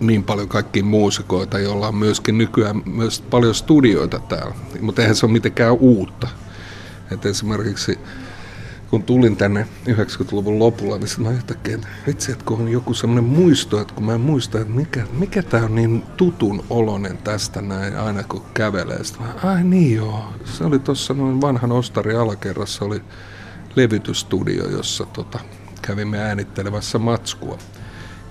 niin 0.00 0.22
paljon 0.22 0.48
kaikkia 0.48 0.84
muusikoita, 0.84 1.58
joilla 1.58 1.88
on 1.88 1.94
myöskin 1.94 2.38
nykyään 2.38 2.82
myös 2.86 3.20
paljon 3.30 3.54
studioita 3.54 4.18
täällä, 4.18 4.54
mutta 4.80 5.02
eihän 5.02 5.16
se 5.16 5.26
ole 5.26 5.32
mitenkään 5.32 5.72
uutta. 5.72 6.28
Et 7.10 7.26
esimerkiksi 7.26 7.98
kun 8.90 9.02
tulin 9.02 9.36
tänne 9.36 9.66
90-luvun 9.88 10.58
lopulla, 10.58 10.98
niin 10.98 11.08
mä 11.18 11.30
yhtäkkiä, 11.30 11.74
että 11.74 11.88
vitsi, 12.06 12.32
että 12.32 12.44
kun 12.44 12.60
on 12.60 12.68
joku 12.68 12.94
semmoinen 12.94 13.24
muisto, 13.24 13.80
että 13.80 13.94
kun 13.94 14.04
mä 14.04 14.14
en 14.14 14.20
muista, 14.20 14.60
että 14.60 14.74
mikä, 14.74 15.06
mikä 15.12 15.42
tämä 15.42 15.64
on 15.64 15.74
niin 15.74 16.02
tutun 16.16 16.64
olonen 16.70 17.18
tästä 17.18 17.62
näin 17.62 17.96
aina 17.96 18.22
kun 18.22 18.42
kävelee. 18.54 19.04
Sitten 19.04 19.26
mä, 19.26 19.50
ai 19.50 19.64
niin 19.64 19.96
joo, 19.96 20.24
se 20.44 20.64
oli 20.64 20.78
tuossa 20.78 21.14
noin 21.14 21.40
vanhan 21.40 21.72
Ostari 21.72 22.14
alakerrassa 22.14 22.84
oli 22.84 23.02
levytysstudio, 23.76 24.68
jossa 24.68 25.06
tota, 25.12 25.38
kävimme 25.82 26.18
äänittelemässä 26.18 26.98
matskua. 26.98 27.58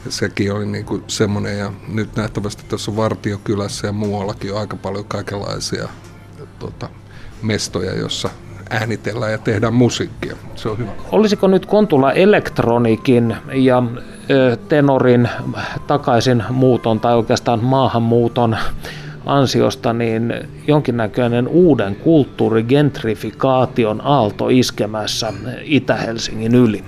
Ja 0.06 0.12
sekin 0.12 0.54
oli 0.54 0.66
niin 0.66 0.86
kuin 0.86 1.04
semmoinen, 1.08 1.58
ja 1.58 1.72
nyt 1.88 2.16
nähtävästi 2.16 2.64
tässä 2.70 2.96
Vartiokylässä 2.96 3.88
ja 3.88 3.94
muuallakin 3.94 4.54
on 4.54 4.60
aika 4.60 4.76
paljon 4.76 5.06
kaikenlaisia 5.06 5.90
tota, 6.60 6.90
mestoja, 7.42 7.96
jossa 7.96 8.30
äänitellään 8.70 9.32
ja 9.32 9.38
tehdään 9.38 9.74
musiikkia. 9.74 10.36
Se 10.56 10.70
on 10.70 10.78
hyvä. 10.78 10.92
Olisiko 11.12 11.48
nyt 11.48 11.66
Kontula 11.66 12.12
Elektronikin 12.12 13.36
ja 13.54 13.84
tenorin 14.70 15.30
takaisin 15.88 16.44
muuton 16.50 17.00
tai 17.00 17.16
oikeastaan 17.16 17.64
maahanmuuton 17.64 18.58
ansiosta 19.26 19.94
niin 19.94 20.34
jonkinnäköinen 20.68 21.48
uuden 21.48 21.96
kulttuurigentrifikaation 21.96 24.02
aalto 24.04 24.50
iskemässä 24.50 25.34
Itä-Helsingin 25.62 26.56
yli? 26.56 26.84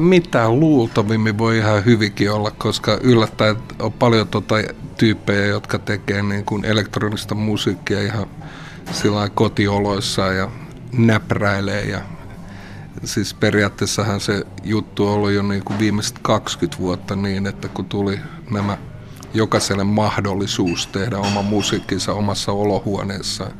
Mitä 0.00 0.50
luultavimmin 0.50 1.38
voi 1.38 1.58
ihan 1.58 1.84
hyvinkin 1.84 2.32
olla, 2.32 2.50
koska 2.50 2.98
yllättäen 3.02 3.56
on 3.78 3.92
paljon 3.92 4.28
tuota 4.28 4.54
tyyppejä, 4.96 5.46
jotka 5.46 5.78
tekee 5.78 6.22
niin 6.22 6.44
kuin 6.44 6.64
elektronista 6.64 7.34
musiikkia 7.34 8.02
ihan 8.02 8.26
sillä 8.92 9.28
kotioloissa 9.34 10.26
ja 10.26 10.50
näpräilee 10.92 11.84
ja 11.84 12.00
siis 13.04 13.34
periaatteessahan 13.34 14.20
se 14.20 14.44
juttu 14.64 15.06
on 15.06 15.14
ollut 15.14 15.30
jo 15.30 15.42
niin 15.42 15.64
kuin 15.64 15.78
viimeiset 15.78 16.18
20 16.22 16.82
vuotta 16.82 17.16
niin, 17.16 17.46
että 17.46 17.68
kun 17.68 17.84
tuli 17.84 18.20
nämä 18.50 18.78
jokaiselle 19.38 19.84
mahdollisuus 19.84 20.86
tehdä 20.86 21.18
oma 21.18 21.42
musiikkinsa 21.42 22.12
omassa 22.12 22.52
olohuoneessa, 22.52 23.50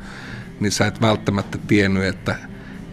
niin 0.59 0.71
sä 0.71 0.87
et 0.87 1.01
välttämättä 1.01 1.57
tiennyt, 1.57 2.03
että, 2.03 2.35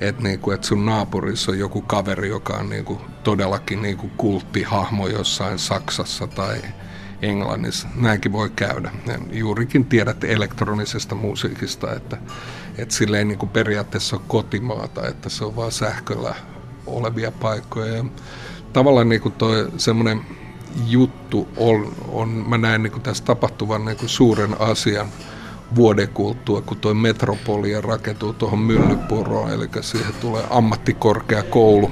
että, 0.00 0.22
niin 0.22 0.38
kuin, 0.38 0.54
että 0.54 0.66
sun 0.66 0.86
naapurissa 0.86 1.52
on 1.52 1.58
joku 1.58 1.82
kaveri, 1.82 2.28
joka 2.28 2.56
on 2.56 2.68
niin 2.68 2.84
kuin 2.84 3.00
todellakin 3.24 3.82
niin 3.82 3.96
kuin 3.96 4.12
kulttihahmo 4.16 5.08
jossain 5.08 5.58
Saksassa 5.58 6.26
tai 6.26 6.62
Englannissa. 7.22 7.88
Näinkin 7.94 8.32
voi 8.32 8.50
käydä. 8.56 8.90
Ja 9.06 9.18
juurikin 9.32 9.84
tiedät 9.84 10.24
elektronisesta 10.24 11.14
musiikista, 11.14 11.94
että, 11.94 12.18
että 12.78 12.94
sille 12.94 13.18
ei 13.18 13.24
niin 13.24 13.38
kuin 13.38 13.50
periaatteessa 13.50 14.16
ole 14.16 14.24
kotimaata, 14.28 15.08
että 15.08 15.28
se 15.28 15.44
on 15.44 15.56
vain 15.56 15.72
sähköllä 15.72 16.34
olevia 16.86 17.32
paikkoja. 17.32 17.96
Ja 17.96 18.04
tavallaan 18.72 19.08
niin 19.08 19.20
kuin 19.20 19.34
toi 19.34 19.68
semmoinen 19.76 20.20
juttu 20.86 21.48
on, 21.56 21.92
on 22.08 22.28
mä 22.28 22.58
näen 22.58 22.82
niin 22.82 23.00
tässä 23.02 23.24
tapahtuvan 23.24 23.84
niin 23.84 23.96
suuren 24.06 24.60
asian 24.60 25.06
vuodekulttua, 25.74 26.60
kun 26.60 26.76
tuo 26.76 26.94
metropolia 26.94 27.80
rakentuu 27.80 28.32
tuohon 28.32 28.58
Myllypuroon, 28.58 29.52
eli 29.52 29.68
siihen 29.80 30.14
tulee 30.20 30.44
ammattikorkeakoulu, 30.50 31.90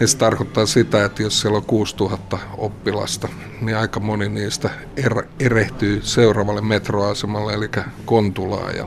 niin 0.00 0.08
se 0.08 0.16
tarkoittaa 0.16 0.66
sitä, 0.66 1.04
että 1.04 1.22
jos 1.22 1.40
siellä 1.40 1.56
on 1.56 1.64
6000 1.64 2.38
oppilasta, 2.58 3.28
niin 3.60 3.76
aika 3.76 4.00
moni 4.00 4.28
niistä 4.28 4.70
er, 4.96 5.22
erehtyy 5.40 6.00
seuraavalle 6.02 6.60
metroasemalle, 6.60 7.52
eli 7.52 7.70
Kontulaan. 8.04 8.76
Ja 8.76 8.86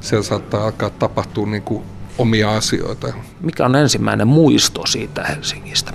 siellä 0.00 0.22
saattaa 0.22 0.64
alkaa 0.64 0.90
tapahtua 0.90 1.46
niin 1.46 1.62
kuin 1.62 1.84
omia 2.18 2.56
asioita. 2.56 3.12
Mikä 3.40 3.64
on 3.64 3.76
ensimmäinen 3.76 4.28
muisto 4.28 4.86
siitä 4.86 5.24
Helsingistä? 5.24 5.92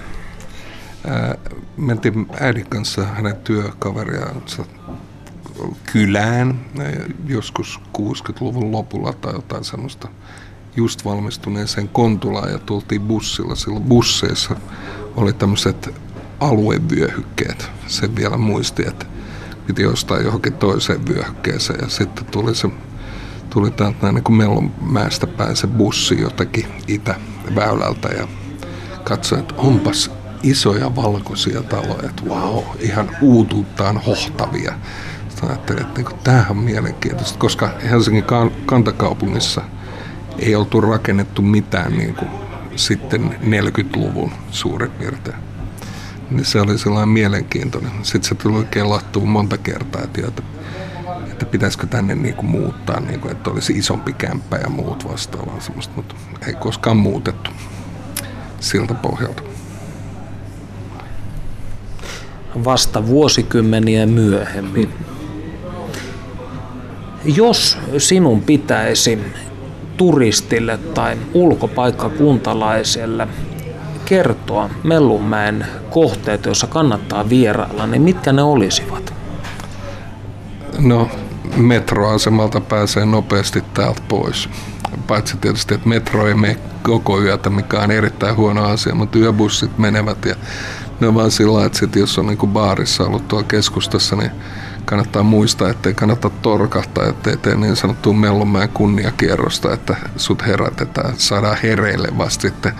Ää, 1.07 1.35
mentiin 1.77 2.27
äidin 2.39 2.69
kanssa 2.69 3.03
hänen 3.03 3.35
työkaveriansa 3.35 4.65
kylään 5.91 6.59
joskus 7.27 7.79
60-luvun 7.97 8.71
lopulla 8.71 9.13
tai 9.13 9.33
jotain 9.33 9.63
sellaista 9.63 10.07
just 10.75 11.05
valmistuneeseen 11.05 11.89
Kontulaan 11.89 12.51
ja 12.51 12.59
tultiin 12.59 13.01
bussilla. 13.01 13.55
Silloin 13.55 13.83
busseissa 13.83 14.55
oli 15.15 15.33
tämmöiset 15.33 15.95
aluevyöhykkeet. 16.39 17.71
Sen 17.87 18.15
vielä 18.15 18.37
muisti, 18.37 18.83
että 18.87 19.05
piti 19.67 19.85
ostaa 19.85 20.19
johonkin 20.19 20.53
toiseen 20.53 21.07
vyöhykkeeseen 21.07 21.79
ja 21.81 21.89
sitten 21.89 22.25
tuli 22.25 22.55
se 22.55 22.69
tuli 23.49 23.71
täältä 23.71 23.97
näin 24.01 24.15
niin 24.15 24.23
kuin 24.23 24.35
Mellonmäestä 24.35 25.27
päin 25.27 25.55
se 25.55 25.67
bussi 25.67 26.21
jotakin 26.21 26.65
itäväylältä 26.87 28.07
ja 28.07 28.27
katsoin, 29.03 29.41
että 29.41 29.55
onpas 29.57 30.11
isoja 30.43 30.95
valkoisia 30.95 31.63
taloja, 31.63 32.09
että 32.09 32.23
wow, 32.25 32.63
ihan 32.79 33.09
uutuuttaan 33.21 33.97
hohtavia. 33.97 34.73
Sitten 35.29 35.49
ajattelin, 35.49 35.81
että 35.81 36.01
niin 36.01 36.19
tämähän 36.23 36.51
on 36.51 36.57
mielenkiintoista, 36.57 37.39
koska 37.39 37.69
Helsingin 37.89 38.25
kantakaupungissa– 38.65 39.61
ei 40.39 40.55
oltu 40.55 40.81
rakennettu 40.81 41.41
mitään 41.41 41.97
niin 41.97 42.15
kuin 42.15 42.29
sitten 42.75 43.35
40-luvun 43.41 44.31
suurin 44.51 44.91
piirtein. 44.91 45.37
Niin 46.29 46.45
se 46.45 46.61
oli 46.61 46.77
sellainen 46.77 47.09
mielenkiintoinen. 47.09 47.91
Sitten 48.01 48.29
se 48.29 48.35
tuli 48.35 48.57
oikein 48.57 48.89
lattuun 48.89 49.29
monta 49.29 49.57
kertaa, 49.57 50.01
että, 50.01 50.41
että 51.31 51.45
pitäisikö 51.45 51.87
tänne 51.87 52.15
niin 52.15 52.35
kuin 52.35 52.45
muuttaa, 52.45 52.99
niin 52.99 53.19
kuin, 53.19 53.31
että 53.31 53.49
olisi 53.49 53.73
isompi 53.73 54.13
kämppä 54.13 54.57
ja 54.57 54.69
muut 54.69 55.07
vastaavaa 55.11 55.59
semmoista, 55.59 55.93
mutta 55.95 56.15
ei 56.47 56.53
koskaan 56.53 56.97
muutettu 56.97 57.51
siltä 58.59 58.93
pohjalta. 58.93 59.52
Vasta 62.65 63.07
vuosikymmeniä 63.07 64.05
myöhemmin. 64.05 64.93
Jos 67.25 67.77
sinun 67.97 68.41
pitäisi 68.41 69.19
turistille 69.97 70.77
tai 70.93 71.17
ulkopaikkakuntalaiselle 71.33 73.27
kertoa 74.05 74.69
Mellunmäen 74.83 75.65
kohteet, 75.89 76.45
joissa 76.45 76.67
kannattaa 76.67 77.29
vierailla, 77.29 77.87
niin 77.87 78.01
mitkä 78.01 78.33
ne 78.33 78.41
olisivat? 78.41 79.13
No, 80.79 81.09
metroasemalta 81.55 82.61
pääsee 82.61 83.05
nopeasti 83.05 83.63
täältä 83.73 84.01
pois. 84.07 84.49
Paitsi 85.07 85.37
tietysti, 85.37 85.73
että 85.73 85.89
metro 85.89 86.27
ei 86.27 86.33
mene 86.33 86.57
koko 86.83 87.21
yötä, 87.21 87.49
mikä 87.49 87.79
on 87.79 87.91
erittäin 87.91 88.35
huono 88.35 88.65
asia, 88.65 88.95
mutta 88.95 89.17
yöbussit 89.17 89.77
menevät 89.77 90.25
ja 90.25 90.35
ne 91.03 91.13
vaan 91.13 91.31
sillä 91.31 91.65
että 91.65 91.79
sit 91.79 91.95
jos 91.95 92.17
on 92.17 92.27
niin 92.27 92.37
baarissa 92.47 93.03
ollut 93.03 93.27
tuolla 93.27 93.47
keskustassa, 93.47 94.15
niin 94.15 94.31
kannattaa 94.85 95.23
muistaa, 95.23 95.69
ettei 95.69 95.93
kannata 95.93 96.29
torkahtaa, 96.29 97.07
ettei 97.07 97.37
tee 97.37 97.55
niin 97.55 97.75
sanottua 97.75 98.13
Mellonmäen 98.13 98.69
kunniakierrosta, 98.69 99.73
että 99.73 99.95
sut 100.17 100.45
herätetään, 100.45 101.13
saadaan 101.17 101.57
hereille 101.63 102.07
vasta 102.17 102.41
sitten 102.41 102.73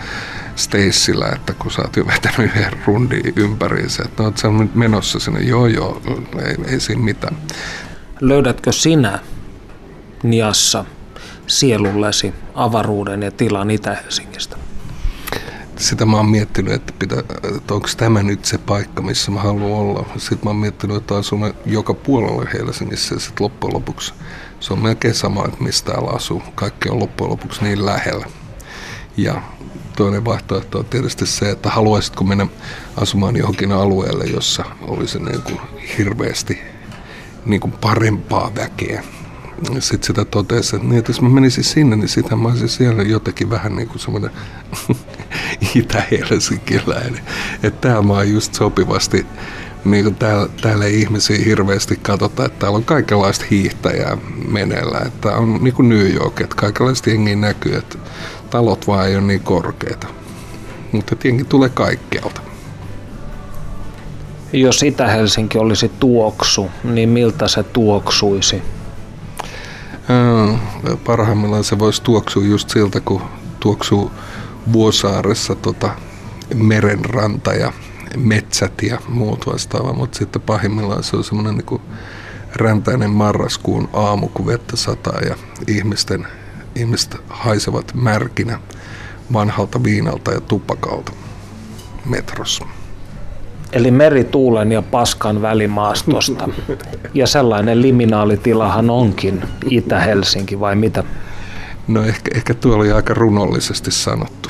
Stacella, 0.55 1.30
että 1.30 1.53
kun 1.53 1.71
sä 1.71 1.82
oot 1.82 1.95
jo 1.95 2.07
vetänyt 2.07 2.51
yhden 2.55 2.74
rundin 2.86 3.34
ympäriinsä, 3.36 4.03
että 4.05 4.24
no, 4.24 4.28
oot 4.28 4.38
sä 4.38 4.47
menossa 4.74 5.19
sinne, 5.19 5.41
joo 5.41 5.67
joo, 5.67 6.01
ei, 6.45 6.55
ei 6.67 6.80
siinä 6.80 7.01
mitään. 7.01 7.38
Löydätkö 8.21 8.71
sinä 8.71 9.19
Niassa 10.24 10.86
sielullesi 11.47 12.34
avaruuden 12.55 13.21
ja 13.21 13.32
tilan 13.32 13.71
Itä-Helsingistä? 13.71 14.57
Sitä 15.84 16.05
mä 16.05 16.17
oon 16.17 16.29
miettinyt, 16.29 16.73
että, 16.73 16.93
pitä, 16.99 17.19
että 17.55 17.73
onko 17.73 17.88
tämä 17.97 18.23
nyt 18.23 18.45
se 18.45 18.57
paikka, 18.57 19.01
missä 19.01 19.31
mä 19.31 19.41
haluan 19.41 19.79
olla. 19.79 20.05
Sitten 20.17 20.39
mä 20.43 20.49
oon 20.49 20.55
miettinyt, 20.55 20.97
että 20.97 21.15
asun 21.15 21.53
joka 21.65 21.93
puolella 21.93 22.45
Helsingissä 22.53 23.15
ja 23.15 23.19
sitten 23.19 23.43
loppujen 23.43 23.73
lopuksi 23.73 24.13
se 24.59 24.73
on 24.73 24.79
melkein 24.79 25.13
sama, 25.13 25.45
että 25.45 25.63
mistä 25.63 25.91
täällä 25.91 26.11
asuu. 26.11 26.43
Kaikki 26.55 26.89
on 26.89 26.99
loppujen 26.99 27.31
lopuksi 27.31 27.63
niin 27.63 27.86
lähellä. 27.86 28.25
Ja 29.17 29.41
toinen 29.95 30.25
vaihtoehto 30.25 30.79
on 30.79 30.86
tietysti 30.86 31.25
se, 31.25 31.49
että 31.49 31.69
haluaisitko 31.69 32.23
mennä 32.23 32.47
asumaan 32.97 33.36
johonkin 33.36 33.71
alueelle, 33.71 34.23
jossa 34.23 34.65
olisi 34.81 35.19
niin 35.19 35.41
kuin 35.41 35.59
hirveästi 35.97 36.61
niin 37.45 37.61
kuin 37.61 37.71
parempaa 37.71 38.51
väkeä. 38.55 39.03
Sitten 39.79 40.07
sitä 40.07 40.25
totesi, 40.25 40.75
että, 40.75 40.88
niin, 40.88 40.99
että 40.99 41.09
jos 41.09 41.21
mä 41.21 41.29
menisin 41.29 41.63
sinne, 41.63 41.95
niin 41.95 42.09
sitä 42.09 42.36
mä 42.36 42.47
olisin 42.47 42.69
siellä 42.69 43.03
jotenkin 43.03 43.49
vähän 43.49 43.75
niin 43.75 43.88
kuin 43.88 43.99
semmoinen 43.99 44.31
itä-helsinkiläinen. 45.76 47.22
Että 47.64 47.88
täällä 47.88 48.08
mä 48.08 48.14
oon 48.14 48.32
just 48.32 48.54
sopivasti 48.54 49.26
niin 49.86 50.04
kuin 50.04 50.16
täällä, 50.16 50.49
täällä 50.62 50.86
ei 50.86 51.01
ihmisiä 51.01 51.38
hirveästi 51.45 51.99
katsota, 52.01 52.45
että 52.45 52.60
täällä 52.60 52.76
on 52.76 52.84
kaikenlaista 52.84 53.45
hiihtäjää 53.51 54.18
meneillä. 54.47 54.99
Että 55.06 55.32
on 55.32 55.60
niin 55.62 55.74
kuin 55.74 55.89
New 55.89 56.14
York, 56.14 56.41
että 56.41 56.56
kaikenlaista 56.56 57.10
jengiä 57.10 57.36
näkyy, 57.36 57.76
että 57.76 57.97
talot 58.49 58.88
vaan 58.88 59.08
ei 59.08 59.16
ole 59.16 59.24
niin 59.24 59.39
korkeita. 59.39 60.08
Mutta 60.91 61.16
jengi 61.24 61.43
tulee 61.43 61.70
kaikkialta. 61.70 62.41
Jos 64.54 64.84
Itä-Helsinki 64.84 65.58
olisi 65.58 65.91
tuoksu, 65.99 66.70
niin 66.84 67.10
miltä 67.10 67.47
se 67.47 67.64
tuoksuisi? 67.64 68.62
Parhaimmillaan 71.06 71.64
se 71.64 71.80
voisi 71.80 72.04
tuoksua 72.04 72.43
just 72.43 72.70
siltä, 72.70 72.99
kun 72.99 73.22
tuoksuu 73.60 74.12
Vuosaaressa 74.74 75.55
tota, 75.55 75.89
merenranta 76.55 77.53
ja 77.53 77.74
metsät 78.18 78.84
ja 78.84 78.97
muut 79.07 79.47
vastaava, 79.47 79.93
mutta 79.93 80.18
sitten 80.18 80.41
pahimmillaan 80.41 81.03
se 81.03 81.16
on 81.16 81.24
semmoinen 81.24 81.55
niin 81.57 81.82
räntäinen 82.55 83.11
marraskuun 83.11 83.89
aamu, 83.93 84.28
kun 84.28 84.45
vettä 84.45 84.76
sataa 84.76 85.20
ja 85.20 85.36
ihmisten, 85.68 86.28
ihmiset 86.76 87.18
haisevat 87.28 87.93
märkinä 87.93 88.59
vanhalta 89.34 89.84
viinalta 89.84 90.32
ja 90.32 90.41
tupakalta 90.41 91.11
metrossa. 92.05 92.66
Eli 93.74 93.91
merituulen 93.91 94.72
ja 94.72 94.82
paskan 94.82 95.41
välimaastosta. 95.41 96.49
Ja 97.14 97.28
sellainen 97.28 97.82
liminaalitilahan 97.82 98.89
onkin 98.89 99.43
Itä-Helsinki 99.70 100.59
vai 100.59 100.76
mitä? 100.76 101.03
No 101.88 102.03
ehkä, 102.03 102.31
ehkä 102.36 102.53
tuo 102.53 102.75
oli 102.75 102.91
aika 102.91 103.13
runollisesti 103.13 103.91
sanottu. 103.91 104.49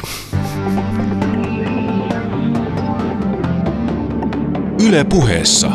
Yle 4.88 5.04
puheessa. 5.04 5.72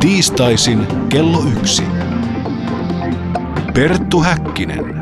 Tiistaisin 0.00 0.86
kello 1.08 1.44
yksi. 1.58 1.82
Perttu 3.74 4.20
Häkkinen. 4.20 4.99